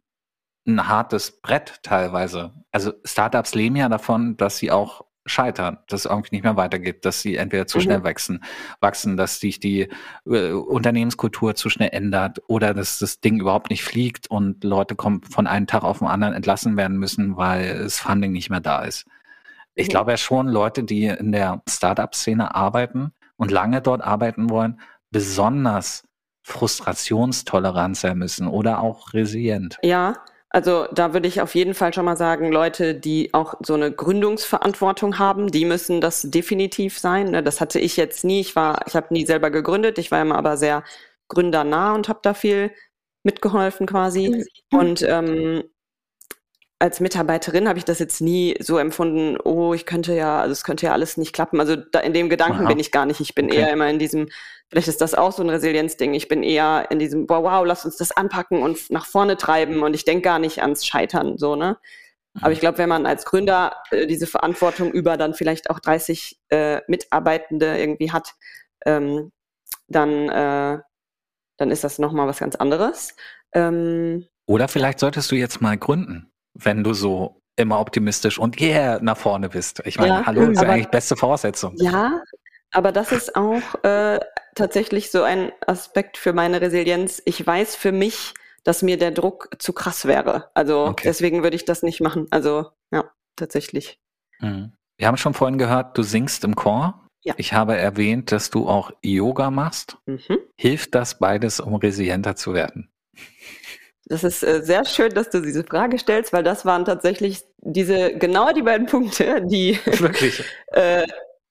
ein 0.67 0.89
hartes 0.89 1.41
Brett 1.41 1.81
teilweise. 1.83 2.53
Also 2.73 2.93
Startups 3.05 3.55
leben 3.55 3.77
ja 3.77 3.89
davon, 3.89 4.37
dass 4.37 4.59
sie 4.59 4.71
auch 4.71 5.05
scheitern, 5.29 5.79
dass 5.89 6.05
es 6.05 6.11
irgendwie 6.11 6.37
nicht 6.37 6.45
mehr 6.45 6.57
weitergeht, 6.57 7.05
dass 7.05 7.21
sie 7.21 7.37
entweder 7.37 7.67
zu 7.67 7.79
Mhm. 7.79 7.83
schnell 7.83 8.05
wachsen, 8.05 8.45
wachsen, 8.81 9.17
dass 9.17 9.41
sich 9.41 9.59
die 9.59 9.89
äh, 10.25 10.53
Unternehmenskultur 10.53 11.57
zu 11.57 11.69
schnell 11.69 11.91
ändert 11.93 12.41
oder 12.47 12.75
dass 12.75 12.99
das 13.01 13.21
Ding 13.21 13.41
überhaupt 13.41 13.71
nicht 13.71 13.83
fliegt 13.83 14.31
und 14.31 14.63
Leute 14.63 14.95
kommen 14.95 15.23
von 15.23 15.47
einem 15.49 15.67
Tag 15.67 15.83
auf 15.83 15.99
den 15.99 16.07
anderen 16.09 16.33
entlassen 16.35 16.77
werden 16.77 16.97
müssen, 16.99 17.37
weil 17.37 17.79
das 17.83 17.99
Funding 17.99 18.33
nicht 18.33 18.51
mehr 18.51 18.61
da 18.61 18.83
ist. 18.83 19.05
Ich 19.77 19.89
Mhm. 19.89 19.91
glaube 19.91 20.11
ja 20.13 20.17
schon, 20.17 20.49
Leute, 20.49 20.83
die 20.83 21.07
in 21.07 21.33
der 21.33 21.63
Startup-Szene 21.69 22.55
arbeiten 22.55 23.13
und 23.37 23.51
lange 23.51 23.81
dort 23.83 24.03
arbeiten 24.03 24.51
wollen, 24.51 24.81
besonders 25.11 26.03
frustrationstolerant 26.43 27.97
sein 27.97 28.19
müssen 28.19 28.49
oder 28.49 28.81
auch 28.81 29.13
resilient. 29.15 29.79
Ja, 29.83 30.15
also 30.51 30.87
da 30.93 31.13
würde 31.13 31.29
ich 31.29 31.41
auf 31.41 31.55
jeden 31.55 31.75
Fall 31.75 31.93
schon 31.93 32.05
mal 32.07 32.17
sagen, 32.17 32.51
Leute, 32.51 32.95
die 32.95 33.35
auch 33.35 33.55
so 33.65 33.75
eine 33.75 33.93
Gründungsverantwortung 33.93 35.19
haben, 35.19 35.51
die 35.51 35.65
müssen 35.65 36.01
das 36.01 36.23
definitiv 36.23 36.99
sein. 36.99 37.31
ne? 37.31 37.43
Das 37.43 37.61
hatte 37.61 37.79
ich 37.79 37.97
jetzt 37.97 38.25
nie. 38.25 38.41
Ich 38.41 38.57
war, 38.57 38.87
ich 38.87 38.97
habe 38.97 39.13
nie 39.13 39.27
selber 39.27 39.51
gegründet. 39.51 39.99
Ich 39.99 40.11
war 40.11 40.23
immer 40.23 40.37
aber 40.39 40.57
sehr 40.57 40.83
gründernah 41.29 41.95
und 41.95 42.09
habe 42.09 42.21
da 42.23 42.33
viel 42.35 42.71
mitgeholfen 43.25 43.87
quasi. 43.87 44.47
Und 44.71 45.03
ähm, 45.03 45.65
als 46.79 47.01
Mitarbeiterin 47.01 47.69
habe 47.69 47.79
ich 47.79 47.85
das 47.87 47.99
jetzt 47.99 48.21
nie 48.21 48.55
so 48.61 48.77
empfunden, 48.79 49.39
oh, 49.43 49.73
ich 49.73 49.87
könnte 49.87 50.15
ja, 50.15 50.41
also 50.41 50.53
es 50.53 50.63
könnte 50.63 50.87
ja 50.87 50.93
alles 50.93 51.17
nicht 51.17 51.33
klappen. 51.33 51.59
Also 51.59 51.77
da, 51.77 52.01
in 52.01 52.13
dem 52.13 52.29
Gedanken 52.29 52.61
Aha. 52.61 52.69
bin 52.69 52.79
ich 52.79 52.93
gar 52.93 53.07
nicht. 53.07 53.21
Ich 53.21 53.35
bin 53.35 53.47
Okay. 53.47 53.61
eher 53.61 53.73
immer 53.73 53.89
in 53.89 53.99
diesem, 53.99 54.29
vielleicht 54.69 54.89
ist 54.89 55.01
das 55.01 55.15
auch 55.15 55.33
so 55.33 55.43
ein 55.43 55.49
Resilienzding. 55.49 56.13
Ich 56.13 56.29
bin 56.29 56.43
eher 56.43 56.87
in 56.91 56.99
diesem, 56.99 57.29
wow, 57.29 57.43
wow, 57.45 57.65
lass 57.65 57.85
uns 57.87 57.97
das 57.97 58.13
anpacken 58.13 58.63
und 58.63 58.91
nach 58.91 59.07
vorne 59.07 59.37
treiben 59.39 59.83
und 59.83 59.95
ich 59.95 60.05
denke 60.05 60.23
gar 60.23 60.39
nicht 60.39 60.61
ans 60.61 60.85
Scheitern, 60.85 61.39
so, 61.39 61.57
ne? 61.57 61.79
Aber 62.43 62.53
ich 62.53 62.61
glaube, 62.61 62.77
wenn 62.77 62.91
man 62.91 63.07
als 63.07 63.25
Gründer 63.25 63.77
äh, 63.91 64.07
diese 64.07 64.27
Verantwortung 64.27 64.93
über 64.93 65.17
dann 65.17 65.33
vielleicht 65.33 65.71
auch 65.71 65.81
30 65.81 66.39
äh, 66.51 66.83
Mitarbeitende 66.87 67.79
irgendwie 67.79 68.13
hat, 68.13 68.35
ähm, 68.85 69.33
dann, 69.89 70.29
äh, 70.29 70.79
dann 71.57 71.71
ist 71.71 71.83
das 71.83 71.99
nochmal 71.99 72.27
was 72.27 72.39
ganz 72.39 72.55
anderes. 72.57 73.17
Ähm, 73.53 74.27
Oder 74.47 74.69
vielleicht 74.69 74.99
solltest 74.99 75.31
du 75.31 75.37
jetzt 75.37 75.63
mal 75.63 75.79
gründen, 75.79 76.31
wenn 76.59 76.85
du 76.85 76.93
so 76.95 77.41
immer 77.57 77.81
optimistisch 77.81 78.39
und 78.39 78.61
yeah 78.61 78.99
nach 79.01 79.17
vorne 79.17 79.49
bist. 79.49 79.83
Ich 79.87 79.99
meine, 79.99 80.15
Ja, 80.15 80.27
hallo, 80.27 80.43
ist 80.51 80.59
aber- 80.59 80.71
eigentlich 80.71 80.89
beste 80.89 81.17
Voraussetzung. 81.17 81.75
Ja, 81.77 82.23
aber 82.73 82.93
das 82.93 83.13
ist 83.13 83.35
auch 83.37 83.83
äh, 83.85 84.21
tatsächlich 84.55 85.11
so 85.11 85.23
ein 85.23 85.53
Aspekt 85.67 86.17
für 86.19 86.33
meine 86.33 86.61
Resilienz. 86.61 87.23
Ich 87.25 87.47
weiß 87.47 87.77
für 87.77 87.93
mich, 87.93 88.35
dass 88.65 88.83
mir 88.83 88.99
der 88.99 89.11
Druck 89.13 89.49
zu 89.59 89.73
krass 89.73 90.05
wäre. 90.07 90.51
Also 90.55 90.87
Okay. 90.87 91.05
deswegen 91.07 91.43
würde 91.43 91.57
ich 91.57 91.65
das 91.65 91.83
nicht 91.83 92.01
machen. 92.01 92.27
Also 92.31 92.71
ja, 92.93 93.05
tatsächlich. 93.37 93.99
Mhm. 94.41 94.73
Wir 94.99 95.07
haben 95.07 95.17
schon 95.17 95.35
vorhin 95.35 95.57
gehört, 95.59 95.97
du 95.97 96.03
singst 96.03 96.43
im 96.45 96.57
Chor. 96.57 97.07
Ja. 97.23 97.35
Ich 97.39 97.53
habe 97.55 97.77
erwähnt, 97.77 98.33
dass 98.33 98.51
du 98.51 98.69
auch 98.69 98.91
Yoga 99.03 99.51
machst. 99.51 99.97
Mhm. 100.07 100.39
Hilft 100.57 100.95
das 100.95 101.19
beides, 101.19 101.61
um 101.61 101.75
resilienter 101.77 102.37
zu 102.37 102.55
werden? 102.55 102.91
Das 104.09 104.23
ist 104.23 104.43
äh, 104.45 104.63
sehr 104.63 104.85
schön, 104.85 105.13
dass 105.15 105.31
du 105.31 105.41
diese 105.41 105.65
Frage 105.65 105.99
stellst, 105.99 106.33
weil 106.33 106.45
das 106.45 106.65
waren 106.65 106.85
tatsächlich 106.85 107.43
diese 107.59 108.15
genau 108.17 108.53
die 108.53 108.63
beiden 108.63 108.87
Punkte, 108.87 109.43
die 109.45 109.79
Wirklich? 109.87 110.45
äh, 110.73 111.07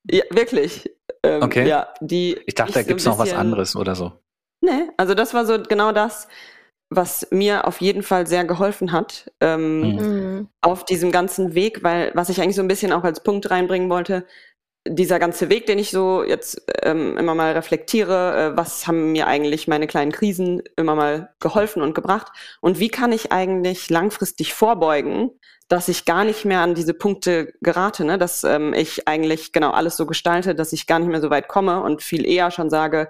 ja, 0.10 0.24
wirklich. 0.30 0.90
Ähm, 1.24 1.44
Okay. 1.44 1.68
Ja, 1.68 1.94
die 2.00 2.40
Ich 2.46 2.56
dachte, 2.56 2.74
da 2.74 2.82
so 2.82 2.88
gibt's 2.88 3.06
noch 3.06 3.20
was 3.20 3.34
anderes 3.34 3.76
oder 3.76 3.96
so. 3.96 4.14
Nee, 4.62 4.90
also 4.98 5.14
das 5.16 5.34
war 5.34 5.46
so 5.46 5.62
genau 5.62 5.92
das, 5.92 6.28
was 6.90 7.28
mir 7.32 7.68
auf 7.68 7.82
jeden 7.82 8.04
Fall 8.04 8.26
sehr 8.26 8.46
geholfen 8.46 8.92
hat. 8.94 9.32
Ähm, 9.42 9.82
Mhm. 9.82 9.98
Mhm. 9.98 10.50
auf 10.62 10.86
diesem 10.86 11.12
ganzen 11.12 11.56
Weg, 11.56 11.84
weil 11.84 12.12
was 12.16 12.30
ich 12.30 12.40
eigentlich 12.42 12.56
so 12.56 12.62
ein 12.62 12.68
bisschen 12.70 12.94
auch 12.94 13.04
als 13.04 13.22
Punkt 13.22 13.50
reinbringen 13.52 13.90
wollte, 13.90 14.26
dieser 14.88 15.20
ganze 15.20 15.50
Weg, 15.50 15.66
den 15.66 15.80
ich 15.80 15.92
so 15.92 16.24
jetzt 16.24 16.62
ähm, 16.84 17.18
immer 17.18 17.34
mal 17.34 17.54
reflektiere, 17.54 18.54
äh, 18.54 18.58
was 18.58 18.88
haben 18.88 19.12
mir 19.12 19.28
eigentlich 19.28 19.68
meine 19.68 19.88
kleinen 19.88 20.12
Krisen 20.12 20.62
immer 20.76 20.96
mal 20.96 21.34
geholfen 21.40 21.82
und 21.82 21.96
gebracht 21.96 22.32
und 22.62 22.80
wie 22.80 22.90
kann 22.90 23.12
ich 23.12 23.32
eigentlich 23.32 23.90
langfristig 23.90 24.54
vorbeugen, 24.54 25.32
dass 25.68 25.88
ich 25.88 26.06
gar 26.06 26.24
nicht 26.24 26.46
mehr 26.46 26.60
an 26.60 26.76
diese 26.76 26.94
Punkte 26.94 27.54
gerate, 27.62 28.06
ne? 28.06 28.20
dass 28.20 28.44
ähm, 28.44 28.74
ich 28.74 29.08
eigentlich 29.08 29.52
genau 29.52 29.72
alles 29.72 29.98
so 29.98 30.06
gestalte, 30.06 30.54
dass 30.54 30.74
ich 30.74 30.86
gar 30.86 31.00
nicht 31.00 31.10
mehr 31.10 31.22
so 31.22 31.32
weit 31.32 31.48
komme 31.48 31.82
und 31.82 32.04
viel 32.04 32.26
eher 32.26 32.52
schon 32.52 32.70
sage, 32.70 33.10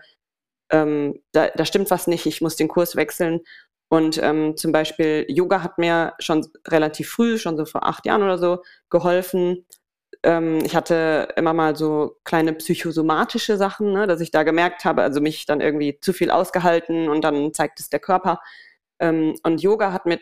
ähm, 0.72 1.20
da, 1.34 1.50
da 1.50 1.66
stimmt 1.66 1.92
was 1.92 2.08
nicht, 2.08 2.26
ich 2.26 2.42
muss 2.42 2.56
den 2.56 2.70
Kurs 2.70 2.96
wechseln. 2.96 3.42
Und 3.90 4.18
ähm, 4.22 4.58
zum 4.58 4.72
Beispiel 4.72 5.26
Yoga 5.30 5.62
hat 5.62 5.78
mir 5.78 6.14
schon 6.20 6.48
relativ 6.68 7.10
früh, 7.10 7.38
schon 7.38 7.56
so 7.58 7.66
vor 7.66 7.86
acht 7.86 8.06
Jahren 8.06 8.24
oder 8.24 8.38
so, 8.38 8.64
geholfen. 8.90 9.66
Ähm, 10.26 10.60
ich 10.66 10.76
hatte 10.76 11.30
immer 11.38 11.54
mal 11.54 11.76
so 11.76 12.18
kleine 12.24 12.54
psychosomatische 12.54 13.58
Sachen, 13.58 13.94
ne, 13.94 14.08
dass 14.08 14.22
ich 14.22 14.32
da 14.32 14.44
gemerkt 14.44 14.84
habe, 14.84 15.04
also 15.04 15.22
mich 15.22 15.46
dann 15.46 15.62
irgendwie 15.62 16.00
zu 16.02 16.14
viel 16.14 16.32
ausgehalten 16.32 17.10
und 17.10 17.24
dann 17.24 17.54
zeigt 17.54 17.80
es 17.80 17.90
der 17.90 18.00
Körper. 18.00 18.42
Ähm, 19.00 19.36
und 19.44 19.62
Yoga 19.62 19.94
hat 19.94 20.08
mir 20.08 20.20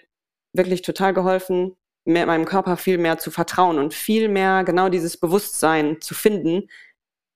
wirklich 0.54 0.82
total 0.82 1.14
geholfen, 1.14 1.78
mehr, 2.06 2.26
meinem 2.26 2.46
Körper 2.46 2.78
viel 2.78 2.98
mehr 2.98 3.18
zu 3.18 3.32
vertrauen 3.32 3.80
und 3.80 3.94
viel 3.94 4.28
mehr 4.30 4.64
genau 4.66 4.90
dieses 4.90 5.18
Bewusstsein 5.18 6.02
zu 6.02 6.14
finden, 6.14 6.70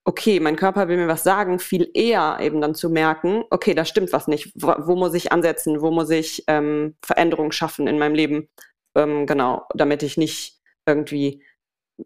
okay, 0.07 0.39
mein 0.39 0.55
Körper 0.57 0.87
will 0.87 0.97
mir 0.97 1.07
was 1.07 1.23
sagen, 1.23 1.59
viel 1.59 1.89
eher 1.93 2.37
eben 2.41 2.61
dann 2.61 2.75
zu 2.75 2.89
merken, 2.89 3.43
okay, 3.49 3.73
da 3.73 3.85
stimmt 3.85 4.13
was 4.13 4.27
nicht. 4.27 4.51
Wo, 4.55 4.73
wo 4.79 4.95
muss 4.95 5.13
ich 5.13 5.31
ansetzen? 5.33 5.81
Wo 5.81 5.91
muss 5.91 6.09
ich 6.09 6.43
ähm, 6.47 6.95
Veränderungen 7.01 7.51
schaffen 7.51 7.87
in 7.87 7.99
meinem 7.99 8.15
Leben? 8.15 8.49
Ähm, 8.95 9.25
genau, 9.25 9.67
damit 9.75 10.03
ich 10.03 10.17
nicht 10.17 10.61
irgendwie 10.85 11.43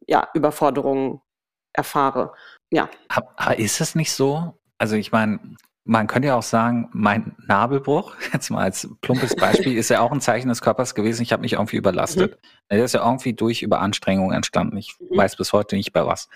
ja, 0.08 0.28
Überforderungen 0.34 1.22
erfahre. 1.74 2.34
Ja. 2.72 2.90
Aber 3.08 3.60
ist 3.60 3.82
es 3.82 3.96
nicht 3.96 4.12
so? 4.14 4.58
Also 4.78 4.96
ich 4.96 5.12
meine, 5.12 5.40
man 5.84 6.08
könnte 6.08 6.30
ja 6.30 6.36
auch 6.36 6.44
sagen, 6.44 6.90
mein 6.94 7.36
Nabelbruch, 7.48 8.16
jetzt 8.34 8.50
mal 8.50 8.64
als 8.64 8.88
plumpes 9.02 9.36
Beispiel, 9.36 9.78
ist 9.78 9.90
ja 9.90 10.02
auch 10.02 10.12
ein 10.12 10.22
Zeichen 10.22 10.50
des 10.50 10.62
Körpers 10.62 10.96
gewesen, 10.96 11.22
ich 11.22 11.34
habe 11.34 11.42
mich 11.42 11.54
irgendwie 11.54 11.78
überlastet. 11.78 12.32
Mhm. 12.32 12.48
Der 12.72 12.86
ist 12.86 12.94
ja 12.94 13.06
irgendwie 13.06 13.34
durch 13.34 13.62
Überanstrengung 13.62 14.32
entstanden. 14.32 14.78
Ich 14.78 14.96
mhm. 15.00 15.18
weiß 15.18 15.36
bis 15.36 15.54
heute 15.54 15.76
nicht 15.76 15.94
bei 15.94 16.06
was. 16.06 16.30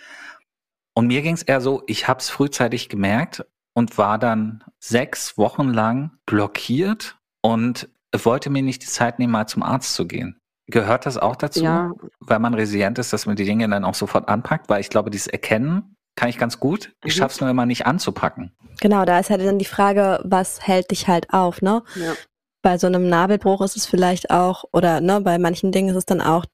Und 0.93 1.07
mir 1.07 1.21
ging 1.21 1.33
es 1.33 1.43
eher 1.43 1.61
so, 1.61 1.83
ich 1.87 2.07
habe 2.07 2.19
es 2.19 2.29
frühzeitig 2.29 2.89
gemerkt 2.89 3.45
und 3.73 3.97
war 3.97 4.17
dann 4.17 4.63
sechs 4.79 5.37
Wochen 5.37 5.69
lang 5.69 6.11
blockiert 6.25 7.17
und 7.41 7.89
wollte 8.15 8.49
mir 8.49 8.63
nicht 8.63 8.81
die 8.81 8.87
Zeit 8.87 9.19
nehmen, 9.19 9.33
mal 9.33 9.47
zum 9.47 9.61
Arzt 9.61 9.93
zu 9.93 10.07
gehen. 10.07 10.39
Gehört 10.67 11.05
das 11.05 11.17
auch 11.17 11.35
dazu, 11.35 11.63
ja. 11.63 11.91
weil 12.19 12.39
man 12.39 12.53
resilient 12.53 12.97
ist, 12.97 13.13
dass 13.13 13.25
man 13.25 13.35
die 13.35 13.45
Dinge 13.45 13.69
dann 13.69 13.85
auch 13.85 13.93
sofort 13.93 14.27
anpackt? 14.27 14.67
Weil 14.69 14.81
ich 14.81 14.89
glaube, 14.89 15.11
dieses 15.11 15.27
Erkennen 15.27 15.95
kann 16.15 16.29
ich 16.29 16.37
ganz 16.37 16.59
gut. 16.59 16.93
Ich 17.03 17.15
mhm. 17.15 17.19
schaff's 17.19 17.41
nur 17.41 17.49
immer 17.49 17.65
nicht 17.65 17.85
anzupacken. 17.85 18.51
Genau, 18.81 19.05
da 19.05 19.19
ist 19.19 19.29
halt 19.29 19.41
dann 19.41 19.59
die 19.59 19.65
Frage, 19.65 20.21
was 20.23 20.65
hält 20.65 20.91
dich 20.91 21.07
halt 21.07 21.31
auf, 21.31 21.61
ne? 21.61 21.83
Ja. 21.95 22.13
Bei 22.61 22.79
so 22.79 22.87
einem 22.87 23.07
Nabelbruch 23.07 23.61
ist 23.61 23.77
es 23.77 23.85
vielleicht 23.85 24.31
auch, 24.31 24.63
oder 24.71 24.99
ne, 25.01 25.21
bei 25.21 25.37
manchen 25.37 25.71
Dingen 25.71 25.89
ist 25.89 25.97
es 25.97 26.05
dann 26.05 26.21
auch 26.21 26.45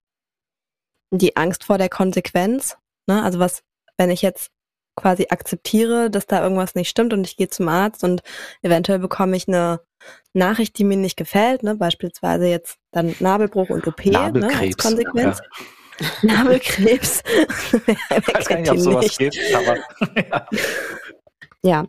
die 1.12 1.38
Angst 1.38 1.64
vor 1.64 1.78
der 1.78 1.88
Konsequenz. 1.88 2.78
Ne? 3.08 3.24
Also 3.24 3.40
was 3.40 3.64
wenn 4.02 4.10
ich 4.10 4.22
jetzt 4.22 4.50
quasi 5.02 5.28
akzeptiere, 5.30 6.10
dass 6.10 6.28
da 6.28 6.44
irgendwas 6.44 6.76
nicht 6.76 6.90
stimmt 6.90 7.14
und 7.14 7.26
ich 7.26 7.38
gehe 7.38 7.50
zum 7.50 7.68
Arzt 7.68 8.04
und 8.04 8.22
eventuell 8.62 9.00
bekomme 9.00 9.36
ich 9.36 9.48
eine 9.48 9.82
Nachricht, 10.34 10.78
die 10.78 10.84
mir 10.84 10.98
nicht 10.98 11.18
gefällt, 11.18 11.64
ne? 11.64 11.76
beispielsweise 11.76 12.48
jetzt 12.48 12.78
dann 12.92 13.16
Nabelbruch 13.20 13.70
und 13.70 13.86
OP 13.88 14.06
ne? 14.06 14.50
als 14.58 14.78
Konsequenz. 14.78 15.40
Ja. 15.40 15.66
Nabelkrebs. 16.24 17.22
ich 17.28 18.34
weiß 18.34 18.48
gar 18.48 18.60
nicht, 18.60 18.72
ob 18.72 18.80
sowas 18.80 19.18
geht, 19.18 19.38
aber 19.54 19.78
ja. 20.16 20.48
ja. 21.64 21.86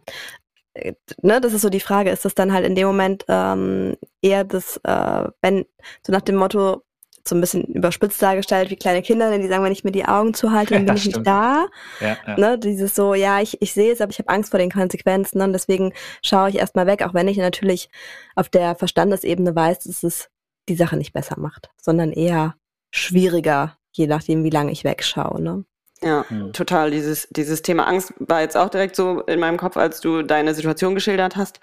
Ne, 1.23 1.41
das 1.41 1.53
ist 1.53 1.63
so 1.63 1.69
die 1.69 1.81
Frage, 1.81 2.11
ist 2.11 2.25
das 2.25 2.35
dann 2.35 2.53
halt 2.53 2.65
in 2.65 2.75
dem 2.75 2.87
Moment 2.87 3.25
ähm, 3.29 3.97
eher 4.23 4.45
das, 4.45 4.79
äh, 4.85 5.29
wenn, 5.43 5.67
so 6.05 6.13
nach 6.13 6.23
dem 6.23 6.37
Motto, 6.37 6.83
so 7.27 7.37
ein 7.37 7.41
bisschen 7.41 7.65
überspitzt 7.65 8.21
dargestellt 8.21 8.71
wie 8.71 8.77
kleine 8.77 9.03
Kinder, 9.03 9.31
denn 9.31 9.43
die 9.43 9.49
sagen, 9.49 9.63
wenn 9.65 9.73
ich 9.73 9.85
mir 9.85 9.93
die 9.93 10.07
Augen 10.07 10.35
zuhalte, 10.35 10.75
dann 10.75 10.87
bin 10.87 10.95
ja, 10.97 11.01
ich 11.01 11.07
nicht 11.07 11.27
da. 11.27 11.67
Ja, 12.01 12.17
ja. 12.27 12.39
Ne, 12.39 12.59
dieses 12.59 12.95
so, 12.95 13.15
ja, 13.15 13.41
ich, 13.41 13.61
ich 13.63 13.73
sehe 13.73 13.93
es, 13.93 14.01
aber 14.01 14.11
ich 14.11 14.19
habe 14.19 14.29
Angst 14.29 14.51
vor 14.51 14.59
den 14.59 14.71
Konsequenzen 14.71 15.39
ne, 15.39 15.45
und 15.45 15.53
deswegen 15.53 15.93
schaue 16.23 16.51
ich 16.51 16.57
erstmal 16.57 16.87
weg, 16.87 17.03
auch 17.03 17.15
wenn 17.15 17.29
ich 17.29 17.37
natürlich 17.37 17.91
auf 18.35 18.49
der 18.49 18.75
Verstandesebene 18.75 19.55
weiß, 19.55 19.81
dass 19.81 20.03
es 20.03 20.29
die 20.69 20.77
Sache 20.77 20.97
nicht 20.97 21.13
besser 21.13 21.39
macht, 21.39 21.71
sondern 21.81 22.13
eher 22.13 22.55
schwieriger, 22.91 23.77
je 23.93 24.07
nachdem, 24.07 24.45
wie 24.45 24.51
lange 24.51 24.73
ich 24.73 24.85
wegschaue. 24.85 25.41
Ne? 25.41 25.65
Ja, 26.03 26.25
hm. 26.29 26.53
total. 26.53 26.91
Dieses, 26.91 27.29
dieses 27.31 27.63
Thema 27.63 27.87
Angst 27.87 28.13
war 28.19 28.41
jetzt 28.41 28.57
auch 28.57 28.69
direkt 28.69 28.97
so 28.97 29.21
in 29.23 29.41
meinem 29.41 29.57
Kopf, 29.57 29.77
als 29.77 30.01
du 30.01 30.23
deine 30.23 30.55
Situation 30.55 30.95
geschildert 30.95 31.37
hast. 31.37 31.61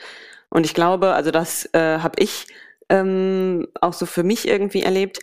Und 0.49 0.65
ich 0.65 0.73
glaube, 0.73 1.13
also 1.13 1.31
das 1.31 1.69
äh, 1.73 1.99
habe 1.99 2.21
ich 2.21 2.47
ähm, 2.89 3.67
auch 3.81 3.93
so 3.93 4.05
für 4.05 4.23
mich 4.23 4.47
irgendwie 4.47 4.81
erlebt 4.81 5.19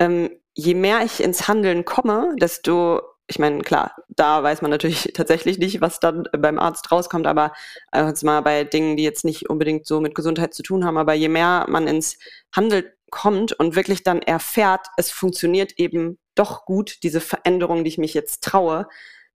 ähm, 0.00 0.30
je 0.54 0.74
mehr 0.74 1.04
ich 1.04 1.22
ins 1.22 1.46
Handeln 1.46 1.84
komme, 1.84 2.34
desto, 2.40 3.02
ich 3.28 3.38
meine, 3.38 3.62
klar, 3.62 3.94
da 4.08 4.42
weiß 4.42 4.62
man 4.62 4.70
natürlich 4.70 5.12
tatsächlich 5.14 5.58
nicht, 5.58 5.80
was 5.80 6.00
dann 6.00 6.24
beim 6.36 6.58
Arzt 6.58 6.90
rauskommt, 6.90 7.26
aber 7.26 7.52
äh, 7.92 8.04
jetzt 8.04 8.24
mal 8.24 8.40
bei 8.40 8.64
Dingen, 8.64 8.96
die 8.96 9.04
jetzt 9.04 9.24
nicht 9.24 9.48
unbedingt 9.48 9.86
so 9.86 10.00
mit 10.00 10.14
Gesundheit 10.14 10.54
zu 10.54 10.62
tun 10.62 10.84
haben, 10.84 10.96
aber 10.96 11.14
je 11.14 11.28
mehr 11.28 11.66
man 11.68 11.86
ins 11.86 12.18
Handeln 12.52 12.84
kommt 13.10 13.52
und 13.52 13.76
wirklich 13.76 14.02
dann 14.02 14.22
erfährt, 14.22 14.86
es 14.96 15.10
funktioniert 15.10 15.72
eben 15.78 16.18
doch 16.34 16.64
gut, 16.64 17.02
diese 17.02 17.20
Veränderung, 17.20 17.84
die 17.84 17.88
ich 17.88 17.98
mich 17.98 18.14
jetzt 18.14 18.42
traue, 18.42 18.88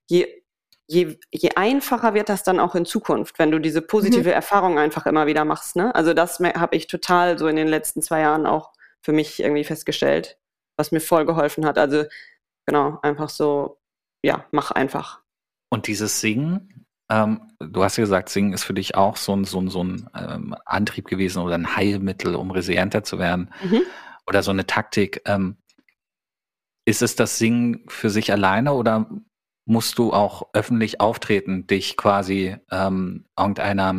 je 0.09 0.27
Je, 0.87 1.17
je 1.31 1.53
einfacher 1.57 2.13
wird 2.13 2.29
das 2.29 2.43
dann 2.43 2.61
auch 2.61 2.75
in 2.75 2.85
Zukunft, 2.85 3.39
wenn 3.39 3.51
du 3.51 3.59
diese 3.59 3.81
positive 3.81 4.29
mhm. 4.29 4.35
Erfahrung 4.35 4.79
einfach 4.79 5.07
immer 5.07 5.27
wieder 5.27 5.47
machst. 5.47 5.77
Ne? 5.77 5.95
Also 5.95 6.13
das 6.13 6.41
habe 6.41 6.77
ich 6.77 6.89
total 6.89 7.39
so 7.39 7.49
in 7.49 7.57
den 7.57 7.69
letzten 7.69 8.03
zwei 8.03 8.21
Jahren 8.21 8.45
auch 8.45 8.71
für 9.01 9.13
mich 9.13 9.41
irgendwie 9.41 9.65
festgestellt 9.65 10.37
was 10.77 10.93
mir 10.93 11.01
voll 11.01 11.25
geholfen 11.27 11.67
hat. 11.67 11.79
Also 11.79 12.05
genau, 12.67 12.99
einfach 13.03 13.29
so, 13.29 13.79
ja, 14.25 14.47
mach 14.51 14.71
einfach. 14.71 15.23
Und 15.71 15.87
dieses 15.87 16.21
Singen, 16.21 16.87
ähm, 17.11 17.53
du 17.59 17.83
hast 17.83 17.97
ja 17.97 18.05
gesagt, 18.05 18.29
Singen 18.29 18.53
ist 18.53 18.65
für 18.65 18.75
dich 18.75 18.95
auch 18.95 19.17
so 19.17 19.35
ein, 19.35 19.45
so 19.45 19.61
ein, 19.61 19.69
so 19.69 19.83
ein 19.83 20.09
ähm, 20.15 20.55
Antrieb 20.65 21.07
gewesen 21.07 21.43
oder 21.43 21.55
ein 21.55 21.77
Heilmittel, 21.77 22.35
um 22.35 22.51
resilienter 22.51 23.03
zu 23.03 23.19
werden. 23.19 23.53
Mhm. 23.63 23.83
Oder 24.27 24.43
so 24.43 24.51
eine 24.51 24.67
Taktik. 24.67 25.23
Ähm, 25.27 25.57
ist 26.87 27.03
es 27.03 27.17
das 27.17 27.39
Singen 27.39 27.85
für 27.89 28.11
sich 28.11 28.31
alleine 28.31 28.73
oder 28.73 29.11
musst 29.67 29.99
du 29.99 30.13
auch 30.13 30.49
öffentlich 30.53 31.01
auftreten, 31.01 31.67
dich 31.67 31.97
quasi 31.97 32.57
ähm, 32.71 33.25
irgendeiner, 33.39 33.95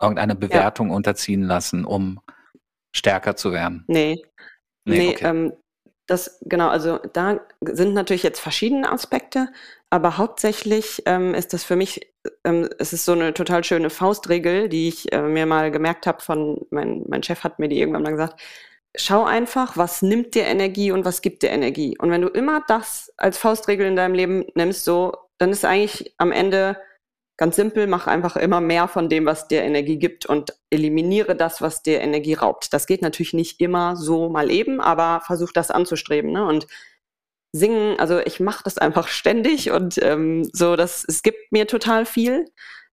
irgendeiner 0.00 0.34
Bewertung 0.34 0.88
ja. 0.88 0.96
unterziehen 0.96 1.42
lassen, 1.42 1.84
um 1.84 2.20
stärker 2.94 3.36
zu 3.36 3.52
werden? 3.52 3.84
Nee. 3.86 4.22
Nee, 4.86 4.98
nee 4.98 5.10
okay. 5.10 5.52
Das, 6.10 6.38
genau, 6.42 6.68
also 6.68 6.98
da 7.12 7.40
sind 7.60 7.94
natürlich 7.94 8.24
jetzt 8.24 8.40
verschiedene 8.40 8.90
Aspekte, 8.90 9.48
aber 9.90 10.18
hauptsächlich 10.18 11.02
ähm, 11.06 11.34
ist 11.34 11.52
das 11.52 11.62
für 11.62 11.76
mich, 11.76 12.12
ähm, 12.44 12.68
es 12.78 12.92
ist 12.92 13.04
so 13.04 13.12
eine 13.12 13.32
total 13.32 13.62
schöne 13.62 13.90
Faustregel, 13.90 14.68
die 14.68 14.88
ich 14.88 15.12
äh, 15.12 15.22
mir 15.22 15.46
mal 15.46 15.70
gemerkt 15.70 16.06
habe 16.06 16.20
von, 16.20 16.66
mein, 16.70 17.04
mein 17.08 17.22
Chef 17.22 17.44
hat 17.44 17.58
mir 17.60 17.68
die 17.68 17.78
irgendwann 17.78 18.02
mal 18.02 18.10
gesagt, 18.10 18.40
schau 18.96 19.24
einfach, 19.24 19.76
was 19.76 20.02
nimmt 20.02 20.34
dir 20.34 20.46
Energie 20.46 20.90
und 20.90 21.04
was 21.04 21.22
gibt 21.22 21.42
dir 21.42 21.50
Energie. 21.50 21.96
Und 21.98 22.10
wenn 22.10 22.22
du 22.22 22.28
immer 22.28 22.64
das 22.66 23.12
als 23.16 23.38
Faustregel 23.38 23.86
in 23.86 23.96
deinem 23.96 24.14
Leben 24.14 24.46
nimmst, 24.54 24.84
so, 24.84 25.12
dann 25.38 25.50
ist 25.50 25.64
eigentlich 25.64 26.14
am 26.18 26.32
Ende 26.32 26.76
Ganz 27.40 27.56
simpel, 27.56 27.86
mach 27.86 28.06
einfach 28.06 28.36
immer 28.36 28.60
mehr 28.60 28.86
von 28.86 29.08
dem, 29.08 29.24
was 29.24 29.48
dir 29.48 29.62
Energie 29.62 29.96
gibt 29.96 30.26
und 30.26 30.52
eliminiere 30.68 31.34
das, 31.34 31.62
was 31.62 31.82
dir 31.82 32.02
Energie 32.02 32.34
raubt. 32.34 32.74
Das 32.74 32.86
geht 32.86 33.00
natürlich 33.00 33.32
nicht 33.32 33.62
immer 33.62 33.96
so 33.96 34.28
mal 34.28 34.50
eben, 34.50 34.78
aber 34.78 35.22
versuch 35.24 35.50
das 35.50 35.70
anzustreben. 35.70 36.32
Ne? 36.32 36.44
Und 36.44 36.66
singen, 37.52 37.98
also 37.98 38.18
ich 38.18 38.40
mache 38.40 38.64
das 38.64 38.76
einfach 38.76 39.08
ständig 39.20 39.70
und 39.70 39.98
ähm, 40.02 40.50
so, 40.52 40.76
das, 40.76 41.02
es 41.08 41.22
gibt 41.22 41.50
mir 41.50 41.66
total 41.66 42.04
viel. 42.04 42.44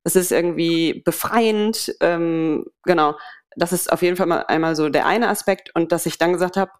Es 0.05 0.15
ist 0.15 0.31
irgendwie 0.31 1.01
befreiend, 1.03 1.93
ähm, 1.99 2.67
genau. 2.83 3.17
Das 3.57 3.73
ist 3.73 3.91
auf 3.91 4.01
jeden 4.01 4.15
Fall 4.15 4.27
mal 4.27 4.45
einmal 4.47 4.77
so 4.77 4.87
der 4.87 5.07
eine 5.07 5.27
Aspekt 5.27 5.75
und 5.75 5.91
dass 5.91 6.05
ich 6.05 6.19
dann 6.19 6.31
gesagt 6.31 6.55
habe, 6.55 6.71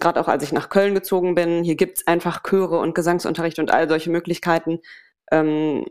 gerade 0.00 0.18
auch 0.18 0.28
als 0.28 0.42
ich 0.42 0.52
nach 0.52 0.70
Köln 0.70 0.94
gezogen 0.94 1.34
bin, 1.34 1.64
hier 1.64 1.76
gibt's 1.76 2.06
einfach 2.06 2.42
Chöre 2.42 2.78
und 2.78 2.94
Gesangsunterricht 2.94 3.58
und 3.58 3.70
all 3.70 3.90
solche 3.90 4.08
Möglichkeiten. 4.08 4.80
Ähm, 5.30 5.84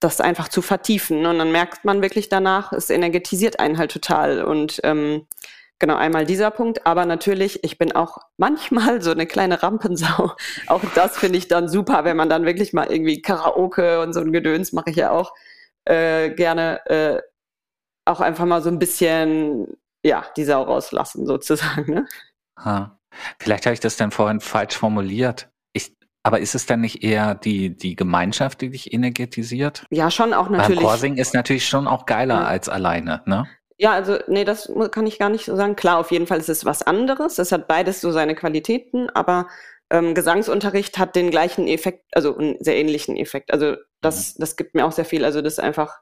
das 0.00 0.20
einfach 0.20 0.48
zu 0.48 0.62
vertiefen. 0.62 1.26
Und 1.26 1.38
dann 1.38 1.52
merkt 1.52 1.84
man 1.84 2.02
wirklich 2.02 2.28
danach, 2.28 2.72
es 2.72 2.90
energetisiert 2.90 3.60
einen 3.60 3.78
halt 3.78 3.92
total. 3.92 4.42
Und 4.42 4.80
ähm, 4.82 5.26
genau 5.78 5.96
einmal 5.96 6.24
dieser 6.24 6.50
Punkt. 6.50 6.86
Aber 6.86 7.04
natürlich, 7.04 7.62
ich 7.62 7.78
bin 7.78 7.92
auch 7.92 8.18
manchmal 8.36 9.02
so 9.02 9.10
eine 9.10 9.26
kleine 9.26 9.62
Rampensau. 9.62 10.32
Auch 10.66 10.82
das 10.94 11.18
finde 11.18 11.38
ich 11.38 11.48
dann 11.48 11.68
super, 11.68 12.04
wenn 12.04 12.16
man 12.16 12.28
dann 12.28 12.44
wirklich 12.44 12.72
mal 12.72 12.90
irgendwie 12.90 13.22
Karaoke 13.22 14.00
und 14.00 14.12
so 14.12 14.20
ein 14.20 14.32
Gedöns 14.32 14.72
mache 14.72 14.90
ich 14.90 14.96
ja 14.96 15.10
auch 15.10 15.32
äh, 15.84 16.30
gerne. 16.30 16.80
Äh, 16.86 17.20
auch 18.06 18.20
einfach 18.20 18.46
mal 18.46 18.62
so 18.62 18.70
ein 18.70 18.78
bisschen, 18.78 19.76
ja, 20.04 20.24
die 20.36 20.44
Sau 20.44 20.62
rauslassen 20.62 21.26
sozusagen. 21.26 21.94
Ne? 21.94 22.06
Ha. 22.58 22.98
Vielleicht 23.38 23.66
habe 23.66 23.74
ich 23.74 23.80
das 23.80 23.96
dann 23.96 24.10
vorhin 24.10 24.40
falsch 24.40 24.76
formuliert. 24.76 25.48
Aber 26.22 26.40
ist 26.40 26.54
es 26.54 26.66
dann 26.66 26.82
nicht 26.82 27.02
eher 27.02 27.34
die, 27.34 27.74
die 27.74 27.96
Gemeinschaft, 27.96 28.60
die 28.60 28.70
dich 28.70 28.92
energetisiert? 28.92 29.86
Ja, 29.90 30.10
schon 30.10 30.34
auch 30.34 30.50
natürlich. 30.50 30.80
Beim 30.80 30.88
Chorsing 30.88 31.16
ist 31.16 31.34
natürlich 31.34 31.66
schon 31.66 31.86
auch 31.86 32.04
geiler 32.04 32.40
ja. 32.40 32.46
als 32.46 32.68
alleine, 32.68 33.22
ne? 33.24 33.46
Ja, 33.78 33.92
also 33.92 34.18
nee, 34.26 34.44
das 34.44 34.70
kann 34.90 35.06
ich 35.06 35.18
gar 35.18 35.30
nicht 35.30 35.46
so 35.46 35.56
sagen. 35.56 35.74
Klar, 35.74 35.98
auf 35.98 36.10
jeden 36.10 36.26
Fall 36.26 36.38
ist 36.38 36.50
es 36.50 36.66
was 36.66 36.82
anderes. 36.82 37.38
Es 37.38 37.50
hat 37.50 37.66
beides 37.66 38.02
so 38.02 38.12
seine 38.12 38.34
Qualitäten, 38.34 39.08
aber 39.08 39.48
ähm, 39.88 40.14
Gesangsunterricht 40.14 40.98
hat 40.98 41.16
den 41.16 41.30
gleichen 41.30 41.66
Effekt, 41.66 42.04
also 42.12 42.36
einen 42.36 42.62
sehr 42.62 42.76
ähnlichen 42.76 43.16
Effekt. 43.16 43.50
Also 43.50 43.76
das, 44.02 44.34
mhm. 44.34 44.40
das 44.40 44.56
gibt 44.56 44.74
mir 44.74 44.84
auch 44.84 44.92
sehr 44.92 45.06
viel. 45.06 45.24
Also 45.24 45.40
das 45.40 45.58
einfach, 45.58 46.00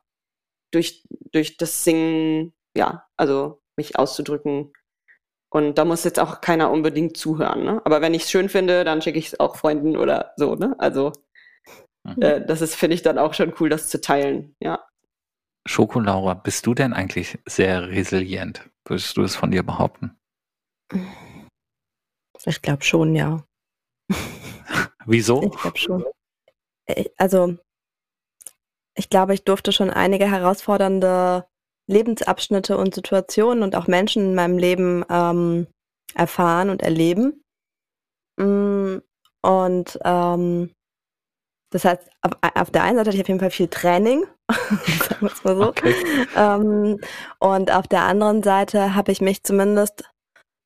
durch, 0.72 1.04
durch 1.32 1.56
das 1.56 1.84
Singen, 1.84 2.52
ja, 2.76 3.04
also 3.16 3.62
mich 3.76 3.96
auszudrücken. 3.96 4.72
Und 5.50 5.76
da 5.78 5.84
muss 5.84 6.04
jetzt 6.04 6.20
auch 6.20 6.40
keiner 6.40 6.70
unbedingt 6.70 7.16
zuhören. 7.16 7.64
Ne? 7.64 7.80
Aber 7.84 8.00
wenn 8.00 8.14
ich 8.14 8.24
es 8.24 8.30
schön 8.30 8.48
finde, 8.48 8.84
dann 8.84 9.00
schicke 9.00 9.18
ich 9.18 9.28
es 9.28 9.40
auch 9.40 9.56
Freunden 9.56 9.96
oder 9.96 10.32
so. 10.36 10.54
Ne? 10.54 10.74
Also 10.78 11.12
mhm. 12.04 12.22
äh, 12.22 12.44
das 12.44 12.60
ist, 12.60 12.74
finde 12.74 12.94
ich, 12.94 13.02
dann 13.02 13.18
auch 13.18 13.34
schon 13.34 13.54
cool, 13.58 13.68
das 13.68 13.88
zu 13.88 14.00
teilen. 14.00 14.54
Ja. 14.60 14.86
Schokolaura, 15.66 16.34
bist 16.34 16.66
du 16.66 16.74
denn 16.74 16.92
eigentlich 16.92 17.38
sehr 17.46 17.88
resilient? 17.88 18.68
Würdest 18.86 19.16
du 19.16 19.22
es 19.22 19.36
von 19.36 19.50
dir 19.50 19.62
behaupten? 19.62 20.18
Ich 22.44 22.62
glaube 22.62 22.82
schon, 22.82 23.14
ja. 23.14 23.44
Wieso? 25.06 25.42
Ich 25.42 25.60
glaube 25.60 25.78
schon. 25.78 26.04
Äh, 26.86 27.06
also, 27.16 27.56
ich 28.94 29.08
glaube, 29.08 29.34
ich 29.34 29.44
durfte 29.44 29.72
schon 29.72 29.90
einige 29.90 30.30
herausfordernde 30.30 31.46
Lebensabschnitte 31.88 32.76
und 32.76 32.94
Situationen 32.94 33.62
und 33.62 33.74
auch 33.74 33.86
Menschen 33.86 34.22
in 34.22 34.34
meinem 34.34 34.58
Leben 34.58 35.04
ähm, 35.10 35.66
erfahren 36.14 36.70
und 36.70 36.82
erleben. 36.82 37.42
Mm, 38.36 38.98
und 39.42 39.98
ähm, 40.04 40.70
das 41.70 41.84
heißt, 41.84 42.08
auf, 42.22 42.32
auf, 42.54 42.70
der 42.70 42.82
einen 42.82 42.96
Seite 42.96 43.08
hatte 43.10 43.16
ich 43.16 43.22
auf 43.22 43.28
jeden 43.28 43.40
Fall 43.40 43.50
viel 43.50 43.68
Training, 43.68 44.24
sagen 44.50 45.20
wir 45.20 45.32
es 45.32 45.44
mal 45.44 45.56
so. 45.56 45.68
Okay. 45.68 45.94
Ähm, 46.36 47.00
und 47.38 47.70
auf 47.72 47.86
der 47.88 48.02
anderen 48.02 48.42
Seite 48.42 48.94
habe 48.94 49.12
ich 49.12 49.20
mich 49.20 49.42
zumindest 49.42 50.04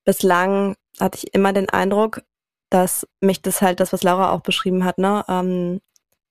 bislang, 0.04 0.74
hatte 1.00 1.18
ich 1.18 1.34
immer 1.34 1.52
den 1.52 1.68
Eindruck, 1.68 2.22
dass 2.70 3.06
mich 3.20 3.42
das 3.42 3.62
halt, 3.62 3.80
das, 3.80 3.92
was 3.92 4.02
Laura 4.02 4.32
auch 4.32 4.40
beschrieben 4.40 4.84
hat, 4.84 4.98
ne, 4.98 5.24
ähm, 5.28 5.80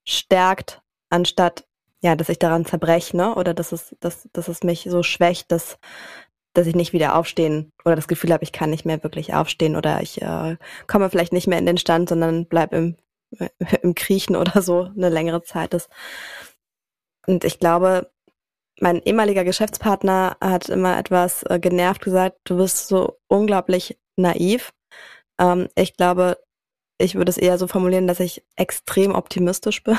stärkt, 0.08 0.82
anstatt 1.10 1.66
ja, 2.02 2.16
dass 2.16 2.30
ich 2.30 2.40
daran 2.40 2.66
zerbreche, 2.66 3.16
ne? 3.16 3.36
Oder 3.36 3.54
dass 3.54 3.72
es, 3.72 3.96
dass, 4.00 4.28
dass 4.34 4.48
es 4.48 4.64
mich 4.64 4.88
so 4.90 5.04
schwächt, 5.04 5.52
dass, 5.52 5.78
dass 6.54 6.68
ich 6.68 6.76
nicht 6.76 6.94
wieder 6.94 7.16
aufstehen 7.16 7.72
oder 7.86 7.96
das 7.96 8.08
Gefühl 8.08 8.34
habe, 8.34 8.44
ich 8.44 8.52
kann 8.52 8.72
nicht 8.72 8.86
mehr 8.86 9.04
wirklich 9.04 9.34
aufstehen 9.34 9.76
oder 9.76 10.02
ich 10.02 10.22
äh, 10.22 10.58
komme 10.88 11.10
vielleicht 11.10 11.34
nicht 11.34 11.48
mehr 11.48 11.60
in 11.60 11.66
den 11.66 11.78
Stand, 11.78 12.10
sondern 12.10 12.48
bleib 12.48 12.74
im, 12.74 12.98
im 13.84 13.96
Kriechen 13.96 14.36
oder 14.36 14.62
so 14.62 14.92
eine 14.96 15.10
längere 15.10 15.44
Zeit 15.44 15.74
ist. 15.74 15.90
Und 17.28 17.44
ich 17.44 17.60
glaube, 17.60 18.12
mein 18.80 19.02
ehemaliger 19.04 19.44
Geschäftspartner 19.44 20.38
hat 20.42 20.70
immer 20.70 20.98
etwas 20.98 21.44
äh, 21.44 21.60
genervt 21.60 22.02
gesagt, 22.02 22.40
du 22.46 22.58
bist 22.58 22.88
so 22.88 23.20
unglaublich 23.28 24.00
naiv. 24.16 24.74
Ähm, 25.40 25.68
ich 25.76 25.96
glaube, 25.96 26.38
ich 26.98 27.16
würde 27.16 27.30
es 27.30 27.38
eher 27.38 27.58
so 27.58 27.68
formulieren, 27.68 28.08
dass 28.08 28.20
ich 28.20 28.44
extrem 28.56 29.14
optimistisch 29.14 29.84
bin. 29.86 29.98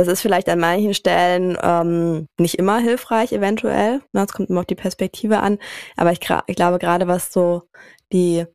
Das 0.00 0.08
ist 0.08 0.22
vielleicht 0.22 0.48
an 0.48 0.60
manchen 0.60 0.94
Stellen 0.94 1.58
ähm, 1.62 2.26
nicht 2.38 2.54
immer 2.54 2.78
hilfreich, 2.78 3.34
eventuell. 3.34 4.00
Es 4.14 4.32
kommt 4.32 4.48
immer 4.48 4.60
auf 4.60 4.66
die 4.66 4.74
Perspektive 4.74 5.40
an. 5.40 5.58
Aber 5.94 6.10
ich, 6.10 6.20
ich 6.46 6.56
glaube, 6.56 6.78
gerade 6.78 7.06
was 7.06 7.34
so 7.34 7.64
die, 8.10 8.46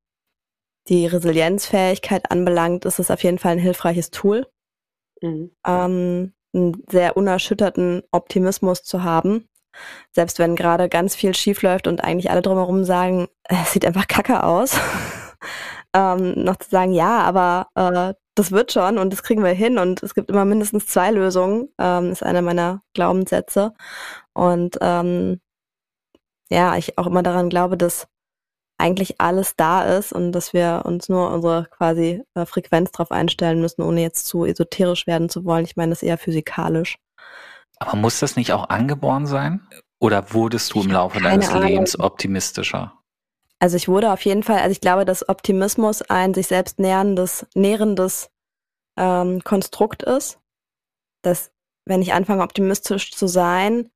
die 0.88 1.06
Resilienzfähigkeit 1.06 2.32
anbelangt, 2.32 2.86
ist 2.86 2.98
es 2.98 3.12
auf 3.12 3.22
jeden 3.22 3.38
Fall 3.38 3.52
ein 3.52 3.60
hilfreiches 3.60 4.10
Tool. 4.10 4.48
Mhm. 5.22 5.52
Ähm, 5.68 6.34
einen 6.56 6.84
sehr 6.90 7.16
unerschütterten 7.16 8.02
Optimismus 8.10 8.82
zu 8.82 9.04
haben. 9.04 9.48
Selbst 10.14 10.40
wenn 10.40 10.56
gerade 10.56 10.90
ganz 10.90 11.16
viel 11.16 11.36
schief 11.36 11.62
läuft 11.62 11.86
und 11.86 12.04
eigentlich 12.04 12.32
alle 12.32 12.42
drumherum 12.42 12.86
sagen, 12.86 13.28
es 13.44 13.72
sieht 13.72 13.86
einfach 13.86 14.08
kacke 14.08 14.42
aus. 14.44 14.80
ähm, 15.94 16.44
noch 16.44 16.56
zu 16.56 16.72
sagen, 16.72 16.92
ja, 16.92 17.20
aber 17.20 17.68
äh, 17.76 18.16
das 18.36 18.52
wird 18.52 18.72
schon 18.72 18.98
und 18.98 19.12
das 19.12 19.24
kriegen 19.24 19.44
wir 19.44 19.54
hin 19.54 19.78
und 19.80 20.04
es 20.04 20.14
gibt 20.14 20.30
immer 20.30 20.46
mindestens 20.46 20.88
zwei 20.88 21.12
Lösungen, 21.12 21.70
ähm, 21.80 22.12
ist 22.12 22.24
einer 22.24 22.42
meiner 22.42 22.82
Glaubenssätze. 22.94 23.74
Und 24.34 24.78
ähm, 24.82 25.40
ja, 26.50 26.76
ich 26.76 26.98
auch 26.98 27.08
immer 27.08 27.24
daran 27.24 27.50
glaube, 27.50 27.78
dass 27.78 28.08
eigentlich 28.78 29.22
alles 29.22 29.56
da 29.56 29.84
ist 29.84 30.12
und 30.12 30.34
dass 30.34 30.54
wir 30.54 30.82
uns 30.86 31.08
nur 31.08 31.32
unsere 31.32 31.68
quasi 31.72 32.24
äh, 32.34 32.46
Frequenz 32.46 32.92
drauf 32.92 33.12
einstellen 33.12 33.62
müssen, 33.62 33.82
ohne 33.82 34.02
jetzt 34.02 34.28
zu 34.28 34.46
esoterisch 34.46 35.08
werden 35.08 35.30
zu 35.30 35.46
wollen. 35.46 35.64
Ich 35.64 35.78
meine 35.78 35.92
das 35.92 36.04
eher 36.04 36.18
physikalisch. 36.18 36.98
Aber 37.78 37.96
muss 37.96 38.20
das 38.20 38.36
nicht 38.36 38.52
auch 38.52 38.70
angeboren 38.70 39.28
sein? 39.28 39.68
Oder 40.00 40.34
wurdest 40.34 40.74
du 40.74 40.82
im 40.82 40.92
Laufe 40.92 41.22
deines 41.22 41.50
Ahnung. 41.50 41.68
Lebens 41.68 42.00
optimistischer? 42.00 42.94
Also 43.60 43.78
ich 43.78 43.88
wurde 43.88 44.12
auf 44.12 44.24
jeden 44.26 44.44
Fall, 44.44 44.60
also 44.60 44.72
ich 44.72 44.82
glaube, 44.82 45.06
dass 45.06 45.28
Optimismus 45.28 46.02
ein 46.02 46.34
sich 46.34 46.48
selbst 46.48 46.80
näherndes, 46.80 47.46
nährendes 47.56 48.30
ähm, 48.98 49.44
Konstrukt 49.44 50.04
ist. 50.04 50.40
Dass, 51.24 51.52
wenn 51.86 52.02
ich 52.02 52.14
anfange, 52.14 52.44
optimistisch 52.44 53.12
zu 53.12 53.28
sein, 53.28 53.90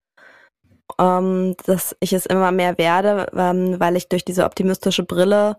ähm, 0.97 1.55
dass 1.65 1.95
ich 1.99 2.13
es 2.13 2.25
immer 2.25 2.51
mehr 2.51 2.77
werde, 2.77 3.27
ähm, 3.35 3.79
weil 3.79 3.95
ich 3.95 4.09
durch 4.09 4.25
diese 4.25 4.45
optimistische 4.45 5.03
Brille 5.03 5.57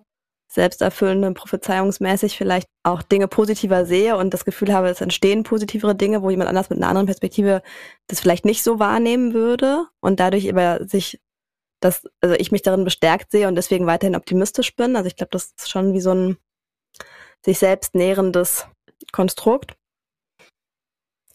selbsterfüllende, 0.52 1.32
prophezeiungsmäßig 1.32 2.36
vielleicht 2.36 2.66
auch 2.82 3.02
Dinge 3.02 3.28
positiver 3.28 3.86
sehe 3.86 4.16
und 4.16 4.34
das 4.34 4.44
Gefühl 4.44 4.72
habe, 4.72 4.88
es 4.88 5.00
entstehen 5.00 5.44
positivere 5.44 5.94
Dinge, 5.94 6.22
wo 6.22 6.30
jemand 6.30 6.48
anders 6.48 6.70
mit 6.70 6.78
einer 6.78 6.88
anderen 6.88 7.06
Perspektive 7.06 7.62
das 8.08 8.18
vielleicht 8.18 8.44
nicht 8.44 8.64
so 8.64 8.80
wahrnehmen 8.80 9.32
würde 9.32 9.86
und 10.00 10.18
dadurch 10.18 10.46
über 10.46 10.84
sich 10.84 11.20
dass 11.80 12.06
also 12.20 12.34
ich 12.36 12.52
mich 12.52 12.62
darin 12.62 12.84
bestärkt 12.84 13.32
sehe 13.32 13.48
und 13.48 13.56
deswegen 13.56 13.86
weiterhin 13.86 14.16
optimistisch 14.16 14.76
bin. 14.76 14.96
Also 14.96 15.08
ich 15.08 15.16
glaube, 15.16 15.30
das 15.32 15.52
ist 15.56 15.70
schon 15.70 15.92
wie 15.92 16.00
so 16.00 16.12
ein 16.12 16.36
sich 17.44 17.58
selbst 17.58 17.94
nährendes 17.94 18.66
Konstrukt. 19.12 19.76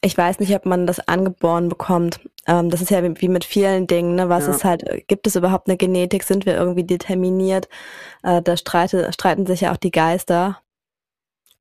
Ich 0.01 0.15
weiß 0.15 0.39
nicht, 0.39 0.53
ob 0.53 0.67
man 0.67 0.85
das 0.85 0.99
angeboren 1.07 1.67
bekommt. 1.67 2.19
Ähm, 2.45 2.69
das 2.69 2.81
ist 2.81 2.91
ja 2.91 3.03
wie, 3.03 3.19
wie, 3.21 3.27
mit 3.27 3.43
vielen 3.43 3.87
Dingen. 3.87 4.13
Ne? 4.15 4.29
Was 4.29 4.45
ja. 4.45 4.51
ist 4.51 4.63
halt, 4.63 5.07
gibt 5.07 5.25
es 5.25 5.35
überhaupt 5.35 5.67
eine 5.67 5.77
Genetik? 5.77 6.23
Sind 6.23 6.45
wir 6.45 6.55
irgendwie 6.55 6.83
determiniert? 6.83 7.67
Äh, 8.21 8.43
da 8.43 8.55
streite, 8.55 9.11
streiten 9.11 9.47
sich 9.47 9.61
ja 9.61 9.73
auch 9.73 9.77
die 9.77 9.91
Geister. 9.91 10.61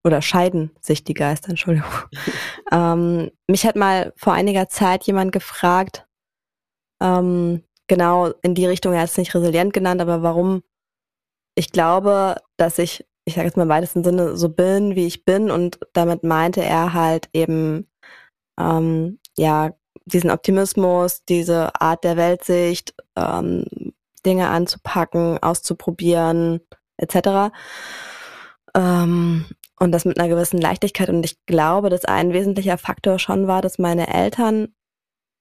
Oder 0.06 0.20
scheiden 0.20 0.70
sich 0.82 1.04
die 1.04 1.14
Geister, 1.14 1.48
Entschuldigung. 1.48 1.90
ähm, 2.70 3.30
mich 3.46 3.64
hat 3.64 3.76
mal 3.76 4.12
vor 4.16 4.34
einiger 4.34 4.68
Zeit 4.68 5.04
jemand 5.04 5.32
gefragt, 5.32 6.06
ähm, 7.00 7.62
genau 7.86 8.32
in 8.42 8.54
die 8.54 8.66
Richtung, 8.66 8.92
er 8.92 9.00
hat 9.02 9.10
es 9.10 9.18
nicht 9.18 9.34
resilient 9.34 9.72
genannt, 9.72 10.00
aber 10.00 10.22
warum 10.22 10.62
ich 11.54 11.70
glaube, 11.70 12.36
dass 12.56 12.78
ich, 12.78 13.06
ich 13.24 13.34
sage 13.34 13.46
jetzt 13.46 13.56
mal 13.56 13.64
im 13.64 13.68
weitesten 13.68 14.04
Sinne, 14.04 14.36
so 14.36 14.48
bin, 14.48 14.96
wie 14.96 15.06
ich 15.06 15.24
bin 15.24 15.50
und 15.50 15.78
damit 15.92 16.24
meinte 16.24 16.62
er 16.62 16.92
halt 16.92 17.28
eben, 17.32 17.88
ähm, 18.58 19.18
ja, 19.36 19.72
diesen 20.06 20.30
Optimismus, 20.30 21.24
diese 21.28 21.80
Art 21.80 22.04
der 22.04 22.16
Weltsicht, 22.16 22.94
ähm, 23.16 23.64
Dinge 24.26 24.48
anzupacken, 24.48 25.42
auszuprobieren, 25.42 26.60
etc. 26.96 27.52
Ähm, 28.74 29.46
und 29.78 29.92
das 29.92 30.04
mit 30.04 30.18
einer 30.18 30.28
gewissen 30.28 30.60
Leichtigkeit. 30.60 31.08
Und 31.08 31.24
ich 31.24 31.44
glaube, 31.46 31.90
dass 31.90 32.04
ein 32.04 32.32
wesentlicher 32.32 32.78
Faktor 32.78 33.18
schon 33.18 33.46
war, 33.46 33.62
dass 33.62 33.78
meine 33.78 34.12
Eltern 34.12 34.74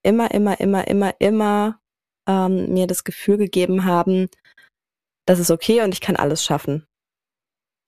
immer, 0.04 0.32
immer, 0.32 0.60
immer, 0.60 0.88
immer, 0.88 1.14
immer 1.20 1.80
ähm, 2.28 2.74
mir 2.74 2.88
das 2.88 3.04
Gefühl 3.04 3.38
gegeben 3.38 3.86
haben, 3.86 4.30
das 5.26 5.40
ist 5.40 5.52
okay 5.52 5.82
und 5.82 5.94
ich 5.94 6.02
kann 6.02 6.16
alles 6.16 6.44
schaffen. 6.44 6.86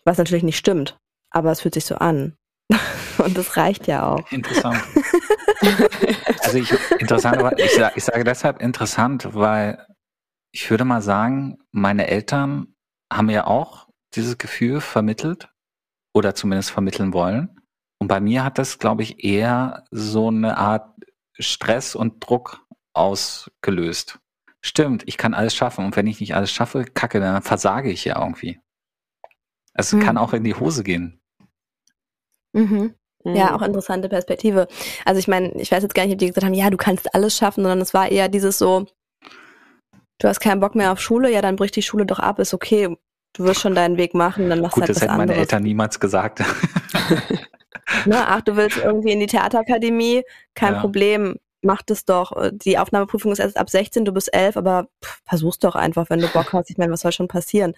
Was 0.04 0.18
natürlich 0.18 0.44
nicht 0.44 0.58
stimmt, 0.58 0.98
aber 1.32 1.52
es 1.52 1.62
fühlt 1.62 1.74
sich 1.74 1.86
so 1.86 1.96
an. 1.96 2.38
und 3.18 3.38
das 3.38 3.58
reicht 3.58 3.88
ja 3.88 4.08
auch. 4.08 4.32
Interessant. 4.32 4.82
also 6.42 6.58
ich, 6.58 6.72
interessant, 7.00 7.38
aber 7.38 7.58
ich, 7.60 7.80
ich 7.96 8.04
sage 8.04 8.24
deshalb 8.24 8.62
interessant, 8.62 9.34
weil 9.34 9.86
ich 10.52 10.70
würde 10.70 10.86
mal 10.86 11.02
sagen, 11.02 11.58
meine 11.72 12.08
Eltern 12.08 12.76
haben 13.12 13.28
mir 13.28 13.48
auch 13.48 13.90
dieses 14.16 14.38
Gefühl 14.38 14.82
vermittelt 14.82 15.50
oder 16.14 16.34
zumindest 16.34 16.72
vermitteln 16.72 17.14
wollen. 17.14 17.60
Und 18.00 18.08
bei 18.08 18.20
mir 18.20 18.44
hat 18.44 18.58
das, 18.58 18.80
glaube 18.80 19.04
ich, 19.04 19.24
eher 19.24 19.84
so 19.92 20.30
eine 20.30 20.58
Art 20.58 20.96
Stress 21.38 21.96
und 21.96 22.26
Druck 22.26 22.66
ausgelöst. 22.94 24.20
Stimmt, 24.66 25.04
ich 25.06 25.20
kann 25.20 25.36
alles 25.36 25.54
schaffen. 25.54 25.86
Und 25.86 25.96
wenn 25.96 26.08
ich 26.08 26.20
nicht 26.20 26.34
alles 26.34 26.52
schaffe, 26.52 26.86
kacke, 26.86 27.20
dann 27.20 27.44
versage 27.44 27.92
ich 27.92 28.04
ja 28.04 28.20
irgendwie. 28.20 28.60
Es 29.76 29.94
mhm. 29.94 30.00
kann 30.00 30.18
auch 30.18 30.34
in 30.34 30.44
die 30.44 30.56
Hose 30.56 30.84
gehen. 30.84 31.22
Mhm. 32.54 32.96
Ja, 33.24 33.52
mhm. 33.52 33.56
auch 33.56 33.62
interessante 33.62 34.10
Perspektive. 34.10 34.68
Also 35.06 35.20
ich 35.20 35.28
meine, 35.28 35.52
ich 35.62 35.72
weiß 35.72 35.84
jetzt 35.84 35.94
gar 35.94 36.06
nicht, 36.06 36.14
ob 36.14 36.18
die 36.18 36.26
gesagt 36.26 36.44
haben, 36.44 36.56
ja, 36.56 36.72
du 36.72 36.78
kannst 36.78 37.14
alles 37.14 37.38
schaffen, 37.38 37.62
sondern 37.62 37.80
es 37.80 37.94
war 37.94 38.10
eher 38.10 38.28
dieses 38.28 38.58
so, 38.58 38.88
du 40.18 40.28
hast 40.28 40.40
keinen 40.40 40.62
Bock 40.62 40.74
mehr 40.74 40.92
auf 40.92 41.00
Schule, 41.00 41.32
ja, 41.32 41.44
dann 41.44 41.58
bricht 41.58 41.76
die 41.76 41.84
Schule 41.84 42.08
doch 42.08 42.18
ab, 42.18 42.40
ist 42.40 42.56
okay, 42.56 42.98
du 43.34 43.44
wirst 43.44 43.62
schon 43.62 43.76
deinen 43.76 43.98
Weg 43.98 44.16
machen, 44.16 44.50
dann 44.50 44.62
machst 44.62 44.78
du 44.78 44.82
halt 44.82 44.90
das 44.90 44.98
was 44.98 45.04
hätten 45.04 45.18
meine 45.18 45.36
Eltern 45.36 45.62
niemals 45.62 46.00
gesagt. 46.00 46.40
ne, 48.08 48.28
ach, 48.28 48.42
du 48.42 48.56
willst 48.56 48.78
irgendwie 48.78 49.12
in 49.12 49.20
die 49.20 49.28
Theaterakademie, 49.28 50.24
kein 50.56 50.74
ja. 50.74 50.80
Problem, 50.80 51.38
mach 51.66 51.82
das 51.82 52.06
doch. 52.06 52.32
Die 52.52 52.78
Aufnahmeprüfung 52.78 53.32
ist 53.32 53.40
erst 53.40 53.58
ab 53.58 53.70
16, 53.70 54.06
du 54.06 54.12
bist 54.12 54.34
11, 54.34 54.58
aber 54.58 54.88
pff, 55.04 55.22
versuch's 55.26 55.60
doch 55.60 55.76
einfach, 55.76 56.10
wenn 56.10 56.20
du 56.20 56.28
Bock 56.28 56.54
hast. 56.54 56.70
Ich 56.70 56.78
meine, 56.78 56.92
was 56.92 57.02
soll 57.02 57.12
schon 57.12 57.28
passieren? 57.28 57.74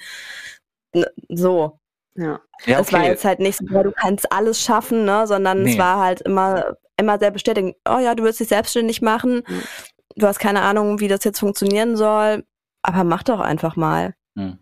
So. 1.29 1.79
Ja. 2.15 2.39
ja 2.65 2.79
okay. 2.79 2.81
Es 2.81 2.93
war 2.93 3.03
jetzt 3.03 3.25
halt 3.25 3.39
nicht 3.39 3.59
so, 3.59 3.65
du 3.65 3.91
kannst 3.91 4.31
alles 4.31 4.61
schaffen, 4.61 5.05
ne, 5.05 5.27
sondern 5.27 5.63
nee. 5.63 5.71
es 5.71 5.77
war 5.77 5.99
halt 5.99 6.21
immer, 6.21 6.75
immer 6.97 7.19
sehr 7.19 7.31
bestätigend. 7.31 7.75
Oh 7.87 7.99
ja, 7.99 8.15
du 8.15 8.23
willst 8.23 8.39
dich 8.39 8.47
selbstständig 8.47 9.01
machen. 9.01 9.43
Mhm. 9.47 9.63
du 10.15 10.27
hast 10.27 10.39
keine 10.39 10.61
Ahnung, 10.61 10.99
wie 10.99 11.07
das 11.07 11.23
jetzt 11.23 11.39
funktionieren 11.39 11.95
soll, 11.95 12.43
aber 12.81 13.03
mach 13.03 13.23
doch 13.23 13.39
einfach 13.39 13.75
mal. 13.75 14.13
Hm. 14.37 14.57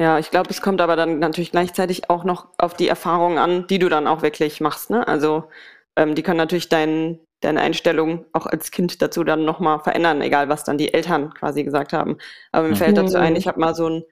Ja, 0.00 0.18
ich 0.18 0.30
glaube, 0.30 0.48
es 0.48 0.62
kommt 0.62 0.80
aber 0.80 0.96
dann 0.96 1.18
natürlich 1.18 1.50
gleichzeitig 1.50 2.08
auch 2.08 2.24
noch 2.24 2.48
auf 2.56 2.72
die 2.72 2.88
Erfahrungen 2.88 3.36
an, 3.36 3.66
die 3.66 3.78
du 3.78 3.90
dann 3.90 4.06
auch 4.06 4.22
wirklich 4.22 4.62
machst. 4.62 4.88
Ne? 4.88 5.06
Also 5.06 5.50
ähm, 5.94 6.14
die 6.14 6.22
können 6.22 6.38
natürlich 6.38 6.70
dein, 6.70 7.20
deine 7.40 7.60
Einstellung 7.60 8.26
auch 8.32 8.46
als 8.46 8.70
Kind 8.70 9.00
dazu 9.02 9.24
dann 9.24 9.44
nochmal 9.44 9.80
verändern, 9.80 10.20
egal 10.22 10.48
was 10.48 10.64
dann 10.64 10.78
die 10.78 10.92
Eltern 10.94 11.32
quasi 11.34 11.64
gesagt 11.64 11.92
haben. 11.92 12.18
Aber 12.52 12.68
mir 12.68 12.74
Mhm. 12.74 12.76
fällt 12.76 12.96
dazu 12.96 13.16
ein, 13.16 13.32
Mhm. 13.32 13.38
ich 13.38 13.48
habe 13.48 13.60
mal 13.60 13.74
so 13.74 13.88
ein 13.88 14.04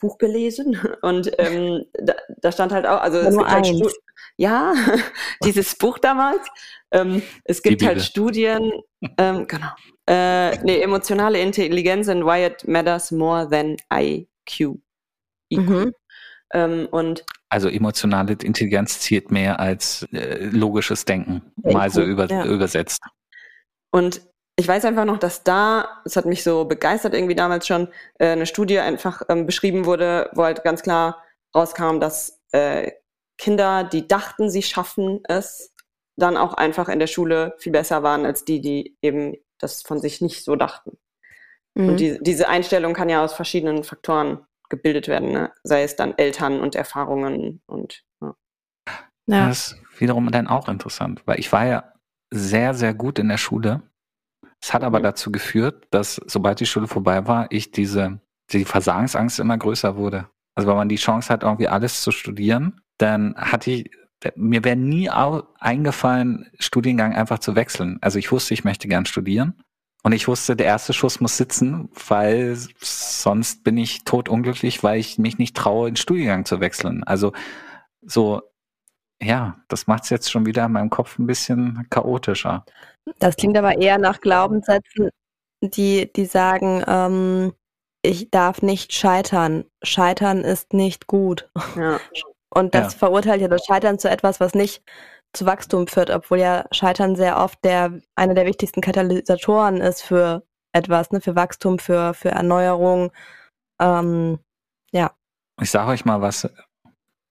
Buch 0.00 0.18
gelesen 0.18 0.78
und 1.02 1.30
ähm, 1.38 1.84
da, 1.94 2.14
da 2.42 2.52
stand 2.52 2.72
halt 2.72 2.86
auch, 2.86 3.00
also 3.00 3.18
Aber 3.18 3.28
es 3.28 3.34
nur 3.34 3.44
gibt 3.44 3.54
halt 3.54 3.66
eins. 3.66 3.78
Stu 3.78 3.88
ja, 4.36 4.74
dieses 5.44 5.74
Buch 5.76 5.98
damals. 5.98 6.46
Ähm, 6.90 7.22
es 7.44 7.62
gibt 7.62 7.82
halt. 7.82 8.02
Studien, 8.02 8.72
ähm, 9.16 9.46
genau. 9.46 9.68
Äh, 10.08 10.62
nee, 10.64 10.80
emotionale 10.80 11.40
Intelligenz 11.40 12.08
and 12.08 12.24
why 12.24 12.44
it 12.46 12.66
matters 12.68 13.10
more 13.10 13.48
than 13.48 13.76
IQ. 13.92 14.78
IQ. 15.50 15.60
Mhm. 15.68 15.92
Ähm, 16.52 16.88
und 16.90 17.24
Also 17.48 17.68
emotionale 17.68 18.34
Intelligenz 18.42 19.00
zielt 19.00 19.30
mehr 19.30 19.60
als 19.60 20.06
äh, 20.12 20.44
logisches 20.44 21.04
Denken, 21.04 21.42
Ja, 21.64 21.72
mal 21.72 21.90
so 21.90 22.02
über, 22.02 22.26
ja. 22.26 22.44
übersetzt. 22.44 23.02
Und 23.90 24.22
ich 24.58 24.66
weiß 24.66 24.84
einfach 24.84 25.04
noch, 25.04 25.18
dass 25.18 25.44
da, 25.44 26.00
es 26.04 26.16
hat 26.16 26.24
mich 26.24 26.42
so 26.42 26.64
begeistert 26.64 27.14
irgendwie 27.14 27.34
damals 27.34 27.66
schon, 27.66 27.88
äh, 28.18 28.28
eine 28.28 28.46
Studie 28.46 28.78
einfach 28.78 29.22
ähm, 29.28 29.46
beschrieben 29.46 29.84
wurde, 29.84 30.30
wo 30.34 30.44
halt 30.44 30.64
ganz 30.64 30.82
klar 30.82 31.22
rauskam, 31.54 32.00
dass 32.00 32.40
äh, 32.52 32.92
Kinder, 33.38 33.84
die 33.84 34.08
dachten, 34.08 34.48
sie 34.48 34.62
schaffen 34.62 35.20
es, 35.24 35.74
dann 36.16 36.38
auch 36.38 36.54
einfach 36.54 36.88
in 36.88 36.98
der 36.98 37.06
Schule 37.06 37.54
viel 37.58 37.72
besser 37.72 38.02
waren 38.02 38.24
als 38.24 38.44
die, 38.44 38.62
die 38.62 38.96
eben 39.02 39.36
das 39.58 39.82
von 39.82 40.00
sich 40.00 40.22
nicht 40.22 40.44
so 40.44 40.56
dachten. 40.56 40.96
Mhm. 41.74 41.88
Und 41.88 42.00
die, 42.00 42.18
diese 42.22 42.48
Einstellung 42.48 42.94
kann 42.94 43.10
ja 43.10 43.22
aus 43.22 43.34
verschiedenen 43.34 43.84
Faktoren 43.84 44.46
gebildet 44.68 45.08
werden, 45.08 45.32
ne? 45.32 45.52
sei 45.62 45.82
es 45.82 45.96
dann 45.96 46.16
Eltern 46.16 46.60
und 46.60 46.74
Erfahrungen 46.74 47.62
und 47.66 48.04
ja. 48.20 48.34
ja. 49.26 49.46
Das 49.48 49.72
ist 49.72 50.00
wiederum 50.00 50.30
dann 50.30 50.46
auch 50.46 50.68
interessant, 50.68 51.22
weil 51.26 51.38
ich 51.38 51.52
war 51.52 51.66
ja 51.66 51.92
sehr, 52.30 52.74
sehr 52.74 52.94
gut 52.94 53.18
in 53.18 53.28
der 53.28 53.38
Schule. 53.38 53.82
Es 54.62 54.74
hat 54.74 54.82
aber 54.82 54.98
Mhm. 54.98 55.04
dazu 55.04 55.30
geführt, 55.30 55.86
dass 55.90 56.20
sobald 56.26 56.60
die 56.60 56.66
Schule 56.66 56.88
vorbei 56.88 57.26
war, 57.26 57.46
ich 57.50 57.70
diese, 57.70 58.20
die 58.52 58.64
Versagensangst 58.64 59.38
immer 59.38 59.56
größer 59.58 59.96
wurde. 59.96 60.28
Also 60.54 60.68
wenn 60.68 60.76
man 60.76 60.88
die 60.88 60.96
Chance 60.96 61.32
hat, 61.32 61.42
irgendwie 61.42 61.68
alles 61.68 62.02
zu 62.02 62.10
studieren, 62.10 62.80
dann 62.98 63.36
hatte 63.36 63.70
ich, 63.70 63.90
mir 64.34 64.64
wäre 64.64 64.76
nie 64.76 65.10
eingefallen, 65.10 66.50
Studiengang 66.58 67.14
einfach 67.14 67.38
zu 67.38 67.54
wechseln. 67.54 67.98
Also 68.00 68.18
ich 68.18 68.32
wusste, 68.32 68.54
ich 68.54 68.64
möchte 68.64 68.88
gern 68.88 69.04
studieren. 69.04 69.62
Und 70.06 70.12
ich 70.12 70.28
wusste, 70.28 70.54
der 70.54 70.66
erste 70.66 70.92
Schuss 70.92 71.18
muss 71.18 71.36
sitzen, 71.36 71.88
weil 72.08 72.56
sonst 72.80 73.64
bin 73.64 73.76
ich 73.76 74.04
totunglücklich, 74.04 74.84
weil 74.84 75.00
ich 75.00 75.18
mich 75.18 75.38
nicht 75.38 75.56
traue, 75.56 75.90
den 75.90 75.96
Studiengang 75.96 76.44
zu 76.44 76.60
wechseln. 76.60 77.02
Also 77.02 77.32
so, 78.02 78.40
ja, 79.20 79.56
das 79.66 79.88
macht 79.88 80.04
es 80.04 80.10
jetzt 80.10 80.30
schon 80.30 80.46
wieder 80.46 80.64
in 80.66 80.70
meinem 80.70 80.90
Kopf 80.90 81.18
ein 81.18 81.26
bisschen 81.26 81.88
chaotischer. 81.90 82.64
Das 83.18 83.34
klingt 83.34 83.58
aber 83.58 83.78
eher 83.78 83.98
nach 83.98 84.20
Glaubenssätzen, 84.20 85.10
die, 85.60 86.08
die 86.14 86.26
sagen, 86.26 86.84
ähm, 86.86 87.52
ich 88.00 88.30
darf 88.30 88.62
nicht 88.62 88.92
scheitern. 88.92 89.64
Scheitern 89.82 90.42
ist 90.44 90.72
nicht 90.72 91.08
gut. 91.08 91.50
ja. 91.74 91.98
Und 92.50 92.76
das 92.76 92.92
Ja. 92.92 92.98
verurteilt 93.00 93.40
ja 93.40 93.48
das 93.48 93.66
Scheitern 93.66 93.98
zu 93.98 94.08
etwas, 94.08 94.38
was 94.38 94.54
nicht 94.54 94.84
zu 95.36 95.46
Wachstum 95.46 95.86
führt, 95.86 96.10
obwohl 96.10 96.38
ja 96.38 96.64
Scheitern 96.72 97.16
sehr 97.16 97.38
oft 97.38 97.62
der 97.64 98.00
einer 98.14 98.34
der 98.34 98.46
wichtigsten 98.46 98.80
Katalysatoren 98.80 99.80
ist 99.80 100.02
für 100.02 100.44
etwas, 100.72 101.10
ne, 101.10 101.20
für 101.20 101.36
Wachstum, 101.36 101.78
für, 101.78 102.14
für 102.14 102.30
Erneuerung. 102.30 103.12
Ähm, 103.80 104.38
Ich 105.60 105.70
sage 105.70 105.90
euch 105.90 106.04
mal 106.04 106.20
was, 106.20 106.48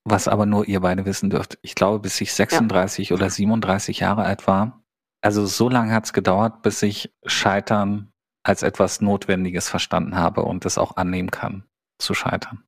was 0.03 0.27
aber 0.27 0.45
nur 0.45 0.67
ihr 0.67 0.79
beide 0.79 1.05
wissen 1.05 1.29
dürft. 1.29 1.57
Ich 1.61 1.75
glaube, 1.75 1.99
bis 1.99 2.19
ich 2.21 2.33
36 2.33 3.13
oder 3.13 3.29
37 3.29 3.99
Jahre 3.99 4.23
alt 4.23 4.47
war, 4.47 4.83
also 5.21 5.45
so 5.45 5.69
lange 5.69 5.93
hat 5.93 6.05
es 6.05 6.13
gedauert, 6.13 6.61
bis 6.61 6.81
ich 6.83 7.13
Scheitern 7.25 8.11
als 8.43 8.61
etwas 8.61 9.01
Notwendiges 9.01 9.69
verstanden 9.69 10.15
habe 10.15 10.43
und 10.43 10.65
es 10.65 10.77
auch 10.77 10.97
annehmen 10.97 11.31
kann, 11.31 11.65
zu 11.99 12.13
scheitern. 12.13 12.63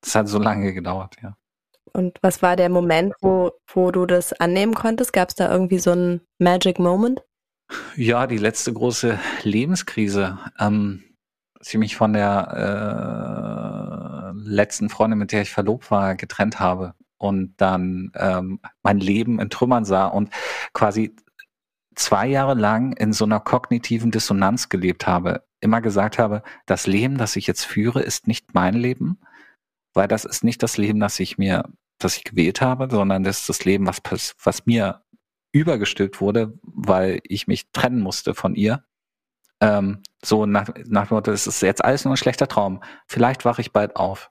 Das 0.00 0.14
hat 0.14 0.28
so 0.28 0.38
lange 0.38 0.72
gedauert, 0.72 1.16
ja. 1.22 1.36
Und 1.94 2.18
was 2.22 2.42
war 2.42 2.56
der 2.56 2.68
Moment, 2.68 3.14
wo, 3.20 3.52
wo 3.72 3.90
du 3.90 4.06
das 4.06 4.32
annehmen 4.32 4.74
konntest? 4.74 5.12
Gab 5.12 5.30
es 5.30 5.34
da 5.34 5.52
irgendwie 5.52 5.78
so 5.78 5.92
einen 5.92 6.20
Magic 6.38 6.78
Moment? 6.78 7.22
Ja, 7.96 8.26
die 8.26 8.38
letzte 8.38 8.72
große 8.72 9.18
Lebenskrise, 9.42 10.38
ähm, 10.58 11.04
als 11.58 11.72
ich 11.72 11.78
mich 11.78 11.96
von 11.96 12.12
der 12.12 14.34
äh, 14.34 14.48
letzten 14.48 14.88
Freundin, 14.88 15.18
mit 15.18 15.32
der 15.32 15.42
ich 15.42 15.50
verlobt 15.50 15.90
war, 15.90 16.14
getrennt 16.14 16.60
habe 16.60 16.94
und 17.18 17.54
dann 17.56 18.12
ähm, 18.16 18.60
mein 18.82 18.98
Leben 18.98 19.40
in 19.40 19.48
Trümmern 19.48 19.84
sah 19.84 20.06
und 20.06 20.30
quasi 20.72 21.14
zwei 21.94 22.26
Jahre 22.26 22.54
lang 22.54 22.92
in 22.92 23.12
so 23.12 23.24
einer 23.24 23.40
kognitiven 23.40 24.10
Dissonanz 24.10 24.68
gelebt 24.68 25.06
habe, 25.06 25.44
immer 25.60 25.80
gesagt 25.80 26.18
habe, 26.18 26.42
das 26.66 26.86
Leben, 26.86 27.18
das 27.18 27.36
ich 27.36 27.46
jetzt 27.46 27.64
führe, 27.64 28.02
ist 28.02 28.26
nicht 28.26 28.54
mein 28.54 28.74
Leben, 28.74 29.18
weil 29.94 30.08
das 30.08 30.24
ist 30.24 30.44
nicht 30.44 30.62
das 30.62 30.78
Leben, 30.78 31.00
das 31.00 31.20
ich 31.20 31.38
mir, 31.38 31.64
das 32.04 32.16
ich 32.16 32.24
gewählt 32.24 32.60
habe, 32.60 32.88
sondern 32.90 33.24
das 33.24 33.40
ist 33.40 33.48
das 33.48 33.64
Leben, 33.64 33.86
was, 33.86 34.00
was 34.42 34.66
mir 34.66 35.02
übergestülpt 35.52 36.20
wurde, 36.20 36.58
weil 36.62 37.20
ich 37.24 37.46
mich 37.46 37.70
trennen 37.72 38.00
musste 38.00 38.34
von 38.34 38.54
ihr. 38.54 38.84
Ähm, 39.60 40.02
so 40.24 40.46
nach, 40.46 40.68
nach 40.86 41.08
dem 41.08 41.14
Motto, 41.14 41.30
es 41.30 41.46
ist 41.46 41.62
jetzt 41.62 41.84
alles 41.84 42.04
nur 42.04 42.14
ein 42.14 42.18
schlechter 42.18 42.48
Traum. 42.48 42.82
Vielleicht 43.06 43.44
wache 43.44 43.60
ich 43.60 43.72
bald 43.72 43.96
auf. 43.96 44.30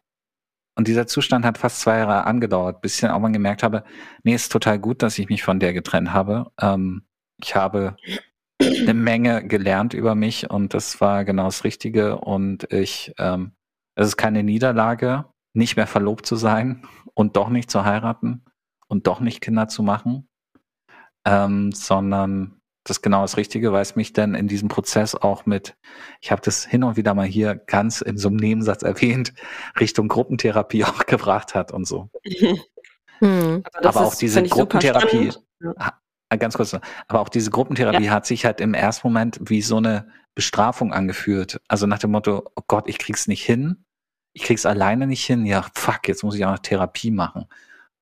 Und 0.75 0.87
dieser 0.87 1.05
Zustand 1.05 1.45
hat 1.45 1.57
fast 1.57 1.81
zwei 1.81 1.99
Jahre 1.99 2.25
angedauert, 2.25 2.81
bis 2.81 2.95
ich 2.95 3.01
dann 3.01 3.11
auch 3.11 3.19
mal 3.19 3.31
gemerkt 3.31 3.61
habe, 3.61 3.83
nee, 4.23 4.33
ist 4.33 4.51
total 4.51 4.79
gut, 4.79 5.03
dass 5.03 5.19
ich 5.19 5.29
mich 5.29 5.43
von 5.43 5.59
der 5.59 5.73
getrennt 5.73 6.13
habe. 6.13 6.51
Ähm, 6.59 7.03
ich 7.37 7.55
habe 7.55 7.97
eine 8.59 8.93
Menge 8.93 9.45
gelernt 9.47 9.93
über 9.93 10.15
mich 10.15 10.49
und 10.49 10.73
das 10.73 11.01
war 11.01 11.25
genau 11.25 11.45
das 11.45 11.63
Richtige. 11.63 12.17
Und 12.17 12.71
ich, 12.71 13.13
ähm, 13.17 13.51
es 13.95 14.07
ist 14.07 14.17
keine 14.17 14.43
Niederlage, 14.43 15.25
nicht 15.53 15.75
mehr 15.75 15.87
verlobt 15.87 16.25
zu 16.25 16.35
sein 16.35 16.87
und 17.13 17.35
doch 17.35 17.49
nicht 17.49 17.69
zu 17.69 17.83
heiraten 17.85 18.45
und 18.87 19.07
doch 19.07 19.19
nicht 19.19 19.41
Kinder 19.41 19.67
zu 19.67 19.83
machen, 19.83 20.29
ähm, 21.25 21.71
sondern 21.71 22.61
das 22.83 22.97
ist 22.97 23.01
genau 23.03 23.21
das 23.21 23.37
Richtige, 23.37 23.71
weil 23.71 23.83
es 23.83 23.95
mich 23.95 24.11
dann 24.13 24.33
in 24.33 24.47
diesem 24.47 24.67
Prozess 24.67 25.13
auch 25.13 25.45
mit, 25.45 25.77
ich 26.19 26.31
habe 26.31 26.41
das 26.41 26.65
hin 26.65 26.83
und 26.83 26.97
wieder 26.97 27.13
mal 27.13 27.27
hier 27.27 27.55
ganz 27.55 28.01
in 28.01 28.17
so 28.17 28.29
einem 28.29 28.37
Nebensatz 28.37 28.81
erwähnt, 28.81 29.33
Richtung 29.79 30.07
Gruppentherapie 30.07 30.83
auch 30.85 31.05
gebracht 31.05 31.55
hat 31.55 31.71
und 31.71 31.85
so. 31.85 32.09
Hm. 33.23 33.61
das 33.79 33.95
Aber 33.95 34.07
auch 34.07 34.13
ist, 34.13 34.21
diese 34.23 34.41
Gruppentherapie-. 34.41 35.31
Äh, 35.61 36.37
Ganz 36.39 36.55
kurz, 36.55 36.73
aber 37.07 37.19
auch 37.19 37.29
diese 37.29 37.51
Gruppentherapie 37.51 38.09
hat 38.09 38.25
sich 38.25 38.45
halt 38.45 38.61
im 38.61 38.73
ersten 38.73 39.07
Moment 39.07 39.37
wie 39.43 39.61
so 39.61 39.77
eine 39.77 40.07
Bestrafung 40.33 40.93
angefühlt. 40.93 41.61
Also 41.67 41.85
nach 41.85 41.99
dem 41.99 42.11
Motto, 42.11 42.49
oh 42.55 42.63
Gott, 42.65 42.87
ich 42.87 42.97
krieg's 42.97 43.27
nicht 43.27 43.43
hin, 43.43 43.85
ich 44.33 44.43
krieg's 44.43 44.65
alleine 44.65 45.07
nicht 45.07 45.25
hin, 45.25 45.45
ja, 45.45 45.65
fuck, 45.75 46.07
jetzt 46.07 46.23
muss 46.23 46.35
ich 46.35 46.45
auch 46.45 46.51
noch 46.51 46.59
Therapie 46.59 47.11
machen. 47.11 47.45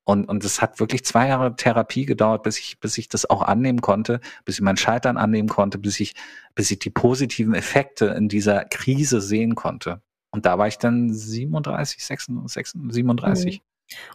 Und, 0.04 0.28
und 0.28 0.44
es 0.44 0.60
hat 0.60 0.80
wirklich 0.80 1.04
zwei 1.04 1.28
Jahre 1.28 1.54
Therapie 1.54 2.04
gedauert, 2.04 2.42
bis 2.42 2.58
ich, 2.58 2.80
bis 2.80 2.98
ich 2.98 3.08
das 3.08 3.28
auch 3.28 3.42
annehmen 3.42 3.80
konnte, 3.80 4.20
bis 4.44 4.56
ich 4.56 4.60
mein 4.60 4.76
Scheitern 4.76 5.16
annehmen 5.16 5.48
konnte, 5.48 5.78
bis 5.78 6.00
ich, 6.00 6.14
bis 6.54 6.70
ich 6.70 6.78
die 6.78 6.90
positiven 6.90 7.54
Effekte 7.54 8.06
in 8.06 8.28
dieser 8.28 8.64
Krise 8.64 9.20
sehen 9.20 9.54
konnte. 9.54 10.00
Und 10.32 10.46
da 10.46 10.58
war 10.58 10.68
ich 10.68 10.78
dann 10.78 11.12
37, 11.12 12.04
36, 12.04 12.72
37. 12.88 13.62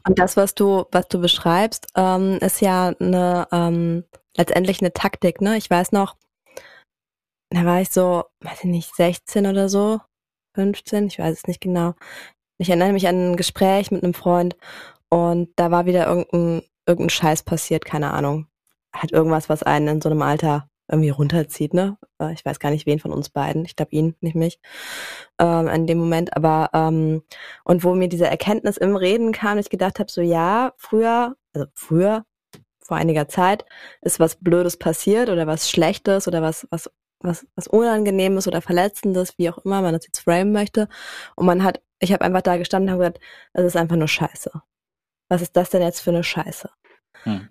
Und 0.07 0.19
das, 0.19 0.37
was 0.37 0.55
du, 0.55 0.85
was 0.91 1.07
du 1.07 1.19
beschreibst, 1.19 1.87
ähm, 1.95 2.39
ist 2.41 2.61
ja 2.61 2.93
eine 2.99 3.47
ähm, 3.51 4.05
letztendlich 4.37 4.81
eine 4.81 4.93
Taktik, 4.93 5.41
ne? 5.41 5.57
Ich 5.57 5.69
weiß 5.69 5.91
noch, 5.91 6.15
da 7.49 7.65
war 7.65 7.81
ich 7.81 7.89
so, 7.89 8.25
weiß 8.41 8.59
ich 8.59 8.69
nicht, 8.69 8.95
16 8.95 9.45
oder 9.47 9.69
so, 9.69 10.01
15, 10.55 11.07
ich 11.07 11.19
weiß 11.19 11.37
es 11.37 11.47
nicht 11.47 11.61
genau. 11.61 11.93
Ich 12.57 12.69
erinnere 12.69 12.93
mich 12.93 13.07
an 13.07 13.33
ein 13.33 13.35
Gespräch 13.37 13.91
mit 13.91 14.03
einem 14.03 14.13
Freund 14.13 14.55
und 15.09 15.49
da 15.57 15.71
war 15.71 15.85
wieder 15.85 16.07
irgendein, 16.07 16.63
irgendein 16.87 17.09
Scheiß 17.09 17.43
passiert, 17.43 17.85
keine 17.85 18.11
Ahnung. 18.13 18.47
Hat 18.93 19.11
irgendwas, 19.11 19.49
was 19.49 19.63
einen 19.63 19.87
in 19.87 20.01
so 20.01 20.09
einem 20.09 20.21
Alter 20.21 20.69
irgendwie 20.89 21.09
runterzieht, 21.09 21.73
ne? 21.73 21.97
Äh, 22.19 22.33
Ich 22.33 22.45
weiß 22.45 22.59
gar 22.59 22.69
nicht, 22.71 22.85
wen 22.85 22.99
von 22.99 23.11
uns 23.11 23.29
beiden. 23.29 23.65
Ich 23.65 23.75
glaube 23.75 23.91
ihn, 23.91 24.15
nicht 24.21 24.35
mich. 24.35 24.59
Ähm, 25.39 25.67
in 25.67 25.87
dem 25.87 25.97
Moment, 25.97 26.35
aber 26.35 26.69
ähm, 26.73 27.23
und 27.63 27.83
wo 27.83 27.95
mir 27.95 28.07
diese 28.09 28.27
Erkenntnis 28.27 28.77
im 28.77 28.95
Reden 28.95 29.31
kam, 29.31 29.57
ich 29.57 29.69
gedacht 29.69 29.99
habe, 29.99 30.11
so 30.11 30.21
ja, 30.21 30.73
früher, 30.77 31.35
also 31.53 31.67
früher, 31.73 32.25
vor 32.81 32.97
einiger 32.97 33.27
Zeit, 33.27 33.65
ist 34.01 34.19
was 34.19 34.35
Blödes 34.37 34.77
passiert 34.77 35.29
oder 35.29 35.47
was 35.47 35.69
Schlechtes 35.69 36.27
oder 36.27 36.41
was, 36.41 36.67
was, 36.69 36.89
was, 37.27 37.45
was 37.55 37.67
Unangenehmes 37.67 38.47
oder 38.47 38.61
Verletzendes, 38.61 39.37
wie 39.37 39.49
auch 39.49 39.59
immer 39.59 39.81
man 39.81 39.93
das 39.93 40.05
jetzt 40.05 40.19
framen 40.19 40.51
möchte. 40.51 40.87
Und 41.35 41.45
man 41.45 41.63
hat, 41.63 41.81
ich 41.99 42.13
habe 42.13 42.23
einfach 42.25 42.41
da 42.41 42.57
gestanden 42.57 42.89
und 42.89 42.93
habe 42.93 43.11
gesagt, 43.11 43.25
das 43.53 43.65
ist 43.65 43.77
einfach 43.77 43.95
nur 43.95 44.07
Scheiße. 44.07 44.51
Was 45.29 45.41
ist 45.41 45.55
das 45.55 45.69
denn 45.69 45.81
jetzt 45.81 46.01
für 46.01 46.11
eine 46.11 46.23
Scheiße? 46.23 46.69
Hm. 47.23 47.49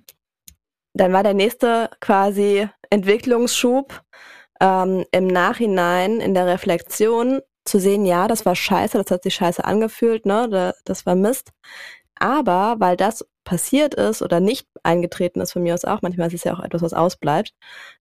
Dann 0.94 1.12
war 1.12 1.22
der 1.22 1.34
nächste 1.34 1.90
quasi 2.00 2.68
Entwicklungsschub. 2.90 4.02
ähm, 4.60 5.04
im 5.10 5.26
Nachhinein 5.26 6.20
in 6.20 6.34
der 6.34 6.46
Reflexion 6.46 7.40
zu 7.64 7.78
sehen, 7.80 8.06
ja, 8.06 8.28
das 8.28 8.46
war 8.46 8.54
scheiße, 8.54 8.98
das 8.98 9.10
hat 9.10 9.22
sich 9.22 9.34
scheiße 9.34 9.64
angefühlt, 9.64 10.26
ne, 10.26 10.74
das 10.84 11.06
war 11.06 11.14
Mist. 11.14 11.50
Aber 12.16 12.76
weil 12.78 12.96
das 12.96 13.26
passiert 13.44 13.94
ist 13.94 14.22
oder 14.22 14.40
nicht 14.40 14.68
eingetreten 14.82 15.40
ist 15.40 15.52
von 15.52 15.62
mir 15.62 15.74
aus 15.74 15.84
auch, 15.84 16.02
manchmal 16.02 16.28
ist 16.28 16.34
es 16.34 16.44
ja 16.44 16.54
auch 16.54 16.60
etwas, 16.60 16.82
was 16.82 16.94
ausbleibt, 16.94 17.52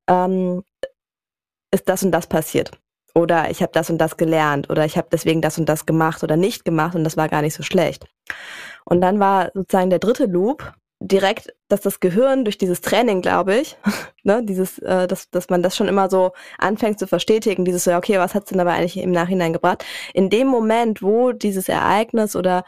ähm, 0.08 0.64
ist 1.74 1.90
das 1.90 2.04
und 2.04 2.12
das 2.12 2.28
passiert. 2.28 2.72
Oder 3.16 3.52
ich 3.52 3.62
habe 3.62 3.72
das 3.74 3.90
und 3.90 3.98
das 3.98 4.18
gelernt 4.18 4.70
oder 4.70 4.86
ich 4.86 4.98
habe 4.98 5.08
deswegen 5.12 5.42
das 5.42 5.58
und 5.58 5.68
das 5.68 5.86
gemacht 5.86 6.24
oder 6.24 6.36
nicht 6.38 6.66
gemacht 6.66 6.96
und 6.96 7.04
das 7.04 7.18
war 7.18 7.30
gar 7.30 7.42
nicht 7.42 7.54
so 7.54 7.64
schlecht. 7.64 8.06
Und 8.86 9.02
dann 9.02 9.20
war 9.20 9.52
sozusagen 9.54 9.90
der 9.90 10.00
dritte 10.00 10.26
Loop 10.26 10.74
direkt, 11.00 11.54
dass 11.68 11.82
das 11.82 12.00
Gehirn 12.00 12.46
durch 12.46 12.58
dieses 12.58 12.82
Training, 12.82 13.22
glaube 13.22 13.56
ich, 13.56 13.78
ne, 14.24 14.44
dieses, 14.44 14.80
äh, 14.80 15.08
dass, 15.08 15.30
dass 15.30 15.50
man 15.50 15.62
das 15.62 15.76
schon 15.76 15.88
immer 15.88 16.10
so 16.10 16.32
anfängt 16.58 16.98
zu 16.98 17.08
verstetigen, 17.08 17.66
dieses 17.66 17.84
so, 17.84 17.94
okay, 17.94 18.18
was 18.18 18.34
hat's 18.34 18.50
denn 18.50 18.58
dabei 18.58 18.74
eigentlich 18.74 18.98
im 18.98 19.12
Nachhinein 19.12 19.54
gebracht? 19.54 19.84
In 20.14 20.30
dem 20.30 20.48
Moment, 20.48 21.02
wo 21.02 21.34
dieses 21.34 21.70
Ereignis 21.70 22.36
oder 22.36 22.64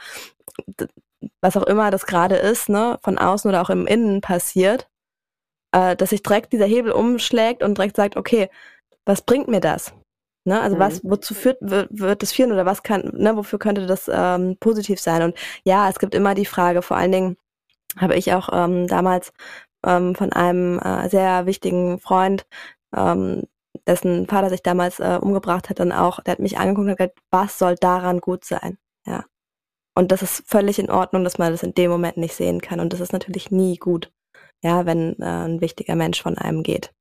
was 1.41 1.57
auch 1.57 1.63
immer 1.63 1.91
das 1.91 2.05
gerade 2.05 2.35
ist, 2.35 2.69
ne, 2.69 2.99
von 3.03 3.17
außen 3.17 3.49
oder 3.49 3.61
auch 3.61 3.69
im 3.69 3.87
Innen 3.87 4.21
passiert, 4.21 4.89
äh, 5.71 5.95
dass 5.95 6.11
sich 6.11 6.23
direkt 6.23 6.53
dieser 6.53 6.65
Hebel 6.65 6.91
umschlägt 6.91 7.63
und 7.63 7.77
direkt 7.77 7.95
sagt, 7.95 8.15
okay, 8.17 8.49
was 9.05 9.21
bringt 9.21 9.47
mir 9.47 9.61
das? 9.61 9.93
Ne? 10.47 10.61
Also 10.61 10.75
mhm. 10.75 10.79
was, 10.79 11.03
wozu 11.03 11.33
führt, 11.33 11.57
wird, 11.61 11.89
wird 11.91 12.21
das 12.21 12.31
führen 12.31 12.51
oder 12.51 12.65
was 12.65 12.83
kann, 12.83 13.11
ne, 13.15 13.35
wofür 13.35 13.59
könnte 13.59 13.87
das 13.87 14.09
ähm, 14.11 14.57
positiv 14.59 14.99
sein? 14.99 15.23
Und 15.23 15.35
ja, 15.63 15.89
es 15.89 15.99
gibt 15.99 16.13
immer 16.13 16.35
die 16.35 16.45
Frage, 16.45 16.81
vor 16.81 16.97
allen 16.97 17.11
Dingen 17.11 17.37
habe 17.97 18.15
ich 18.15 18.33
auch 18.33 18.49
ähm, 18.51 18.87
damals 18.87 19.33
ähm, 19.85 20.15
von 20.15 20.33
einem 20.33 20.79
äh, 20.79 21.09
sehr 21.09 21.45
wichtigen 21.45 21.99
Freund, 21.99 22.45
ähm, 22.95 23.43
dessen 23.87 24.27
Vater 24.27 24.49
sich 24.49 24.63
damals 24.63 24.99
äh, 24.99 25.19
umgebracht 25.21 25.69
hat, 25.69 25.79
dann 25.79 25.91
auch, 25.91 26.19
der 26.21 26.33
hat 26.33 26.39
mich 26.39 26.57
angeguckt 26.57 26.87
und 26.87 26.95
gesagt, 26.95 27.19
was 27.31 27.57
soll 27.57 27.75
daran 27.75 28.19
gut 28.19 28.45
sein? 28.45 28.77
Ja. 29.05 29.25
Und 29.95 30.11
das 30.11 30.21
ist 30.21 30.43
völlig 30.47 30.77
in 30.77 30.91
Ordnung, 30.91 31.23
dass 31.23 31.37
man 31.37 31.51
das 31.51 31.63
in 31.63 31.73
dem 31.73 31.89
Moment 31.89 32.17
nicht 32.17 32.35
sehen 32.35 32.61
kann. 32.61 32.79
Und 32.79 32.93
das 32.93 32.99
ist 32.99 33.13
natürlich 33.13 33.49
nie 33.51 33.77
gut, 33.77 34.11
ja, 34.61 34.85
wenn 34.85 35.19
äh, 35.21 35.25
ein 35.25 35.61
wichtiger 35.61 35.95
Mensch 35.95 36.21
von 36.21 36.37
einem 36.37 36.63
geht. 36.63 36.93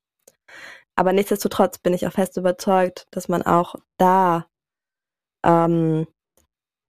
Aber 0.96 1.12
nichtsdestotrotz 1.12 1.78
bin 1.78 1.92
ich 1.92 2.06
auch 2.06 2.12
fest 2.12 2.36
überzeugt, 2.36 3.06
dass 3.10 3.28
man 3.28 3.42
auch 3.42 3.74
da 3.98 4.46
ähm, 5.44 6.06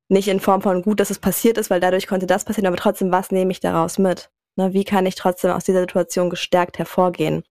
nicht 0.09 0.27
in 0.27 0.39
Form 0.39 0.61
von 0.61 0.83
gut, 0.83 0.99
dass 0.99 1.09
es 1.09 1.19
passiert 1.19 1.57
ist, 1.57 1.69
weil 1.69 1.79
dadurch 1.79 2.07
konnte 2.07 2.27
das 2.27 2.45
passieren, 2.45 2.67
aber 2.67 2.77
trotzdem, 2.77 3.11
was 3.11 3.31
nehme 3.31 3.51
ich 3.51 3.59
daraus 3.59 3.97
mit? 3.97 4.29
Ne, 4.57 4.73
wie 4.73 4.83
kann 4.83 5.05
ich 5.05 5.15
trotzdem 5.15 5.51
aus 5.51 5.65
dieser 5.65 5.81
Situation 5.81 6.29
gestärkt 6.29 6.77
hervorgehen? 6.77 7.43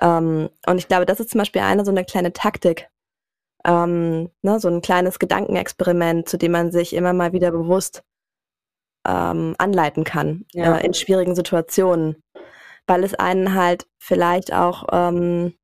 Ähm, 0.00 0.48
und 0.66 0.78
ich 0.78 0.88
glaube, 0.88 1.06
das 1.06 1.20
ist 1.20 1.30
zum 1.30 1.38
Beispiel 1.38 1.62
eine 1.62 1.84
so 1.84 1.90
eine 1.90 2.04
kleine 2.04 2.32
Taktik, 2.32 2.88
ähm, 3.64 4.30
ne, 4.42 4.60
so 4.60 4.68
ein 4.68 4.80
kleines 4.80 5.18
Gedankenexperiment, 5.18 6.28
zu 6.28 6.38
dem 6.38 6.52
man 6.52 6.70
sich 6.70 6.94
immer 6.94 7.12
mal 7.12 7.32
wieder 7.32 7.50
bewusst 7.50 8.02
ähm, 9.06 9.54
anleiten 9.58 10.04
kann 10.04 10.44
ja. 10.52 10.78
äh, 10.78 10.86
in 10.86 10.94
schwierigen 10.94 11.34
Situationen, 11.34 12.22
weil 12.86 13.04
es 13.04 13.14
einen 13.14 13.54
halt 13.54 13.86
vielleicht 13.98 14.52
auch 14.52 14.86
ähm, 14.92 15.54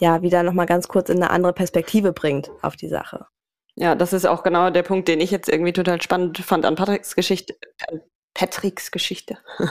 ja 0.00 0.22
wieder 0.22 0.42
noch 0.42 0.52
mal 0.52 0.66
ganz 0.66 0.88
kurz 0.88 1.08
in 1.08 1.16
eine 1.16 1.30
andere 1.30 1.52
Perspektive 1.52 2.12
bringt 2.12 2.50
auf 2.62 2.76
die 2.76 2.88
Sache. 2.88 3.26
Ja, 3.74 3.94
das 3.94 4.12
ist 4.12 4.26
auch 4.26 4.42
genau 4.42 4.70
der 4.70 4.82
Punkt, 4.82 5.06
den 5.06 5.20
ich 5.20 5.30
jetzt 5.30 5.48
irgendwie 5.48 5.72
total 5.72 6.02
spannend 6.02 6.38
fand 6.38 6.66
an 6.66 6.74
Patricks 6.74 7.14
Geschichte. 7.14 7.56
Äh, 7.86 7.98
Patricks 8.34 8.90
Geschichte. 8.90 9.38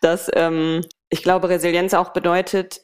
Dass 0.00 0.30
ähm, 0.34 0.84
ich 1.08 1.22
glaube, 1.22 1.48
Resilienz 1.48 1.94
auch 1.94 2.12
bedeutet, 2.12 2.82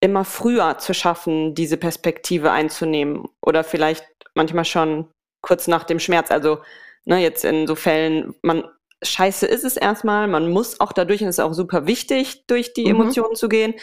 immer 0.00 0.24
früher 0.26 0.76
zu 0.78 0.92
schaffen, 0.92 1.54
diese 1.54 1.78
Perspektive 1.78 2.50
einzunehmen. 2.50 3.26
Oder 3.40 3.64
vielleicht 3.64 4.04
manchmal 4.34 4.66
schon 4.66 5.10
kurz 5.40 5.68
nach 5.68 5.84
dem 5.84 5.98
Schmerz. 5.98 6.30
Also 6.30 6.58
ne, 7.06 7.18
jetzt 7.18 7.44
in 7.44 7.66
so 7.66 7.74
Fällen, 7.74 8.34
man 8.42 8.64
scheiße 9.02 9.46
ist 9.46 9.64
es 9.64 9.76
erstmal, 9.76 10.28
man 10.28 10.50
muss 10.50 10.80
auch 10.80 10.92
dadurch, 10.92 11.22
und 11.22 11.28
es 11.28 11.38
ist 11.38 11.44
auch 11.44 11.54
super 11.54 11.86
wichtig, 11.86 12.46
durch 12.46 12.72
die 12.72 12.84
mhm. 12.84 13.00
Emotionen 13.00 13.34
zu 13.36 13.48
gehen, 13.48 13.74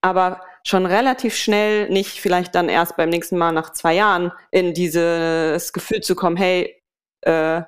aber 0.00 0.40
schon 0.64 0.86
relativ 0.86 1.36
schnell, 1.36 1.88
nicht 1.90 2.20
vielleicht 2.20 2.54
dann 2.54 2.68
erst 2.68 2.96
beim 2.96 3.08
nächsten 3.08 3.38
Mal 3.38 3.52
nach 3.52 3.72
zwei 3.72 3.94
Jahren, 3.94 4.32
in 4.50 4.74
dieses 4.74 5.72
Gefühl 5.72 6.00
zu 6.00 6.14
kommen, 6.14 6.36
hey, 6.36 6.82
äh, 7.22 7.62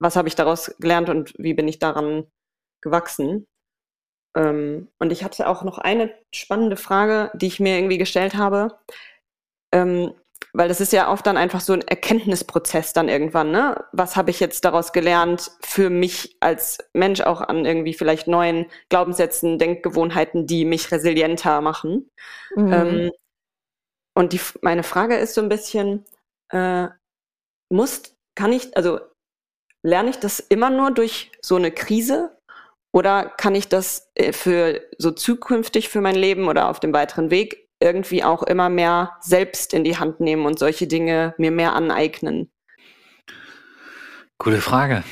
was 0.00 0.16
habe 0.16 0.28
ich 0.28 0.34
daraus 0.34 0.74
gelernt 0.78 1.08
und 1.08 1.34
wie 1.38 1.54
bin 1.54 1.68
ich 1.68 1.78
daran 1.78 2.26
gewachsen? 2.80 3.46
Ähm, 4.36 4.88
und 4.98 5.12
ich 5.12 5.24
hatte 5.24 5.48
auch 5.48 5.62
noch 5.62 5.78
eine 5.78 6.14
spannende 6.32 6.76
Frage, 6.76 7.30
die 7.34 7.46
ich 7.46 7.60
mir 7.60 7.76
irgendwie 7.76 7.98
gestellt 7.98 8.34
habe. 8.34 8.78
Ähm, 9.72 10.14
weil 10.52 10.68
das 10.68 10.80
ist 10.80 10.92
ja 10.92 11.10
oft 11.10 11.26
dann 11.26 11.36
einfach 11.36 11.60
so 11.60 11.72
ein 11.72 11.82
Erkenntnisprozess 11.82 12.92
dann 12.92 13.08
irgendwann, 13.08 13.50
ne? 13.50 13.84
Was 13.92 14.16
habe 14.16 14.30
ich 14.30 14.40
jetzt 14.40 14.64
daraus 14.64 14.92
gelernt 14.92 15.50
für 15.60 15.90
mich 15.90 16.36
als 16.40 16.78
Mensch 16.92 17.20
auch 17.20 17.40
an 17.40 17.64
irgendwie 17.64 17.94
vielleicht 17.94 18.26
neuen 18.26 18.66
Glaubenssätzen, 18.88 19.58
Denkgewohnheiten, 19.58 20.46
die 20.46 20.64
mich 20.64 20.90
resilienter 20.90 21.60
machen? 21.60 22.10
Mhm. 22.56 22.72
Ähm, 22.72 23.10
und 24.14 24.32
die, 24.32 24.40
meine 24.62 24.82
Frage 24.82 25.16
ist 25.16 25.34
so 25.34 25.40
ein 25.40 25.48
bisschen, 25.48 26.04
äh, 26.50 26.88
muss, 27.70 28.02
kann 28.34 28.52
ich, 28.52 28.76
also 28.76 29.00
lerne 29.82 30.10
ich 30.10 30.18
das 30.18 30.40
immer 30.40 30.70
nur 30.70 30.90
durch 30.90 31.30
so 31.40 31.56
eine 31.56 31.70
Krise 31.70 32.36
oder 32.92 33.24
kann 33.24 33.54
ich 33.54 33.68
das 33.68 34.10
äh, 34.14 34.32
für 34.32 34.82
so 34.98 35.10
zukünftig 35.12 35.88
für 35.88 36.00
mein 36.00 36.16
Leben 36.16 36.48
oder 36.48 36.68
auf 36.68 36.80
dem 36.80 36.92
weiteren 36.92 37.30
Weg 37.30 37.59
irgendwie 37.80 38.22
auch 38.22 38.42
immer 38.42 38.68
mehr 38.68 39.16
selbst 39.20 39.72
in 39.72 39.84
die 39.84 39.96
Hand 39.96 40.20
nehmen 40.20 40.46
und 40.46 40.58
solche 40.58 40.86
Dinge 40.86 41.34
mir 41.38 41.50
mehr 41.50 41.74
aneignen? 41.74 42.50
Gute 44.38 44.60
Frage. 44.60 45.02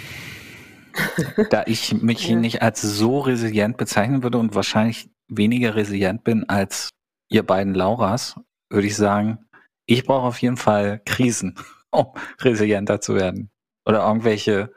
da 1.51 1.65
ich 1.67 1.95
mich 1.95 2.29
ja. 2.29 2.37
nicht 2.37 2.63
als 2.63 2.83
so 2.83 3.21
resilient 3.21 3.77
bezeichnen 3.77 4.23
würde 4.23 4.39
und 4.39 4.55
wahrscheinlich 4.55 5.11
weniger 5.29 5.77
resilient 5.77 6.25
bin 6.25 6.49
als 6.49 6.91
ihr 7.29 7.43
beiden 7.43 7.75
Lauras, 7.75 8.37
würde 8.71 8.87
ich 8.87 8.97
sagen, 8.97 9.39
ich 9.87 10.05
brauche 10.05 10.27
auf 10.27 10.43
jeden 10.43 10.57
Fall 10.57 11.01
Krisen, 11.05 11.55
um 11.91 12.07
resilienter 12.41 13.01
zu 13.01 13.15
werden. 13.15 13.51
Oder 13.87 14.07
irgendwelche 14.07 14.73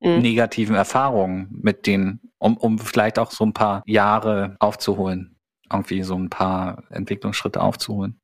mhm. 0.00 0.20
negativen 0.20 0.76
Erfahrungen 0.76 1.48
mit 1.50 1.86
denen, 1.86 2.20
um, 2.38 2.56
um 2.56 2.78
vielleicht 2.78 3.18
auch 3.18 3.30
so 3.30 3.44
ein 3.44 3.52
paar 3.52 3.82
Jahre 3.86 4.56
aufzuholen 4.60 5.37
irgendwie 5.72 6.02
so 6.02 6.14
ein 6.14 6.30
paar 6.30 6.84
Entwicklungsschritte 6.90 7.60
aufzuholen. 7.60 8.20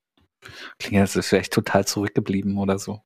Klingt 0.78 1.00
jetzt 1.00 1.16
ist 1.16 1.28
vielleicht 1.28 1.52
total 1.52 1.86
zurückgeblieben 1.86 2.58
oder 2.58 2.78
so. 2.78 3.00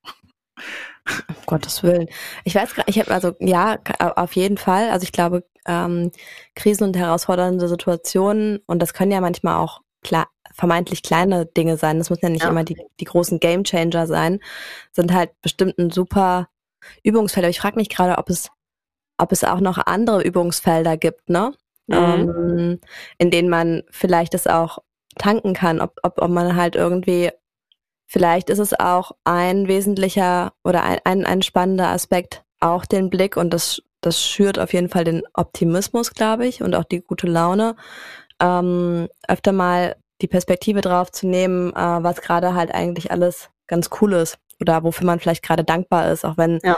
Um 1.28 1.36
Gottes 1.46 1.82
Willen. 1.82 2.08
Ich 2.44 2.54
weiß 2.54 2.74
gar 2.74 2.86
ich 2.88 2.98
habe 2.98 3.10
also 3.12 3.34
ja, 3.40 3.78
auf 3.98 4.34
jeden 4.34 4.58
Fall. 4.58 4.90
Also 4.90 5.04
ich 5.04 5.12
glaube, 5.12 5.44
ähm, 5.66 6.10
Krisen 6.54 6.84
und 6.84 6.96
herausfordernde 6.96 7.68
Situationen, 7.68 8.58
und 8.66 8.80
das 8.80 8.92
können 8.92 9.12
ja 9.12 9.20
manchmal 9.20 9.56
auch 9.56 9.80
klar, 10.02 10.28
vermeintlich 10.52 11.02
kleine 11.02 11.46
Dinge 11.46 11.76
sein, 11.76 11.98
das 11.98 12.10
müssen 12.10 12.24
ja 12.24 12.30
nicht 12.30 12.42
ja. 12.42 12.48
immer 12.48 12.64
die, 12.64 12.76
die 13.00 13.04
großen 13.04 13.38
Game 13.38 13.64
Changer 13.64 14.06
sein, 14.06 14.40
sind 14.92 15.12
halt 15.12 15.30
bestimmt 15.40 15.78
ein 15.78 15.90
super 15.90 16.48
Übungsfeld. 17.02 17.44
Aber 17.44 17.50
ich 17.50 17.60
frage 17.60 17.76
mich 17.76 17.88
gerade, 17.88 18.18
ob 18.18 18.28
es, 18.28 18.50
ob 19.18 19.32
es 19.32 19.44
auch 19.44 19.60
noch 19.60 19.78
andere 19.78 20.22
Übungsfelder 20.22 20.96
gibt, 20.96 21.28
ne? 21.30 21.54
Mhm. 21.88 21.96
ähm, 21.96 22.80
in 23.18 23.30
denen 23.30 23.48
man 23.48 23.82
vielleicht 23.90 24.34
das 24.34 24.46
auch 24.46 24.78
tanken 25.18 25.54
kann, 25.54 25.80
ob, 25.80 25.98
ob, 26.02 26.20
ob 26.20 26.30
man 26.30 26.56
halt 26.56 26.76
irgendwie, 26.76 27.30
vielleicht 28.06 28.50
ist 28.50 28.58
es 28.58 28.78
auch 28.78 29.12
ein 29.24 29.68
wesentlicher 29.68 30.52
oder 30.64 30.84
ein, 30.84 30.98
ein, 31.04 31.26
ein 31.26 31.42
spannender 31.42 31.88
Aspekt, 31.88 32.44
auch 32.60 32.84
den 32.84 33.10
Blick 33.10 33.36
und 33.36 33.50
das, 33.50 33.82
das 34.00 34.20
schürt 34.20 34.58
auf 34.58 34.72
jeden 34.72 34.88
Fall 34.88 35.04
den 35.04 35.22
Optimismus, 35.34 36.12
glaube 36.12 36.46
ich, 36.46 36.62
und 36.62 36.74
auch 36.74 36.84
die 36.84 37.00
gute 37.00 37.26
Laune, 37.26 37.76
ähm, 38.40 39.08
öfter 39.26 39.52
mal 39.52 39.96
die 40.20 40.28
Perspektive 40.28 40.80
drauf 40.80 41.12
zu 41.12 41.26
nehmen, 41.26 41.72
äh, 41.72 42.02
was 42.02 42.20
gerade 42.20 42.54
halt 42.54 42.72
eigentlich 42.74 43.10
alles 43.10 43.50
ganz 43.66 43.90
cool 44.00 44.14
ist 44.14 44.38
oder 44.60 44.82
wofür 44.82 45.06
man 45.06 45.20
vielleicht 45.20 45.44
gerade 45.44 45.64
dankbar 45.64 46.10
ist, 46.10 46.24
auch 46.24 46.36
wenn 46.36 46.58
ja. 46.62 46.76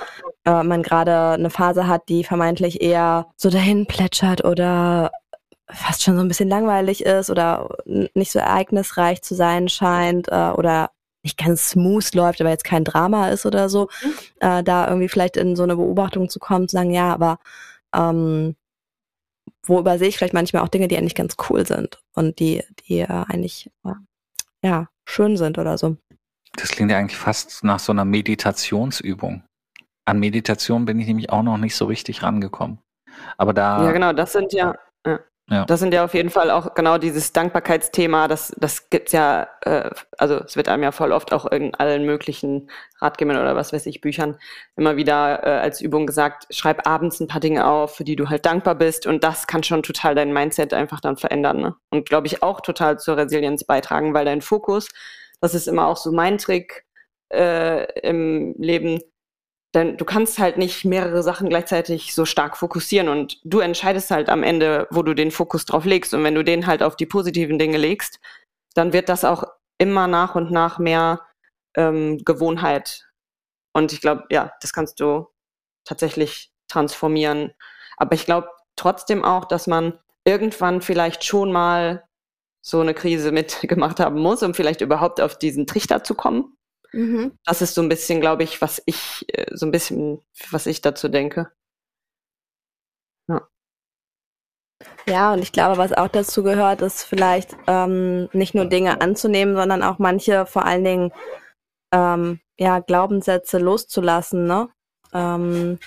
Äh, 0.51 0.65
man 0.65 0.83
gerade 0.83 1.31
eine 1.31 1.51
Phase 1.51 1.87
hat, 1.87 2.09
die 2.09 2.25
vermeintlich 2.25 2.81
eher 2.81 3.27
so 3.37 3.51
dahin 3.51 3.87
plätschert 3.87 4.45
oder 4.45 5.13
fast 5.69 6.03
schon 6.03 6.17
so 6.17 6.23
ein 6.23 6.29
bisschen 6.29 6.49
langweilig 6.49 7.05
ist 7.05 7.31
oder 7.31 7.69
nicht 7.85 8.33
so 8.33 8.41
ereignisreich 8.41 9.23
zu 9.23 9.35
sein 9.35 9.69
scheint 9.69 10.29
äh, 10.29 10.51
oder 10.51 10.91
nicht 11.23 11.39
ganz 11.39 11.71
smooth 11.71 12.15
läuft, 12.15 12.41
aber 12.41 12.51
jetzt 12.51 12.65
kein 12.65 12.85
Drama 12.85 13.29
ist 13.29 13.47
oder 13.47 13.69
so, 13.69 13.89
mhm. 14.03 14.13
äh, 14.41 14.63
da 14.65 14.89
irgendwie 14.89 15.09
vielleicht 15.09 15.37
in 15.37 15.55
so 15.55 15.63
eine 15.63 15.77
Beobachtung 15.77 16.29
zu 16.29 16.39
kommen, 16.39 16.67
zu 16.67 16.77
sagen, 16.77 16.91
ja, 16.91 17.13
aber 17.13 17.39
ähm, 17.95 18.57
wo 19.65 19.79
übersehe 19.79 20.09
ich 20.09 20.17
vielleicht 20.17 20.35
manchmal 20.35 20.63
auch 20.63 20.69
Dinge, 20.69 20.89
die 20.89 20.97
eigentlich 20.97 21.15
ganz 21.15 21.37
cool 21.49 21.67
sind 21.67 22.03
und 22.15 22.39
die, 22.41 22.65
die 22.89 23.01
äh, 23.01 23.07
eigentlich 23.07 23.71
äh, 23.85 23.93
ja 24.65 24.89
schön 25.05 25.37
sind 25.37 25.59
oder 25.59 25.79
so. 25.79 25.97
Das 26.57 26.71
klingt 26.71 26.91
ja 26.91 26.99
eigentlich 26.99 27.19
fast 27.19 27.63
nach 27.63 27.79
so 27.79 27.93
einer 27.93 28.05
Meditationsübung. 28.05 29.45
An 30.11 30.19
Meditation 30.19 30.85
bin 30.85 30.99
ich 30.99 31.07
nämlich 31.07 31.31
auch 31.31 31.43
noch 31.43 31.57
nicht 31.57 31.77
so 31.77 31.87
richtig 31.87 32.23
rangekommen. 32.23 32.79
Aber 33.37 33.55
da. 33.55 33.85
Ja, 33.85 33.93
genau, 33.93 34.13
das 34.13 34.33
sind 34.33 34.53
ja. 34.53 34.75
ja. 35.07 35.21
Ja. 35.51 35.65
Das 35.65 35.81
sind 35.81 35.93
ja 35.93 36.05
auf 36.05 36.15
jeden 36.15 36.31
Fall 36.31 36.49
auch 36.49 36.75
genau 36.75 36.97
dieses 36.97 37.33
Dankbarkeitsthema, 37.33 38.29
das, 38.29 38.55
das 38.57 38.89
gibt's 38.89 39.11
ja, 39.11 39.49
äh, 39.63 39.91
also 40.17 40.37
es 40.37 40.55
wird 40.55 40.69
einem 40.69 40.85
ja 40.85 40.93
voll 40.93 41.11
oft 41.11 41.33
auch 41.33 41.45
in 41.47 41.75
allen 41.75 42.07
möglichen 42.07 42.71
Ratgebern 43.01 43.37
oder 43.37 43.57
was 43.57 43.73
weiß 43.73 43.87
ich, 43.87 44.01
Büchern 44.01 44.39
immer 44.77 44.95
wieder 44.97 45.45
äh, 45.45 45.59
als 45.59 45.81
Übung 45.81 46.07
gesagt, 46.07 46.47
schreib 46.51 46.87
abends 46.87 47.19
ein 47.19 47.27
paar 47.27 47.41
Dinge 47.41 47.67
auf, 47.67 47.97
für 47.97 48.05
die 48.05 48.15
du 48.15 48.29
halt 48.29 48.47
dankbar 48.47 48.77
bist 48.77 49.09
und 49.09 49.25
das 49.25 49.49
kann 49.49 49.65
schon 49.65 49.83
total 49.83 50.15
dein 50.15 50.33
Mindset 50.33 50.73
einfach 50.73 51.01
dann 51.01 51.17
verändern. 51.17 51.57
Ne? 51.61 51.75
Und 51.91 52.09
glaube 52.09 52.29
ich 52.29 52.45
auch 52.45 52.61
total 52.61 53.01
zur 53.01 53.17
Resilienz 53.17 53.65
beitragen, 53.65 54.15
weil 54.15 54.27
dein 54.27 54.43
Fokus, 54.43 54.87
das 55.41 55.55
ist 55.55 55.67
immer 55.67 55.89
auch 55.89 55.97
so 55.97 56.13
mein 56.13 56.39
Trick 56.39 56.85
äh, 57.33 57.87
im 58.09 58.55
Leben, 58.57 59.01
denn 59.75 59.97
du 59.97 60.05
kannst 60.05 60.39
halt 60.39 60.59
nicht 60.59 60.85
mehrere 60.85 61.23
Sachen 61.23 61.49
gleichzeitig 61.49 62.15
so 62.15 62.25
stark 62.25 62.57
fokussieren 62.57 63.09
und 63.09 63.41
du 63.45 63.61
entscheidest 63.61 64.11
halt 64.11 64.29
am 64.29 64.43
Ende, 64.43 64.89
wo 64.91 65.03
du 65.03 65.15
den 65.15 65.31
Fokus 65.31 65.65
drauf 65.65 65.85
legst. 65.85 66.13
Und 66.13 66.25
wenn 66.25 66.35
du 66.35 66.43
den 66.43 66.67
halt 66.67 66.83
auf 66.83 66.97
die 66.97 67.07
positiven 67.07 67.59
Dinge 67.59 67.79
legst, 67.79 68.19
dann 68.75 68.93
wird 68.93 69.09
das 69.09 69.25
auch 69.25 69.45
immer 69.79 70.09
nach 70.09 70.35
und 70.35 70.51
nach 70.51 70.79
mehr 70.79 71.21
ähm, 71.77 72.19
Gewohnheit. 72.25 73.09
Und 73.73 73.93
ich 73.93 74.01
glaube, 74.01 74.25
ja, 74.31 74.53
das 74.61 74.73
kannst 74.73 74.99
du 74.99 75.29
tatsächlich 75.85 76.53
transformieren. 76.69 77.53
Aber 77.97 78.15
ich 78.15 78.27
glaube 78.27 78.49
trotzdem 78.77 79.25
auch, 79.25 79.45
dass 79.45 79.67
man 79.67 79.99
irgendwann 80.25 80.83
vielleicht 80.83 81.25
schon 81.25 81.53
mal 81.53 82.05
so 82.61 82.81
eine 82.81 82.95
Krise 82.95 83.31
mitgemacht 83.33 84.01
haben 84.01 84.21
muss, 84.21 84.43
um 84.43 84.55
vielleicht 84.55 84.81
überhaupt 84.81 85.21
auf 85.21 85.39
diesen 85.39 85.67
Trichter 85.67 86.03
zu 86.03 86.15
kommen. 86.15 86.57
Mhm. 86.93 87.33
Das 87.45 87.63
ist 87.63 87.75
so 87.75 87.83
ein 87.83 87.89
bisschen, 87.89 88.21
glaube 88.21 88.43
ich, 88.43 88.61
was 88.61 88.83
ich, 88.87 89.25
äh, 89.29 89.47
so 89.55 89.67
ein 89.67 89.71
bisschen, 89.73 90.21
was 90.51 90.67
ich 90.67 90.81
dazu 90.81 91.09
denke. 91.09 91.51
Ja. 93.29 93.49
Ja, 95.07 95.33
und 95.33 95.41
ich 95.41 95.53
glaube, 95.53 95.79
was 95.79 95.93
auch 95.93 96.09
dazu 96.09 96.43
gehört, 96.43 96.83
ist 96.83 97.05
vielleicht 97.05 97.57
ähm, 97.67 98.29
nicht 98.33 98.55
nur 98.55 98.65
Dinge 98.65 99.01
anzunehmen, 99.01 99.55
sondern 99.55 99.83
auch 99.83 99.99
manche 99.99 100.47
vor 100.47 100.65
allen 100.65 100.85
Dingen 100.85 101.13
ähm, 101.93 102.41
ja, 102.59 102.81
Glaubenssätze 102.81 103.59
loszulassen. 103.59 104.47
Ne? 104.47 104.69
Ähm, 105.13 105.79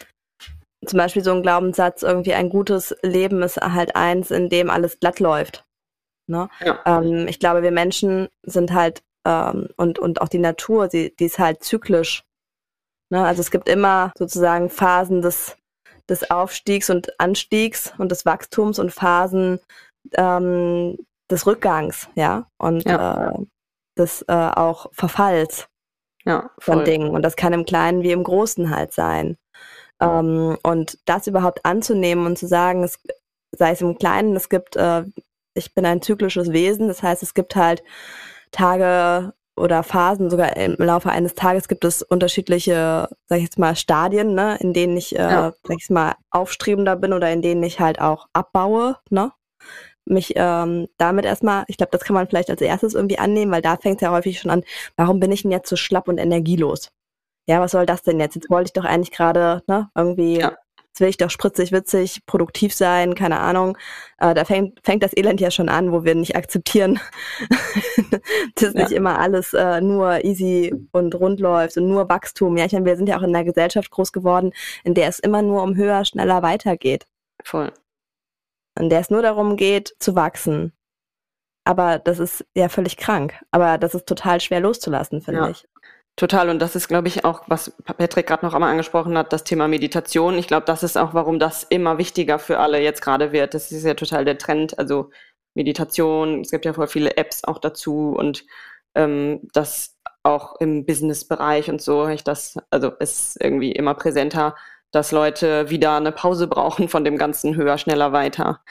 zum 0.86 0.98
Beispiel 0.98 1.24
so 1.24 1.32
ein 1.32 1.44
Glaubenssatz, 1.44 2.04
irgendwie 2.04 2.34
ein 2.34 2.50
gutes 2.50 2.96
Leben 3.02 3.42
ist 3.42 3.58
halt 3.58 3.96
eins, 3.96 4.32
in 4.32 4.50
dem 4.50 4.70
alles 4.70 5.00
glatt 5.00 5.20
läuft. 5.20 5.66
Ne? 6.28 6.50
Ja. 6.62 6.80
Ähm, 6.86 7.28
ich 7.28 7.40
glaube, 7.40 7.64
wir 7.64 7.72
Menschen 7.72 8.28
sind 8.44 8.74
halt 8.74 9.04
ähm, 9.26 9.70
und, 9.78 10.00
und 10.00 10.22
auch 10.22 10.30
die 10.30 10.40
Natur, 10.40 10.88
die, 10.88 11.16
die 11.16 11.26
ist 11.26 11.40
halt 11.40 11.64
zyklisch. 11.64 12.24
Ne? 13.10 13.26
Also 13.26 13.42
es 13.42 13.52
gibt 13.52 13.70
immer 13.70 14.12
sozusagen 14.18 14.70
Phasen 14.70 15.22
des, 15.22 15.56
des 16.10 16.30
Aufstiegs 16.30 16.90
und 16.90 17.20
Anstiegs 17.20 17.94
und 17.98 18.12
des 18.12 18.26
Wachstums 18.26 18.80
und 18.80 18.92
Phasen 18.92 19.60
ähm, 20.14 20.98
des 21.32 21.48
Rückgangs, 21.48 22.10
ja, 22.16 22.48
und 22.58 22.84
ja. 22.86 23.32
Äh, 23.32 23.46
des 23.98 24.24
äh, 24.24 24.34
auch 24.34 24.88
Verfalls 24.92 25.68
ja, 26.26 26.50
von 26.60 26.84
Dingen. 26.84 27.10
Und 27.12 27.22
das 27.22 27.36
kann 27.36 27.54
im 27.54 27.66
Kleinen 27.66 28.02
wie 28.02 28.12
im 28.12 28.24
Großen 28.24 28.76
halt 28.76 28.94
sein. 28.94 29.38
Ähm, 30.02 30.58
und 30.64 30.98
das 31.06 31.28
überhaupt 31.28 31.66
anzunehmen 31.66 32.26
und 32.26 32.38
zu 32.38 32.48
sagen, 32.48 32.84
es, 32.84 33.00
sei 33.52 33.72
es 33.72 33.82
im 33.82 33.98
Kleinen, 33.98 34.36
es 34.36 34.50
gibt, 34.50 34.76
äh, 34.76 35.04
ich 35.54 35.74
bin 35.74 35.86
ein 35.86 36.02
zyklisches 36.02 36.52
Wesen, 36.52 36.88
das 36.88 37.04
heißt, 37.04 37.24
es 37.24 37.34
gibt 37.34 37.56
halt 37.56 37.84
Tage 38.54 39.34
oder 39.56 39.84
Phasen, 39.84 40.30
sogar 40.30 40.56
im 40.58 40.76
Laufe 40.78 41.10
eines 41.10 41.36
Tages 41.36 41.68
gibt 41.68 41.86
es 41.86 42.02
unterschiedliche, 42.02 43.10
sag 43.26 43.38
ich 43.38 43.44
jetzt 43.44 43.60
mal, 43.60 43.76
Stadien, 43.76 44.34
ne, 44.34 44.58
in 44.60 44.74
denen 44.74 44.98
ich, 44.98 45.16
äh, 45.16 45.22
ja. 45.22 45.54
sag 45.64 45.78
ich 45.78 45.90
mal, 45.90 46.16
aufstrebender 46.32 46.96
bin 46.96 47.14
oder 47.14 47.32
in 47.32 47.42
denen 47.42 47.62
ich 47.62 47.80
halt 47.80 48.00
auch 48.00 48.28
abbaue, 48.34 48.98
ne? 49.10 49.32
Mich 50.06 50.34
ähm, 50.36 50.88
damit 50.98 51.26
erstmal, 51.26 51.64
ich 51.68 51.78
glaube, 51.78 51.92
das 51.92 52.02
kann 52.02 52.16
man 52.16 52.28
vielleicht 52.28 52.50
als 52.50 52.62
erstes 52.62 52.94
irgendwie 52.94 53.20
annehmen, 53.20 53.52
weil 53.52 53.62
da 53.62 53.78
fängt 53.78 53.98
es 53.98 54.02
ja 54.02 54.12
häufig 54.12 54.40
schon 54.40 54.52
an, 54.52 54.64
warum 54.98 55.20
bin 55.20 55.32
ich 55.32 55.44
denn 55.44 55.52
jetzt 55.52 55.70
so 55.70 55.76
schlapp 55.76 56.08
und 56.08 56.18
energielos? 56.18 56.92
Ja, 57.48 57.62
was 57.62 57.72
soll 57.72 57.86
das 57.86 58.04
denn 58.04 58.20
jetzt? 58.20 58.36
Jetzt 58.36 58.50
wollte 58.50 58.70
ich 58.70 58.74
doch 58.74 58.86
eigentlich 58.86 59.12
gerade, 59.12 59.64
ne, 59.68 59.90
irgendwie 59.96 60.40
ja. 60.40 60.54
Jetzt 60.94 61.00
will 61.00 61.10
ich 61.10 61.18
doch 61.18 61.32
spritzig, 61.32 61.72
witzig, 61.72 62.24
produktiv 62.28 62.72
sein, 62.72 63.16
keine 63.16 63.40
Ahnung. 63.40 63.76
Äh, 64.20 64.36
da 64.36 64.46
fängt, 64.46 64.80
fängt 64.84 65.02
das 65.02 65.18
Elend 65.18 65.42
ja 65.42 65.50
schon 65.50 65.68
an, 65.68 65.92
wo 65.92 66.04
wir 66.04 66.14
nicht 66.14 66.36
akzeptieren, 66.36 67.00
dass 68.56 68.76
ja. 68.76 68.84
nicht 68.84 68.92
immer 68.92 69.18
alles 69.18 69.56
äh, 69.56 69.82
nur 69.82 70.24
easy 70.24 70.72
und 70.92 71.16
rund 71.16 71.40
läuft 71.40 71.78
und 71.78 71.88
nur 71.88 72.10
Wachstum. 72.10 72.58
Ja, 72.58 72.66
ich 72.66 72.74
meine, 72.74 72.86
wir 72.86 72.96
sind 72.96 73.10
ja 73.10 73.18
auch 73.18 73.24
in 73.24 73.36
einer 73.36 73.44
Gesellschaft 73.44 73.90
groß 73.90 74.12
geworden, 74.12 74.52
in 74.84 74.94
der 74.94 75.08
es 75.08 75.18
immer 75.18 75.42
nur 75.42 75.64
um 75.64 75.76
höher, 75.76 76.06
schneller 76.06 76.44
weitergeht. 76.44 77.08
Voll. 77.44 77.72
In 78.80 78.92
der 78.92 79.00
es 79.00 79.10
nur 79.10 79.24
darum 79.24 79.58
geht, 79.58 79.96
zu 79.98 80.14
wachsen. 80.14 80.74
Aber 81.64 81.98
das 81.98 82.20
ist 82.20 82.46
ja 82.54 82.70
völlig 82.70 82.98
krank. 82.98 83.34
Aber 83.50 83.80
das 83.80 83.96
ist 83.96 84.06
total 84.06 84.42
schwer 84.42 84.60
loszulassen, 84.60 85.24
finde 85.24 85.42
ja. 85.42 85.50
ich. 85.50 85.68
Total. 86.16 86.50
Und 86.50 86.60
das 86.60 86.76
ist, 86.76 86.88
glaube 86.88 87.08
ich, 87.08 87.26
auch, 87.26 87.42
was 87.48 87.72
Patrick 87.98 88.28
gerade 88.28 88.46
noch 88.46 88.54
einmal 88.54 88.70
angesprochen 88.72 89.18
hat, 89.18 89.34
das 89.34 89.44
Thema 89.44 89.68
Meditation. 89.68 90.38
Ich 90.38 90.48
glaube, 90.48 90.66
das 90.66 90.84
ist 90.84 90.98
auch, 90.98 91.14
warum 91.14 91.40
das 91.40 91.64
immer 91.64 91.98
wichtiger 91.98 92.38
für 92.38 92.60
alle 92.60 92.82
jetzt 92.82 93.02
gerade 93.02 93.32
wird. 93.32 93.54
Das 93.54 93.72
ist 93.72 93.84
ja 93.84 93.96
total 93.96 94.24
der 94.26 94.38
Trend. 94.38 94.78
Also 94.78 95.10
Meditation, 95.56 96.42
es 96.42 96.52
gibt 96.52 96.66
ja 96.66 96.74
voll 96.74 96.88
viele 96.88 97.18
Apps 97.18 97.44
auch 97.44 97.58
dazu 97.60 98.14
und 98.18 98.46
ähm, 98.96 99.42
das 99.54 99.98
auch 100.24 100.60
im 100.60 100.86
Business-Bereich 100.86 101.70
und 101.70 101.82
so, 101.82 102.08
ich 102.08 102.24
das, 102.24 102.58
also 102.70 102.90
ist 102.92 103.38
irgendwie 103.42 103.72
immer 103.74 103.94
präsenter, 103.94 104.56
dass 104.92 105.12
Leute 105.12 105.70
wieder 105.70 105.98
eine 105.98 106.12
Pause 106.12 106.48
brauchen 106.48 106.88
von 106.90 107.04
dem 107.04 107.18
ganzen 107.18 107.56
höher, 107.56 107.78
schneller, 107.78 108.14
weiter. 108.14 108.62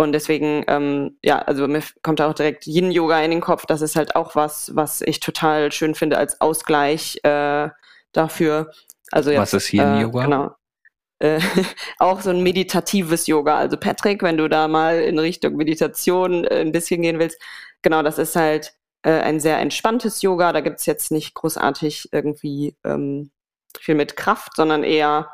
Und 0.00 0.12
deswegen, 0.12 0.64
ähm, 0.66 1.18
ja, 1.22 1.40
also 1.40 1.68
mir 1.68 1.82
kommt 2.00 2.22
auch 2.22 2.32
direkt 2.32 2.66
Yin-Yoga 2.66 3.20
in 3.20 3.32
den 3.32 3.42
Kopf. 3.42 3.66
Das 3.66 3.82
ist 3.82 3.96
halt 3.96 4.16
auch 4.16 4.34
was, 4.34 4.74
was 4.74 5.02
ich 5.02 5.20
total 5.20 5.70
schön 5.72 5.94
finde 5.94 6.16
als 6.16 6.40
Ausgleich 6.40 7.20
äh, 7.22 7.68
dafür. 8.12 8.70
Also 9.12 9.30
jetzt, 9.30 9.40
was 9.40 9.52
ist 9.52 9.74
Yin-Yoga? 9.74 10.20
Äh, 10.20 10.24
genau. 10.24 10.50
Äh, 11.18 11.40
auch 11.98 12.22
so 12.22 12.30
ein 12.30 12.42
meditatives 12.42 13.26
Yoga. 13.26 13.58
Also 13.58 13.76
Patrick, 13.76 14.22
wenn 14.22 14.38
du 14.38 14.48
da 14.48 14.68
mal 14.68 15.00
in 15.00 15.18
Richtung 15.18 15.56
Meditation 15.56 16.46
äh, 16.46 16.62
ein 16.62 16.72
bisschen 16.72 17.02
gehen 17.02 17.18
willst, 17.18 17.38
genau, 17.82 18.02
das 18.02 18.16
ist 18.16 18.36
halt 18.36 18.72
äh, 19.02 19.10
ein 19.10 19.38
sehr 19.38 19.58
entspanntes 19.58 20.22
Yoga. 20.22 20.54
Da 20.54 20.62
gibt's 20.62 20.86
jetzt 20.86 21.12
nicht 21.12 21.34
großartig 21.34 22.08
irgendwie 22.10 22.74
ähm, 22.84 23.32
viel 23.78 23.96
mit 23.96 24.16
Kraft, 24.16 24.56
sondern 24.56 24.82
eher 24.82 25.28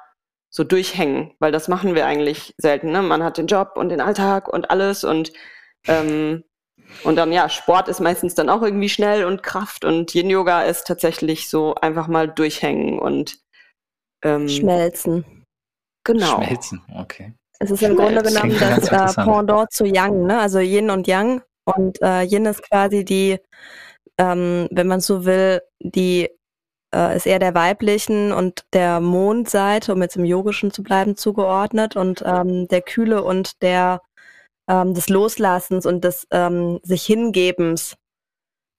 so 0.56 0.64
durchhängen, 0.64 1.34
weil 1.38 1.52
das 1.52 1.68
machen 1.68 1.94
wir 1.94 2.06
eigentlich 2.06 2.54
selten. 2.56 2.90
Ne? 2.90 3.02
Man 3.02 3.22
hat 3.22 3.36
den 3.36 3.46
Job 3.46 3.72
und 3.74 3.90
den 3.90 4.00
Alltag 4.00 4.48
und 4.48 4.70
alles 4.70 5.04
und 5.04 5.30
ähm, 5.86 6.44
und 7.04 7.16
dann 7.16 7.30
ja, 7.30 7.50
Sport 7.50 7.88
ist 7.88 8.00
meistens 8.00 8.34
dann 8.34 8.48
auch 8.48 8.62
irgendwie 8.62 8.88
schnell 8.88 9.26
und 9.26 9.42
Kraft 9.42 9.84
und 9.84 10.14
Yin 10.14 10.30
Yoga 10.30 10.62
ist 10.62 10.86
tatsächlich 10.86 11.50
so 11.50 11.74
einfach 11.74 12.08
mal 12.08 12.26
durchhängen 12.26 12.98
und 12.98 13.38
ähm, 14.24 14.48
schmelzen. 14.48 15.44
Genau. 16.04 16.42
Schmelzen, 16.42 16.80
okay. 16.96 17.34
Es 17.58 17.70
ist 17.70 17.82
im 17.82 17.96
Grunde 17.96 18.22
genommen 18.22 18.56
das 18.58 18.88
äh, 18.88 19.22
Pendant 19.22 19.70
zu 19.72 19.84
Yang, 19.84 20.24
ne? 20.26 20.38
Also 20.40 20.60
Yin 20.60 20.88
und 20.88 21.06
Yang. 21.06 21.42
Und 21.64 22.00
äh, 22.00 22.22
Yin 22.22 22.46
ist 22.46 22.62
quasi 22.62 23.04
die, 23.04 23.38
ähm, 24.16 24.68
wenn 24.70 24.86
man 24.86 25.00
so 25.00 25.26
will, 25.26 25.60
die 25.80 26.30
äh, 26.96 27.16
ist 27.16 27.26
eher 27.26 27.38
der 27.38 27.54
weiblichen 27.54 28.32
und 28.32 28.64
der 28.72 29.00
Mondseite, 29.00 29.92
um 29.92 30.02
jetzt 30.02 30.16
im 30.16 30.24
Yogischen 30.24 30.70
zu 30.70 30.82
bleiben, 30.82 31.16
zugeordnet 31.16 31.96
und 31.96 32.24
ähm, 32.26 32.68
der 32.68 32.82
Kühle 32.82 33.22
und 33.22 33.62
der 33.62 34.00
ähm, 34.68 34.94
des 34.94 35.08
Loslassens 35.08 35.86
und 35.86 36.04
des 36.04 36.26
ähm, 36.30 36.80
sich 36.82 37.04
Hingebens. 37.04 37.96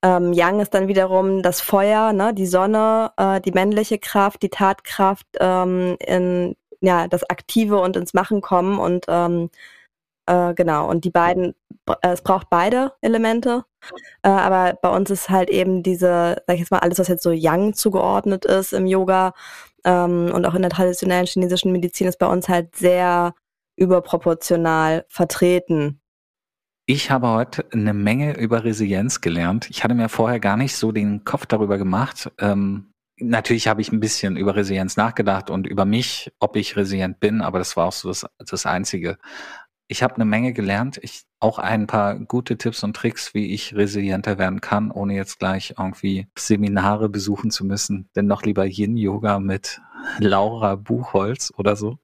Ähm, 0.04 0.32
Yang 0.32 0.60
ist 0.60 0.74
dann 0.74 0.88
wiederum 0.88 1.42
das 1.42 1.60
Feuer, 1.60 2.12
ne, 2.12 2.34
die 2.34 2.46
Sonne, 2.46 3.12
äh, 3.16 3.40
die 3.40 3.52
männliche 3.52 3.98
Kraft, 3.98 4.42
die 4.42 4.50
Tatkraft, 4.50 5.26
ähm, 5.40 5.96
in 6.00 6.56
ja 6.80 7.08
das 7.08 7.28
Aktive 7.30 7.80
und 7.80 7.96
ins 7.96 8.14
Machen 8.14 8.40
kommen 8.40 8.78
und 8.78 9.06
ähm, 9.08 9.50
äh, 10.26 10.54
genau, 10.54 10.88
und 10.88 11.04
die 11.04 11.10
beiden, 11.10 11.54
es 12.02 12.22
braucht 12.22 12.50
beide 12.50 12.92
Elemente. 13.00 13.64
Äh, 14.22 14.28
aber 14.28 14.78
bei 14.80 14.88
uns 14.88 15.10
ist 15.10 15.30
halt 15.30 15.50
eben 15.50 15.82
diese, 15.82 16.42
sag 16.46 16.54
ich 16.54 16.60
jetzt 16.60 16.70
mal, 16.70 16.78
alles, 16.78 16.98
was 16.98 17.08
jetzt 17.08 17.22
so 17.22 17.30
Yang 17.30 17.74
zugeordnet 17.74 18.44
ist 18.44 18.72
im 18.72 18.86
Yoga 18.86 19.34
ähm, 19.84 20.30
und 20.32 20.46
auch 20.46 20.54
in 20.54 20.62
der 20.62 20.70
traditionellen 20.70 21.26
chinesischen 21.26 21.72
Medizin, 21.72 22.06
ist 22.06 22.18
bei 22.18 22.26
uns 22.26 22.48
halt 22.48 22.74
sehr 22.76 23.34
überproportional 23.76 25.04
vertreten. 25.08 26.00
Ich 26.86 27.10
habe 27.10 27.28
heute 27.28 27.66
eine 27.72 27.92
Menge 27.92 28.38
über 28.38 28.64
Resilienz 28.64 29.20
gelernt. 29.20 29.68
Ich 29.70 29.84
hatte 29.84 29.94
mir 29.94 30.08
vorher 30.08 30.40
gar 30.40 30.56
nicht 30.56 30.74
so 30.74 30.90
den 30.90 31.24
Kopf 31.24 31.46
darüber 31.46 31.78
gemacht. 31.78 32.30
Ähm, 32.38 32.92
natürlich 33.18 33.68
habe 33.68 33.80
ich 33.80 33.92
ein 33.92 34.00
bisschen 34.00 34.36
über 34.36 34.56
Resilienz 34.56 34.96
nachgedacht 34.96 35.50
und 35.50 35.66
über 35.66 35.84
mich, 35.84 36.32
ob 36.38 36.56
ich 36.56 36.76
resilient 36.76 37.20
bin, 37.20 37.40
aber 37.40 37.58
das 37.58 37.76
war 37.76 37.86
auch 37.86 37.92
so 37.92 38.08
das, 38.08 38.26
das 38.38 38.66
Einzige 38.66 39.18
ich 39.88 40.02
habe 40.02 40.14
eine 40.14 40.26
Menge 40.26 40.52
gelernt. 40.52 40.98
Ich 41.02 41.22
auch 41.40 41.58
ein 41.58 41.86
paar 41.86 42.14
gute 42.16 42.58
Tipps 42.58 42.84
und 42.84 42.94
Tricks, 42.94 43.32
wie 43.32 43.52
ich 43.54 43.74
resilienter 43.74 44.38
werden 44.38 44.60
kann, 44.60 44.90
ohne 44.90 45.14
jetzt 45.14 45.38
gleich 45.38 45.74
irgendwie 45.78 46.28
Seminare 46.38 47.08
besuchen 47.08 47.50
zu 47.50 47.64
müssen. 47.64 48.08
Denn 48.14 48.26
noch 48.26 48.42
lieber 48.42 48.66
Yin-Yoga 48.66 49.40
mit 49.40 49.80
Laura 50.18 50.76
Buchholz 50.76 51.52
oder 51.56 51.74
so. 51.74 51.98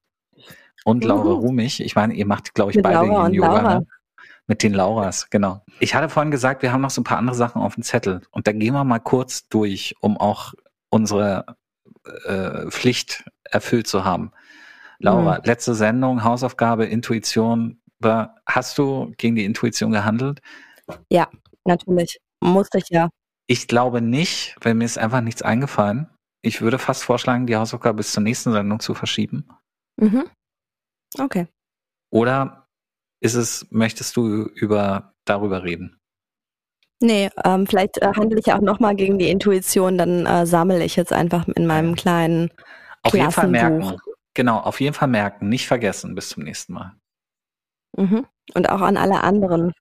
Und 0.83 1.03
Laura 1.03 1.35
mhm. 1.35 1.45
Rumich. 1.45 1.79
Ich 1.79 1.95
meine, 1.95 2.15
ihr 2.15 2.25
macht, 2.25 2.55
glaube 2.55 2.71
ich, 2.71 2.75
mit 2.77 2.83
beide 2.83 3.05
Yin-Yoga. 3.05 3.79
Ne? 3.79 3.87
Mit 4.47 4.63
den 4.63 4.73
Lauras, 4.73 5.29
genau. 5.29 5.63
Ich 5.79 5.95
hatte 5.95 6.09
vorhin 6.09 6.31
gesagt, 6.31 6.61
wir 6.61 6.71
haben 6.71 6.81
noch 6.81 6.91
so 6.91 7.01
ein 7.01 7.05
paar 7.05 7.17
andere 7.17 7.35
Sachen 7.35 7.61
auf 7.61 7.75
dem 7.75 7.83
Zettel. 7.83 8.21
Und 8.31 8.47
da 8.47 8.51
gehen 8.51 8.73
wir 8.73 8.83
mal 8.83 8.99
kurz 8.99 9.47
durch, 9.47 9.95
um 10.01 10.17
auch 10.17 10.53
unsere 10.89 11.55
äh, 12.25 12.69
Pflicht 12.69 13.25
erfüllt 13.43 13.87
zu 13.87 14.05
haben. 14.05 14.31
Laura, 14.99 15.37
Mhm. 15.39 15.43
letzte 15.45 15.75
Sendung, 15.75 16.23
Hausaufgabe, 16.23 16.85
Intuition. 16.85 17.81
Hast 18.45 18.77
du 18.77 19.13
gegen 19.17 19.35
die 19.35 19.45
Intuition 19.45 19.91
gehandelt? 19.91 20.41
Natürlich. 21.65 22.19
Musste 22.41 22.77
ich 22.77 22.89
ja. 22.89 23.09
Ich 23.47 23.67
glaube 23.67 24.01
nicht, 24.01 24.55
weil 24.61 24.73
mir 24.75 24.85
ist 24.85 24.97
einfach 24.97 25.21
nichts 25.21 25.41
eingefallen. 25.41 26.07
Ich 26.43 26.61
würde 26.61 26.77
fast 26.77 27.03
vorschlagen, 27.03 27.47
die 27.47 27.55
Hausaufgabe 27.55 27.97
bis 27.97 28.11
zur 28.11 28.21
nächsten 28.21 28.51
Sendung 28.51 28.79
zu 28.79 28.93
verschieben. 28.93 29.47
Mhm. 29.99 30.25
Okay. 31.19 31.47
Oder 32.11 32.67
ist 33.19 33.33
es, 33.33 33.65
möchtest 33.71 34.15
du 34.15 34.43
über 34.43 35.13
darüber 35.25 35.63
reden? 35.63 35.97
Nee, 37.01 37.29
ähm, 37.43 37.65
vielleicht 37.67 37.97
äh, 37.97 38.13
handle 38.15 38.39
ich 38.39 38.45
ja 38.45 38.57
auch 38.57 38.61
nochmal 38.61 38.95
gegen 38.95 39.17
die 39.17 39.29
Intuition, 39.29 39.97
dann 39.97 40.25
äh, 40.25 40.45
sammle 40.45 40.83
ich 40.83 40.95
jetzt 40.95 41.11
einfach 41.11 41.47
in 41.47 41.65
meinem 41.65 41.95
kleinen 41.95 42.51
Auf 43.01 43.13
jeden 43.13 43.31
Fall 43.31 43.47
merken. 43.47 43.97
Genau, 44.35 44.59
auf 44.59 44.79
jeden 44.79 44.93
Fall 44.93 45.07
merken, 45.07 45.49
nicht 45.49 45.65
vergessen 45.65 46.13
bis 46.13 46.29
zum 46.29 46.43
nächsten 46.43 46.73
Mal. 46.73 46.93
Mhm. 47.97 48.27
Und 48.53 48.69
auch 48.69 48.81
an 48.81 48.97
alle 48.97 49.23
anderen. 49.23 49.73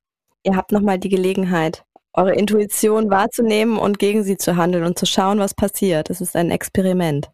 Ihr 0.44 0.56
habt 0.56 0.72
nochmal 0.72 0.98
die 0.98 1.08
Gelegenheit, 1.08 1.84
eure 2.12 2.34
Intuition 2.34 3.10
wahrzunehmen 3.10 3.76
und 3.76 3.98
gegen 3.98 4.22
sie 4.22 4.36
zu 4.36 4.56
handeln 4.56 4.84
und 4.84 4.98
zu 4.98 5.06
schauen, 5.06 5.38
was 5.38 5.54
passiert. 5.54 6.08
Es 6.08 6.20
ist 6.20 6.36
ein 6.36 6.50
Experiment. 6.50 7.30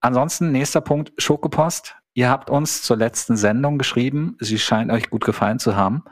Ansonsten, 0.00 0.52
nächster 0.52 0.80
Punkt, 0.80 1.12
Schokopost. 1.16 1.96
Ihr 2.14 2.28
habt 2.28 2.50
uns 2.50 2.82
zur 2.82 2.96
letzten 2.96 3.36
Sendung 3.36 3.78
geschrieben, 3.78 4.36
sie 4.40 4.58
scheint 4.58 4.90
euch 4.90 5.10
gut 5.10 5.24
gefallen 5.24 5.58
zu 5.58 5.76
haben. 5.76 6.04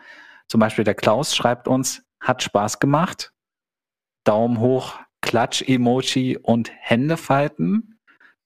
Zum 0.48 0.60
Beispiel 0.60 0.84
der 0.84 0.94
Klaus 0.94 1.34
schreibt 1.34 1.66
uns, 1.66 2.04
hat 2.20 2.42
Spaß 2.42 2.78
gemacht. 2.78 3.32
Daumen 4.24 4.60
hoch, 4.60 4.98
Klatsch-Emoji 5.22 6.38
und 6.38 6.70
Hände 6.78 7.16
falten. 7.16 7.93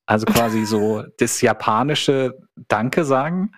Also 0.08 0.24
quasi 0.24 0.64
so 0.64 1.04
das 1.18 1.42
japanische 1.42 2.38
Danke 2.66 3.04
sagen. 3.04 3.52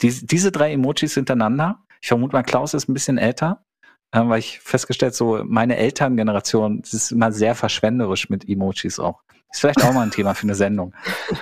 Dies, 0.00 0.24
diese 0.24 0.52
drei 0.52 0.72
Emojis 0.72 1.14
hintereinander. 1.14 1.80
Ich 2.00 2.06
vermute 2.06 2.32
mal, 2.32 2.44
Klaus 2.44 2.74
ist 2.74 2.88
ein 2.88 2.94
bisschen 2.94 3.18
älter, 3.18 3.64
äh, 4.12 4.20
weil 4.20 4.38
ich 4.38 4.60
festgestellt, 4.60 5.16
so 5.16 5.42
meine 5.44 5.76
Elterngeneration, 5.76 6.80
ist 6.80 7.10
immer 7.10 7.32
sehr 7.32 7.56
verschwenderisch 7.56 8.30
mit 8.30 8.48
Emojis 8.48 9.00
auch. 9.00 9.24
Ist 9.50 9.62
vielleicht 9.62 9.82
auch 9.82 9.92
mal 9.92 10.02
ein 10.02 10.12
Thema 10.12 10.34
für 10.34 10.44
eine 10.44 10.54
Sendung. 10.54 10.94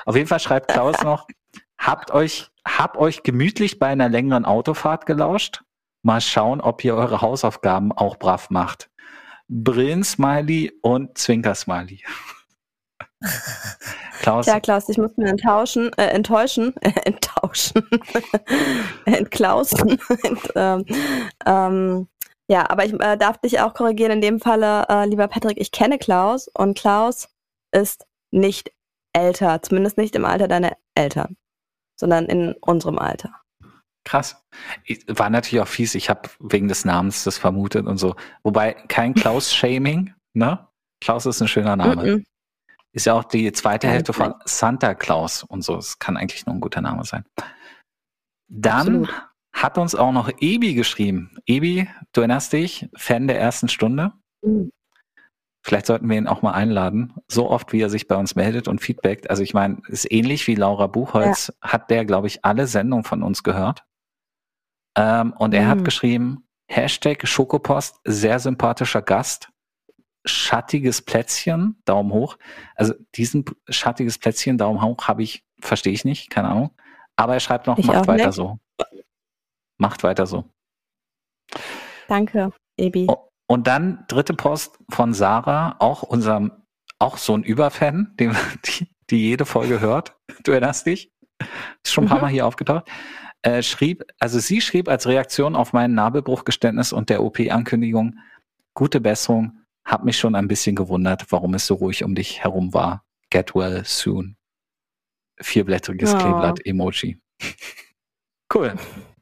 Auf 0.06 0.16
jeden 0.16 0.28
Fall 0.28 0.40
schreibt 0.40 0.68
Klaus 0.68 1.02
noch, 1.02 1.26
habt 1.76 2.10
euch, 2.10 2.48
hab 2.66 2.96
euch 2.96 3.22
gemütlich 3.22 3.78
bei 3.78 3.88
einer 3.88 4.08
längeren 4.08 4.46
Autofahrt 4.46 5.04
gelauscht. 5.04 5.62
Mal 6.02 6.22
schauen, 6.22 6.62
ob 6.62 6.82
ihr 6.84 6.94
eure 6.94 7.20
Hausaufgaben 7.20 7.92
auch 7.92 8.16
brav 8.18 8.48
macht. 8.48 8.88
Brillen-Smiley 9.48 10.78
und 10.80 11.18
Zwinker-Smiley. 11.18 12.00
Klaus, 14.20 14.46
Tja, 14.46 14.60
Klaus, 14.60 14.88
ich 14.88 14.98
muss 14.98 15.16
mir 15.16 15.28
enttauschen, 15.28 15.92
äh, 15.98 16.06
enttäuschen, 16.06 16.74
äh, 16.80 16.92
enttauschen, 17.04 17.86
entklausen. 19.04 19.98
Ent, 20.22 20.52
ähm, 20.54 20.84
ähm, 21.44 22.08
ja, 22.48 22.68
aber 22.70 22.84
ich 22.84 22.92
äh, 22.94 23.16
darf 23.16 23.38
dich 23.38 23.60
auch 23.60 23.74
korrigieren 23.74 24.12
in 24.12 24.20
dem 24.20 24.40
Falle, 24.40 24.86
äh, 24.88 25.06
lieber 25.06 25.28
Patrick, 25.28 25.60
ich 25.60 25.72
kenne 25.72 25.98
Klaus 25.98 26.48
und 26.48 26.78
Klaus 26.78 27.28
ist 27.72 28.06
nicht 28.30 28.72
älter, 29.12 29.62
zumindest 29.62 29.98
nicht 29.98 30.14
im 30.16 30.24
Alter 30.24 30.48
deiner 30.48 30.72
Eltern, 30.94 31.36
sondern 31.98 32.26
in 32.26 32.54
unserem 32.60 32.98
Alter. 32.98 33.30
krass. 34.04 34.42
Ich, 34.84 35.04
war 35.08 35.30
natürlich 35.30 35.62
auch 35.62 35.68
fies. 35.68 35.94
Ich 35.94 36.10
habe 36.10 36.28
wegen 36.38 36.68
des 36.68 36.84
Namens 36.84 37.24
das 37.24 37.38
vermutet 37.38 37.86
und 37.86 37.98
so. 37.98 38.16
Wobei 38.42 38.74
kein 38.88 39.14
Klaus-Shaming, 39.14 40.14
ne? 40.34 40.66
Klaus 41.00 41.26
ist 41.26 41.40
ein 41.40 41.48
schöner 41.48 41.76
Name. 41.76 42.02
Mhm. 42.02 42.24
Ist 42.94 43.06
ja 43.06 43.14
auch 43.14 43.24
die 43.24 43.50
zweite 43.52 43.88
Ja, 43.88 43.94
Hälfte 43.94 44.12
von 44.12 44.34
Santa 44.44 44.94
Claus 44.94 45.42
und 45.42 45.62
so. 45.62 45.76
Es 45.76 45.98
kann 45.98 46.16
eigentlich 46.16 46.46
nur 46.46 46.54
ein 46.54 46.60
guter 46.60 46.80
Name 46.80 47.04
sein. 47.04 47.24
Dann 48.48 48.78
Absolut. 49.04 49.28
hat 49.52 49.78
uns 49.78 49.94
auch 49.96 50.12
noch 50.12 50.30
Ebi 50.38 50.74
geschrieben. 50.74 51.36
Ebi, 51.44 51.88
du 52.12 52.20
erinnerst 52.20 52.52
dich, 52.52 52.88
Fan 52.96 53.26
der 53.26 53.40
ersten 53.40 53.68
Stunde. 53.68 54.12
Mhm. 54.42 54.70
Vielleicht 55.66 55.86
sollten 55.86 56.08
wir 56.08 56.18
ihn 56.18 56.28
auch 56.28 56.42
mal 56.42 56.52
einladen. 56.52 57.14
So 57.26 57.50
oft, 57.50 57.72
wie 57.72 57.80
er 57.80 57.88
sich 57.90 58.06
bei 58.06 58.16
uns 58.16 58.36
meldet 58.36 58.68
und 58.68 58.80
feedbackt. 58.80 59.28
Also 59.30 59.42
ich 59.42 59.54
meine, 59.54 59.80
ist 59.88 60.10
ähnlich 60.12 60.46
wie 60.46 60.54
Laura 60.54 60.86
Buchholz, 60.86 61.52
hat 61.62 61.90
der, 61.90 62.04
glaube 62.04 62.26
ich, 62.28 62.44
alle 62.44 62.66
Sendungen 62.66 63.04
von 63.04 63.22
uns 63.22 63.42
gehört. 63.42 63.84
Ähm, 64.96 65.32
und 65.32 65.54
er 65.54 65.66
hat 65.66 65.78
Mhm. 65.78 65.84
geschrieben, 65.84 66.46
Hashtag 66.70 67.26
Schokopost, 67.26 67.98
sehr 68.04 68.38
sympathischer 68.38 69.02
Gast. 69.02 69.48
Schattiges 70.44 71.00
Plätzchen, 71.02 71.80
Daumen 71.86 72.12
hoch. 72.12 72.36
Also 72.74 72.94
diesen 73.14 73.44
schattiges 73.68 74.18
Plätzchen, 74.18 74.58
Daumen 74.58 74.82
hoch, 74.82 75.08
habe 75.08 75.22
ich, 75.22 75.42
verstehe 75.60 75.92
ich 75.92 76.04
nicht, 76.04 76.28
keine 76.30 76.48
Ahnung. 76.48 76.70
Aber 77.16 77.34
er 77.34 77.40
schreibt 77.40 77.66
noch, 77.66 77.78
Ich 77.78 77.86
macht 77.86 78.06
weiter 78.06 78.26
nicht. 78.26 78.34
so. 78.36 78.58
Macht 79.78 80.02
weiter 80.02 80.26
so. 80.26 80.44
Danke, 82.08 82.52
Ebi. 82.76 83.06
Und 83.46 83.66
dann 83.66 84.04
dritte 84.08 84.34
Post 84.34 84.78
von 84.90 85.14
Sarah, 85.14 85.76
auch 85.78 86.02
unserem, 86.02 86.52
auch 86.98 87.16
so 87.18 87.34
ein 87.36 87.42
Überfan, 87.42 88.14
den, 88.18 88.36
die, 88.64 88.88
die 89.10 89.20
jede 89.28 89.46
Folge 89.46 89.80
hört. 89.80 90.16
Du 90.44 90.52
erinnerst 90.52 90.86
dich? 90.86 91.10
Ist 91.82 91.92
schon 91.92 92.04
ein 92.04 92.08
paar 92.08 92.18
Mhm. 92.18 92.22
Mal 92.24 92.30
hier 92.30 92.46
aufgetaucht. 92.46 92.88
Äh, 93.42 93.62
schrieb, 93.62 94.04
also 94.18 94.38
sie 94.38 94.60
schrieb 94.60 94.88
als 94.88 95.06
Reaktion 95.06 95.54
auf 95.56 95.72
mein 95.72 95.94
Nabelbruchgeständnis 95.94 96.92
und 96.92 97.10
der 97.10 97.22
OP-Ankündigung, 97.22 98.18
gute 98.74 99.00
Besserung, 99.00 99.63
hab 99.84 100.04
mich 100.04 100.18
schon 100.18 100.34
ein 100.34 100.48
bisschen 100.48 100.76
gewundert, 100.76 101.26
warum 101.30 101.54
es 101.54 101.66
so 101.66 101.74
ruhig 101.74 102.04
um 102.04 102.14
dich 102.14 102.42
herum 102.42 102.72
war. 102.72 103.04
Get 103.30 103.54
well 103.54 103.82
soon. 103.84 104.36
Vierblättriges 105.40 106.14
Oh. 106.14 106.18
Kleeblatt-Emoji. 106.18 107.18
Cool. 108.52 108.74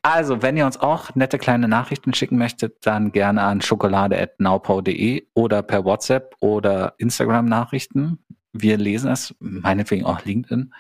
Also, 0.03 0.43
wenn 0.43 0.57
ihr 0.57 0.67
uns 0.67 0.79
auch 0.79 1.15
nette 1.15 1.39
kleine 1.39 1.69
Nachrichten 1.69 2.13
schicken 2.13 2.37
möchtet, 2.37 2.85
dann 2.85 3.13
gerne 3.13 3.43
an 3.43 3.61
schokolade.naupau.de 3.61 5.29
oder 5.35 5.63
per 5.63 5.85
WhatsApp 5.85 6.35
oder 6.41 6.95
Instagram-Nachrichten. 6.99 8.19
Wir 8.53 8.77
lesen 8.77 9.11
es, 9.11 9.35
meinetwegen 9.39 10.05
auch 10.05 10.25
LinkedIn. 10.25 10.75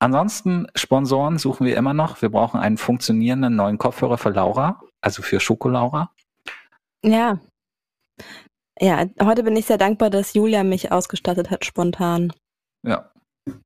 Ansonsten, 0.00 0.66
Sponsoren 0.74 1.38
suchen 1.38 1.66
wir 1.66 1.76
immer 1.76 1.94
noch. 1.94 2.20
Wir 2.22 2.30
brauchen 2.30 2.58
einen 2.60 2.78
funktionierenden 2.78 3.54
neuen 3.56 3.78
Kopfhörer 3.78 4.18
für 4.18 4.30
Laura, 4.30 4.80
also 5.00 5.22
für 5.22 5.38
Schokolaura. 5.38 6.10
Ja. 7.04 7.38
Ja, 8.80 9.06
heute 9.22 9.44
bin 9.44 9.56
ich 9.56 9.66
sehr 9.66 9.78
dankbar, 9.78 10.10
dass 10.10 10.34
Julia 10.34 10.64
mich 10.64 10.90
ausgestattet 10.90 11.50
hat, 11.50 11.64
spontan. 11.64 12.32
Ja. 12.86 13.10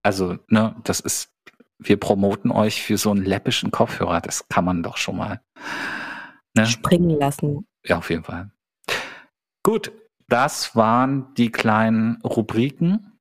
Also, 0.02 0.38
ne, 0.48 0.76
das 0.84 1.00
ist, 1.00 1.30
wir 1.78 1.98
promoten 1.98 2.50
euch 2.50 2.82
für 2.82 2.98
so 2.98 3.10
einen 3.10 3.24
läppischen 3.24 3.70
Kopfhörer. 3.70 4.20
Das 4.20 4.48
kann 4.48 4.64
man 4.64 4.82
doch 4.82 4.96
schon 4.96 5.16
mal. 5.16 5.40
Ne? 6.56 6.66
Springen 6.66 7.10
lassen. 7.10 7.66
Ja, 7.84 7.98
auf 7.98 8.10
jeden 8.10 8.24
Fall. 8.24 8.50
Gut, 9.62 9.92
das 10.28 10.76
waren 10.76 11.32
die 11.34 11.50
kleinen 11.50 12.20
Rubriken. 12.22 13.18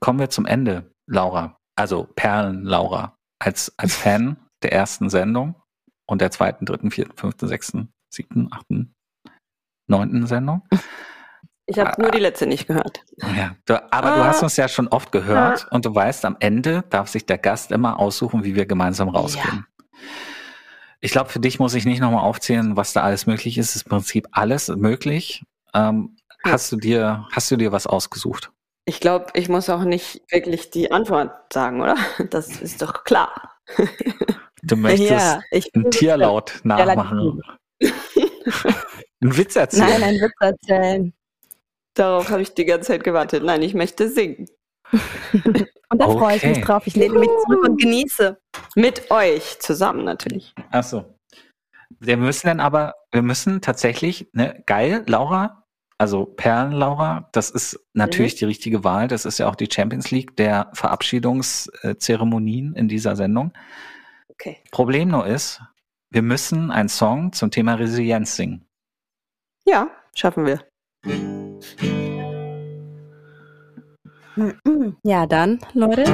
Kommen 0.00 0.18
wir 0.18 0.30
zum 0.30 0.46
Ende, 0.46 0.90
Laura. 1.06 1.58
Also 1.76 2.04
Perlen, 2.04 2.64
Laura. 2.64 3.16
Als, 3.38 3.72
als 3.76 3.94
Fan 3.94 4.36
der 4.62 4.72
ersten 4.72 5.10
Sendung 5.10 5.54
und 6.08 6.20
der 6.20 6.30
zweiten, 6.30 6.64
dritten, 6.64 6.90
vierten, 6.90 7.16
fünften, 7.16 7.48
sechsten, 7.48 7.92
siebten, 8.10 8.48
achten, 8.52 8.94
neunten 9.86 10.26
Sendung. 10.26 10.62
Ich 11.66 11.78
habe 11.78 12.00
nur 12.00 12.10
die 12.12 12.18
letzte 12.20 12.46
nicht 12.46 12.66
gehört. 12.68 13.00
Ja, 13.36 13.56
du, 13.64 13.92
aber 13.92 14.10
du 14.10 14.22
Ah. 14.22 14.26
hast 14.28 14.42
uns 14.42 14.56
ja 14.56 14.68
schon 14.68 14.86
oft 14.88 15.10
gehört 15.10 15.66
und 15.72 15.84
du 15.84 15.94
weißt, 15.94 16.24
am 16.24 16.36
Ende 16.38 16.84
darf 16.90 17.08
sich 17.08 17.26
der 17.26 17.38
Gast 17.38 17.72
immer 17.72 17.98
aussuchen, 17.98 18.44
wie 18.44 18.54
wir 18.54 18.66
gemeinsam 18.66 19.08
rausgehen. 19.08 19.66
Ich 21.00 21.10
glaube, 21.12 21.28
für 21.30 21.40
dich 21.40 21.58
muss 21.58 21.74
ich 21.74 21.84
nicht 21.84 22.00
nochmal 22.00 22.22
aufzählen, 22.24 22.76
was 22.76 22.92
da 22.92 23.02
alles 23.02 23.26
möglich 23.26 23.58
ist. 23.58 23.70
Es 23.70 23.76
ist 23.76 23.82
im 23.86 23.90
Prinzip 23.90 24.28
alles 24.32 24.68
möglich. 24.68 25.44
Ähm, 25.74 26.16
Ja. 26.44 26.52
Hast 26.52 26.70
du 26.70 26.76
dir, 26.76 27.26
hast 27.32 27.50
du 27.50 27.56
dir 27.56 27.72
was 27.72 27.86
ausgesucht? 27.88 28.52
Ich 28.84 29.00
glaube, 29.00 29.26
ich 29.34 29.48
muss 29.48 29.68
auch 29.68 29.82
nicht 29.82 30.22
wirklich 30.30 30.70
die 30.70 30.92
Antwort 30.92 31.52
sagen, 31.52 31.80
oder? 31.82 31.96
Das 32.30 32.48
ist 32.60 32.80
doch 32.82 33.02
klar. 33.02 33.56
Du 34.62 34.76
möchtest 34.76 35.10
ja, 35.10 35.40
einen 35.74 35.90
Tierlaut 35.90 36.60
nachmachen. 36.62 37.42
einen 39.20 39.36
Witz 39.36 39.56
erzählen. 39.56 39.88
Nein, 39.90 40.02
einen 40.04 40.20
Witz 40.20 40.34
erzählen. 40.40 41.12
Darauf 41.96 42.30
habe 42.30 42.42
ich 42.42 42.54
die 42.54 42.64
ganze 42.64 42.88
Zeit 42.88 43.04
gewartet. 43.04 43.42
Nein, 43.42 43.62
ich 43.62 43.74
möchte 43.74 44.08
singen. 44.08 44.46
Und 45.88 46.00
da 46.00 46.08
freue 46.08 46.36
ich 46.36 46.42
Okay. 46.42 46.54
mich 46.54 46.64
drauf. 46.64 46.86
Ich 46.86 46.94
lehne 46.96 47.18
mich 47.18 47.28
zurück 47.44 47.62
und 47.64 47.80
genieße. 47.80 48.38
Mit 48.74 49.10
euch 49.10 49.58
zusammen 49.60 50.04
natürlich. 50.04 50.52
Ach 50.70 50.82
so. 50.84 51.14
Wir 52.00 52.16
müssen 52.16 52.46
dann 52.48 52.58
aber, 52.60 52.94
wir 53.12 53.22
müssen 53.22 53.60
tatsächlich, 53.60 54.28
ne, 54.32 54.62
geil, 54.66 55.04
Laura, 55.06 55.64
also 55.96 56.24
Perlen 56.26 56.72
Laura, 56.72 57.28
das 57.32 57.50
ist 57.50 57.78
natürlich 57.94 58.34
Mhm. 58.34 58.38
die 58.38 58.44
richtige 58.46 58.84
Wahl. 58.84 59.06
Das 59.08 59.24
ist 59.24 59.38
ja 59.38 59.48
auch 59.48 59.54
die 59.54 59.68
Champions 59.72 60.10
League 60.10 60.36
der 60.36 60.70
Verabschiedungszeremonien 60.74 62.74
in 62.74 62.88
dieser 62.88 63.14
Sendung. 63.16 63.52
Okay. 64.28 64.58
Problem 64.72 65.08
nur 65.08 65.26
ist, 65.26 65.60
wir 66.10 66.22
müssen 66.22 66.70
einen 66.72 66.88
Song 66.88 67.32
zum 67.32 67.50
Thema 67.52 67.74
Resilienz 67.74 68.34
singen. 68.36 68.66
Ja, 69.66 69.88
schaffen 70.14 70.44
wir. 70.46 70.64
Ja, 75.02 75.26
dann, 75.26 75.58
Leute. 75.72 76.04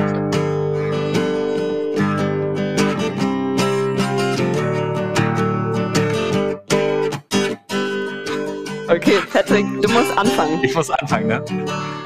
Okay, 8.88 9.20
Patrick, 9.32 9.64
du 9.80 9.88
musst 9.88 10.16
anfangen. 10.18 10.62
Ich 10.62 10.74
muss 10.74 10.90
anfangen, 10.90 11.28
ne? 11.28 11.42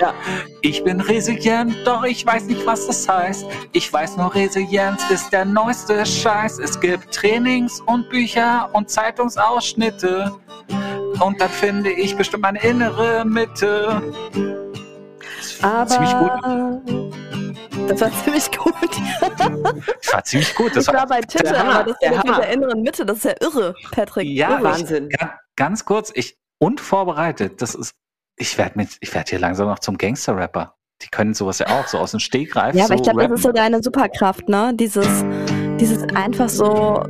Ja. 0.01 0.15
Ich 0.63 0.85
bin 0.85 1.01
resilient, 1.01 1.75
doch 1.85 2.05
ich 2.05 2.25
weiß 2.25 2.45
nicht, 2.45 2.65
was 2.65 2.87
das 2.87 3.09
heißt. 3.09 3.45
Ich 3.73 3.93
weiß 3.93 4.17
nur, 4.17 4.33
Resilienz 4.35 5.03
ist 5.11 5.31
der 5.33 5.45
neueste 5.45 6.07
Scheiß. 6.07 6.61
Es 6.61 6.79
gibt 6.79 7.13
Trainings 7.13 7.81
und 7.87 8.09
Bücher 8.09 8.71
und 8.73 8.89
Zeitungsausschnitte. 8.89 10.33
Und 11.21 11.41
dann 11.41 11.49
finde 11.49 11.91
ich 11.91 12.17
bestimmt 12.17 12.43
meine 12.43 12.63
innere 12.63 13.25
Mitte. 13.25 14.03
Aber 15.63 15.87
Ziemlich 15.87 16.13
gut. 16.19 16.31
Das 17.89 18.01
war 18.01 18.11
ziemlich 18.25 18.51
gut. 18.59 18.75
Das 20.03 20.13
war 20.13 20.25
ziemlich 20.25 20.55
gut. 20.55 20.77
Das 20.77 20.85
Das 20.87 20.95
war 20.95 21.01
war, 21.03 21.07
bei 21.07 21.21
Titte, 21.21 21.57
aber 21.59 21.85
das 21.85 21.99
der 22.01 22.11
mit 22.17 22.27
der 22.27 22.49
inneren 22.51 22.83
Mitte, 22.83 23.07
das 23.07 23.19
ist 23.19 23.25
ja 23.25 23.35
irre, 23.41 23.75
Patrick. 23.93 24.27
ja, 24.29 24.51
irre. 24.59 24.65
Wahnsinn. 24.65 25.09
Ich, 25.11 25.19
ga- 25.19 25.39
ganz 25.57 25.85
kurz, 25.85 26.11
ich 26.15 26.37
unvorbereitet. 26.59 27.63
Das 27.63 27.75
ist, 27.75 27.95
ich 28.37 28.59
werde 28.59 28.73
mit, 28.77 28.97
ich 29.01 29.15
werde 29.15 29.31
hier 29.31 29.39
langsam 29.39 29.69
noch 29.69 29.79
zum 29.79 29.97
Gangster-Rapper. 29.99 30.75
Die 31.03 31.09
können 31.09 31.35
sowas 31.35 31.59
ja 31.59 31.67
auch 31.69 31.87
so 31.87 31.99
aus 31.99 32.11
dem 32.13 32.21
Stegreif. 32.21 32.75
Ja, 32.75 32.85
aber 32.87 32.95
so 32.97 33.03
ich 33.03 33.03
glaube, 33.03 33.29
das 33.29 33.39
ist 33.39 33.43
so 33.45 33.53
deine 33.53 33.83
Superkraft, 33.83 34.49
ne? 34.49 34.73
Dieses, 34.75 35.07
dieses 35.79 36.03
einfach 36.15 36.49
so, 36.49 37.05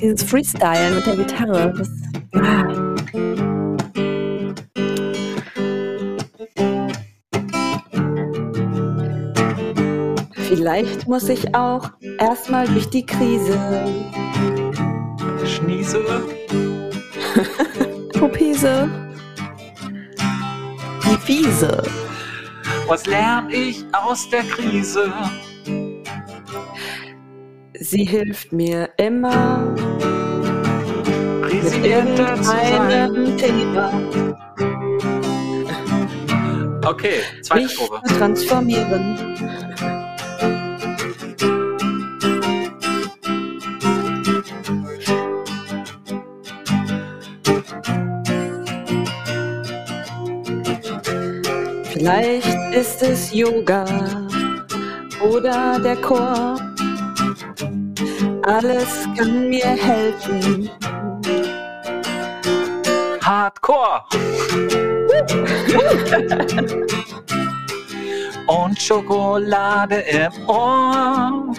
dieses 0.00 0.22
Freestyle 0.22 0.92
mit 0.94 1.04
der 1.06 1.16
Gitarre. 1.16 1.74
Das, 1.76 1.88
ah. 2.40 2.87
Vielleicht 10.48 11.08
muss 11.08 11.28
ich 11.28 11.54
auch 11.54 11.90
erstmal 12.18 12.66
durch 12.66 12.90
die 12.90 13.06
Krise. 13.06 13.58
Schniese. 15.46 16.04
Pupise. 18.12 18.90
Die 21.04 21.16
Fiese. 21.24 21.82
Was 22.86 23.06
lerne 23.06 23.54
ich 23.54 23.84
aus 23.92 24.28
der 24.28 24.42
Krise? 24.42 25.12
Sie 27.74 28.04
hilft 28.04 28.52
mir 28.52 28.90
immer 28.98 29.74
irgendeinem 31.64 33.36
Thema, 33.36 33.92
Okay, 36.88 37.20
zweite 37.42 37.64
mich 37.64 37.76
Probe. 37.76 38.00
transformieren. 38.18 39.18
Vielleicht 51.92 52.74
ist 52.74 53.02
es 53.02 53.34
Yoga 53.34 53.84
oder 55.20 55.78
der 55.78 55.96
Chor. 55.96 56.56
Alles 58.44 59.06
kann 59.16 59.50
mir 59.50 59.66
helfen. 59.66 60.70
Hardcore. 63.68 64.02
Und 68.46 68.80
Schokolade 68.80 69.96
im 69.96 70.48
Ohr. 70.48 71.54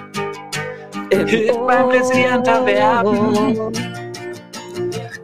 Hilft 1.12 1.68
beim 1.68 1.89
resilienter 1.89 2.66
werden. 2.66 3.74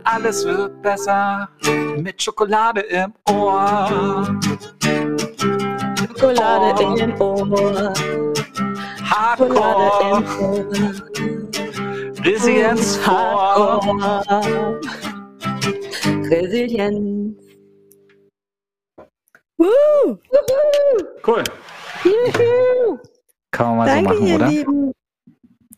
Alles 0.04 0.46
wird 0.46 0.82
besser 0.82 1.50
mit 1.98 2.22
Schokolade 2.22 2.82
im 2.82 3.14
Ohr. 3.30 4.38
Schokolade 5.98 6.84
im 7.00 7.22
Ohr. 7.22 7.38
Schokolade 7.38 7.96
Hardcore. 9.10 10.18
im 10.18 10.24
Ohr. 10.40 10.66
Resilienz 12.24 12.98
vor. 12.98 13.82
Resilienz. 16.32 17.38
Uh, 19.58 20.18
Cool. 21.26 21.44
Juhu. 22.04 23.00
Kann 23.52 23.68
man 23.68 23.78
mal 23.78 23.86
danke, 23.88 24.14
so 24.14 24.20
machen, 24.20 24.28
ihr 24.28 24.36
oder? 24.36 24.48
Lieben. 24.48 24.92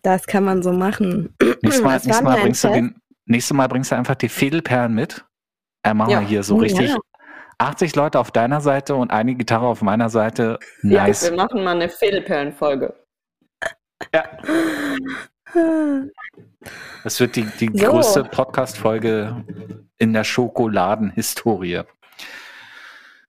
Das 0.01 0.25
kann 0.25 0.43
man 0.43 0.63
so 0.63 0.71
machen. 0.73 1.35
Nächstes 1.61 1.81
Mal, 1.81 1.93
nächstes 1.93 2.21
Mal, 2.21 2.39
bringst 2.41 2.63
du 2.63 2.69
den, 2.69 2.95
nächstes 3.25 3.55
Mal 3.55 3.67
bringst 3.67 3.91
du 3.91 3.95
einfach 3.95 4.15
die 4.15 4.29
Fädelperlen 4.29 4.93
mit. 4.93 5.25
Äh, 5.83 5.93
machen 5.93 6.09
Ja. 6.11 6.19
wir 6.21 6.27
hier 6.27 6.43
so 6.43 6.57
richtig 6.57 6.89
ja. 6.89 6.97
80 7.59 7.95
Leute 7.95 8.19
auf 8.19 8.31
deiner 8.31 8.61
Seite 8.61 8.95
und 8.95 9.11
eine 9.11 9.35
Gitarre 9.35 9.67
auf 9.67 9.81
meiner 9.81 10.09
Seite. 10.09 10.59
Nice. 10.81 11.23
Ja, 11.23 11.29
wir 11.31 11.37
machen 11.37 11.63
mal 11.63 11.75
eine 11.75 11.89
Fädelperlenfolge. 11.89 12.93
Das 17.03 17.19
wird 17.19 17.35
die, 17.35 17.45
die 17.59 17.71
So. 17.77 17.87
größte 17.91 18.23
Podcast-Folge 18.25 19.43
in 19.97 20.13
der 20.13 20.23
Schokoladenhistorie. 20.23 21.81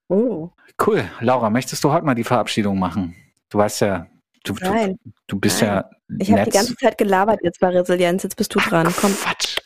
Oh, 0.07 0.49
Cool. 0.85 1.03
Laura, 1.19 1.49
möchtest 1.49 1.83
du 1.83 1.91
heute 1.91 2.05
mal 2.05 2.15
die 2.15 2.23
Verabschiedung 2.23 2.79
machen? 2.79 3.15
Du 3.49 3.57
weißt 3.57 3.81
ja, 3.81 4.07
du, 4.43 4.53
du, 4.53 4.63
nein. 4.65 4.99
du 5.27 5.39
bist 5.39 5.61
Nein. 5.61 5.69
ja 5.69 5.89
Ich 6.19 6.31
habe 6.31 6.43
die 6.45 6.51
ganze 6.51 6.75
Zeit 6.75 6.97
gelabert 6.97 7.39
jetzt 7.43 7.59
bei 7.59 7.67
Resilienz. 7.69 8.23
Jetzt 8.23 8.35
bist 8.35 8.53
du 8.55 8.59
dran. 8.59 8.93
Komm. 8.99 9.13
Quatsch. 9.13 9.57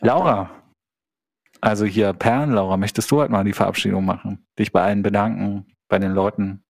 Laura, 0.00 0.50
also 1.60 1.84
hier 1.84 2.12
Perlen, 2.12 2.52
Laura, 2.52 2.76
möchtest 2.76 3.10
du 3.10 3.18
heute 3.18 3.32
mal 3.32 3.44
die 3.44 3.52
Verabschiedung 3.52 4.04
machen? 4.04 4.46
Dich 4.58 4.72
bei 4.72 4.82
allen 4.82 5.02
bedanken, 5.02 5.66
bei 5.88 5.98
den 5.98 6.12
Leuten. 6.12 6.62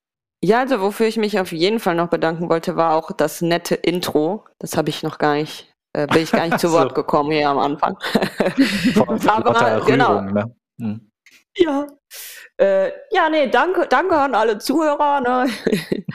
Ja, 0.42 0.60
also 0.60 0.80
wofür 0.80 1.06
ich 1.06 1.18
mich 1.18 1.38
auf 1.38 1.52
jeden 1.52 1.78
Fall 1.78 1.94
noch 1.94 2.08
bedanken 2.08 2.48
wollte, 2.48 2.76
war 2.76 2.94
auch 2.94 3.12
das 3.12 3.42
nette 3.42 3.74
Intro. 3.74 4.44
Das 4.58 4.76
habe 4.76 4.88
ich 4.88 5.02
noch 5.02 5.18
gar 5.18 5.34
nicht, 5.34 5.67
äh, 5.92 6.06
bin 6.06 6.22
ich 6.22 6.30
gar 6.30 6.46
nicht 6.46 6.60
zu 6.60 6.68
So. 6.68 6.78
Wort 6.78 6.94
gekommen 6.94 7.32
hier 7.32 7.48
am 7.48 7.58
Anfang. 7.58 7.96
Aber, 9.26 9.84
genau. 9.86 10.20
Ne? 10.22 10.54
Hm. 10.80 11.10
Ja. 11.56 11.86
Äh, 12.56 12.90
ja, 13.10 13.28
nee, 13.30 13.48
danke, 13.48 13.86
danke 13.88 14.16
an 14.16 14.34
alle 14.34 14.58
Zuhörer. 14.58 15.20
Ne? 15.20 15.50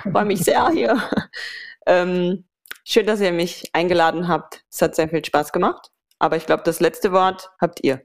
Freue 0.12 0.26
mich 0.26 0.44
sehr 0.44 0.70
hier. 0.70 1.02
Ähm, 1.86 2.46
schön, 2.86 3.06
dass 3.06 3.22
ihr 3.22 3.32
mich 3.32 3.70
eingeladen 3.74 4.28
habt. 4.28 4.64
Es 4.72 4.82
hat 4.82 4.96
sehr 4.96 5.10
viel 5.10 5.24
Spaß 5.24 5.52
gemacht. 5.52 5.90
Aber 6.20 6.38
ich 6.38 6.46
glaube, 6.46 6.64
das 6.64 6.80
letzte 6.80 7.12
Wort 7.12 7.52
habt 7.60 7.84
ihr. 7.84 8.02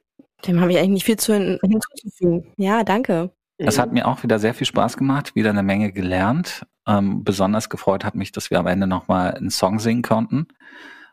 Dem 0.46 0.60
habe 0.60 0.72
ich 0.72 0.78
eigentlich 0.78 0.90
nicht 0.90 1.04
viel 1.04 1.18
zu 1.18 1.34
hin 1.34 1.58
hinzuzufügen. 1.62 2.52
Ja, 2.56 2.84
danke. 2.84 3.30
Es 3.58 3.78
hat 3.78 3.92
mir 3.92 4.06
auch 4.06 4.22
wieder 4.22 4.38
sehr 4.38 4.54
viel 4.54 4.66
Spaß 4.68 4.96
gemacht, 4.96 5.34
wieder 5.34 5.50
eine 5.50 5.64
Menge 5.64 5.92
gelernt. 5.92 6.64
Ähm, 6.86 7.24
besonders 7.24 7.68
gefreut 7.68 8.04
hat 8.04 8.14
mich, 8.14 8.30
dass 8.30 8.50
wir 8.50 8.60
am 8.60 8.68
Ende 8.68 8.86
nochmal 8.86 9.34
einen 9.34 9.50
Song 9.50 9.80
singen 9.80 10.02
konnten. 10.02 10.46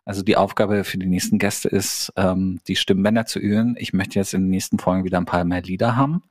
Also 0.05 0.21
die 0.21 0.37
Aufgabe 0.37 0.83
für 0.83 0.99
die 0.99 1.07
nächsten 1.07 1.39
Gäste 1.39 1.67
ist, 1.67 2.13
ähm, 2.15 2.59
die 2.67 2.75
Stimmbänder 2.75 3.25
zu 3.25 3.39
üben. 3.39 3.75
Ich 3.77 3.91
möchte 3.91 4.19
jetzt 4.19 4.35
in 4.35 4.43
den 4.43 4.49
nächsten 4.51 4.77
Folgen 4.77 5.03
wieder 5.03 5.17
ein 5.17 5.25
paar 5.25 5.43
mehr 5.43 5.63
Lieder 5.63 5.95
haben. 5.95 6.23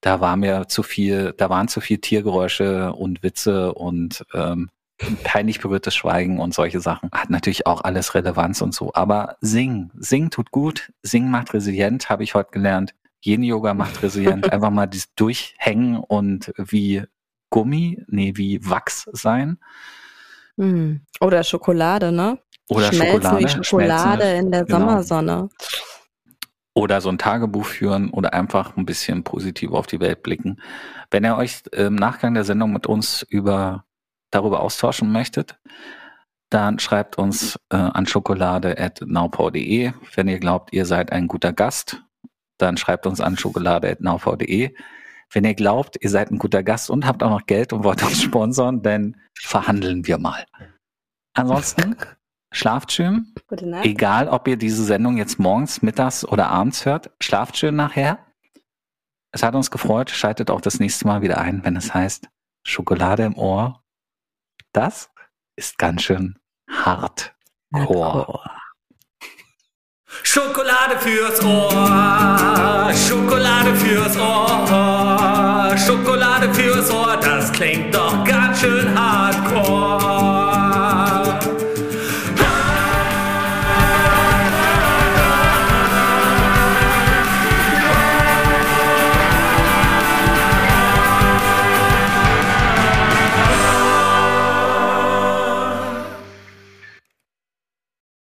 Da 0.00 0.20
war 0.20 0.36
mir 0.36 0.66
zu 0.66 0.82
viel, 0.82 1.32
da 1.36 1.48
waren 1.48 1.68
zu 1.68 1.80
viel 1.80 1.98
Tiergeräusche 1.98 2.92
und 2.92 3.22
Witze 3.22 3.72
und 3.74 4.26
ähm, 4.34 4.70
peinlich 5.22 5.60
berührtes 5.60 5.94
Schweigen 5.94 6.40
und 6.40 6.52
solche 6.52 6.80
Sachen. 6.80 7.10
Hat 7.12 7.30
natürlich 7.30 7.66
auch 7.66 7.82
alles 7.82 8.14
Relevanz 8.14 8.60
und 8.60 8.74
so. 8.74 8.92
Aber 8.94 9.36
singen, 9.40 9.92
singen 9.96 10.30
tut 10.30 10.50
gut, 10.50 10.92
singen 11.02 11.30
macht 11.30 11.54
resilient, 11.54 12.10
habe 12.10 12.24
ich 12.24 12.34
heute 12.34 12.50
gelernt. 12.50 12.94
Yin-Yoga 13.24 13.74
macht 13.74 14.02
resilient. 14.02 14.50
Einfach 14.52 14.70
mal 14.70 14.86
dieses 14.86 15.14
Durchhängen 15.14 15.98
und 15.98 16.52
wie 16.56 17.04
Gummi, 17.50 18.02
nee, 18.08 18.32
wie 18.34 18.68
Wachs 18.68 19.08
sein. 19.12 19.58
Hm. 20.56 21.02
Oder 21.20 21.44
Schokolade, 21.44 22.10
ne? 22.10 22.38
Oder 22.68 22.92
Schmelzen 22.92 23.06
Schokolade. 23.22 23.44
wie 23.44 23.64
Schokolade 23.64 24.22
schmelzen. 24.22 24.46
in 24.46 24.52
der 24.52 24.64
Genau. 24.64 24.78
Sommersonne. 24.78 25.48
Oder 26.74 27.00
so 27.02 27.10
ein 27.10 27.18
Tagebuch 27.18 27.66
führen 27.66 28.10
oder 28.10 28.32
einfach 28.32 28.76
ein 28.76 28.86
bisschen 28.86 29.24
positiv 29.24 29.72
auf 29.72 29.86
die 29.86 30.00
Welt 30.00 30.22
blicken. 30.22 30.60
Wenn 31.10 31.24
ihr 31.24 31.36
euch 31.36 31.62
im 31.72 31.96
Nachgang 31.96 32.32
der 32.34 32.44
Sendung 32.44 32.72
mit 32.72 32.86
uns 32.86 33.22
über 33.28 33.84
darüber 34.30 34.60
austauschen 34.60 35.12
möchtet, 35.12 35.58
dann 36.48 36.78
schreibt 36.78 37.18
uns 37.18 37.58
äh, 37.70 37.76
an 37.76 38.06
schokolade.naupau.de. 38.06 39.92
Wenn 40.14 40.28
ihr 40.28 40.38
glaubt, 40.38 40.72
ihr 40.72 40.86
seid 40.86 41.12
ein 41.12 41.28
guter 41.28 41.52
Gast, 41.52 42.02
dann 42.58 42.76
schreibt 42.78 43.06
uns 43.06 43.20
an 43.20 43.36
schokolade.naupau.de. 43.36 44.74
Wenn 45.30 45.44
ihr 45.44 45.54
glaubt, 45.54 45.96
ihr 46.00 46.10
seid 46.10 46.30
ein 46.30 46.38
guter 46.38 46.62
Gast 46.62 46.90
und 46.90 47.06
habt 47.06 47.22
auch 47.22 47.30
noch 47.30 47.46
Geld 47.46 47.72
und 47.72 47.84
wollt 47.84 48.02
uns 48.02 48.22
sponsern, 48.22 48.82
dann 48.82 49.16
verhandeln 49.38 50.06
wir 50.06 50.18
mal. 50.18 50.44
Ansonsten 51.34 51.96
schlaft 52.52 52.92
schön. 52.92 53.34
Gute 53.48 53.68
Nacht. 53.68 53.84
Egal, 53.84 54.28
ob 54.28 54.46
ihr 54.46 54.56
diese 54.56 54.84
Sendung 54.84 55.16
jetzt 55.16 55.38
morgens, 55.38 55.82
mittags 55.82 56.24
oder 56.24 56.48
abends 56.48 56.86
hört, 56.86 57.10
schlaft 57.20 57.56
schön 57.56 57.74
nachher. 57.74 58.18
Es 59.32 59.42
hat 59.42 59.54
uns 59.54 59.70
gefreut. 59.70 60.10
Schaltet 60.10 60.50
auch 60.50 60.60
das 60.60 60.78
nächste 60.78 61.06
Mal 61.06 61.22
wieder 61.22 61.38
ein, 61.38 61.64
wenn 61.64 61.76
es 61.76 61.92
heißt 61.92 62.28
Schokolade 62.64 63.24
im 63.24 63.36
Ohr. 63.36 63.82
Das 64.72 65.10
ist 65.56 65.78
ganz 65.78 66.02
schön 66.02 66.38
hart. 66.70 67.34
Chor. 67.72 68.44
Schokolade 70.22 70.98
fürs 70.98 71.42
Ohr, 71.42 72.92
Schokolade 72.94 73.74
fürs 73.74 74.16
Ohr, 74.18 75.74
Schokolade 75.78 76.52
fürs 76.52 76.90
Ohr, 76.90 77.16
das 77.16 77.50
klingt 77.50 77.94
doch 77.94 78.22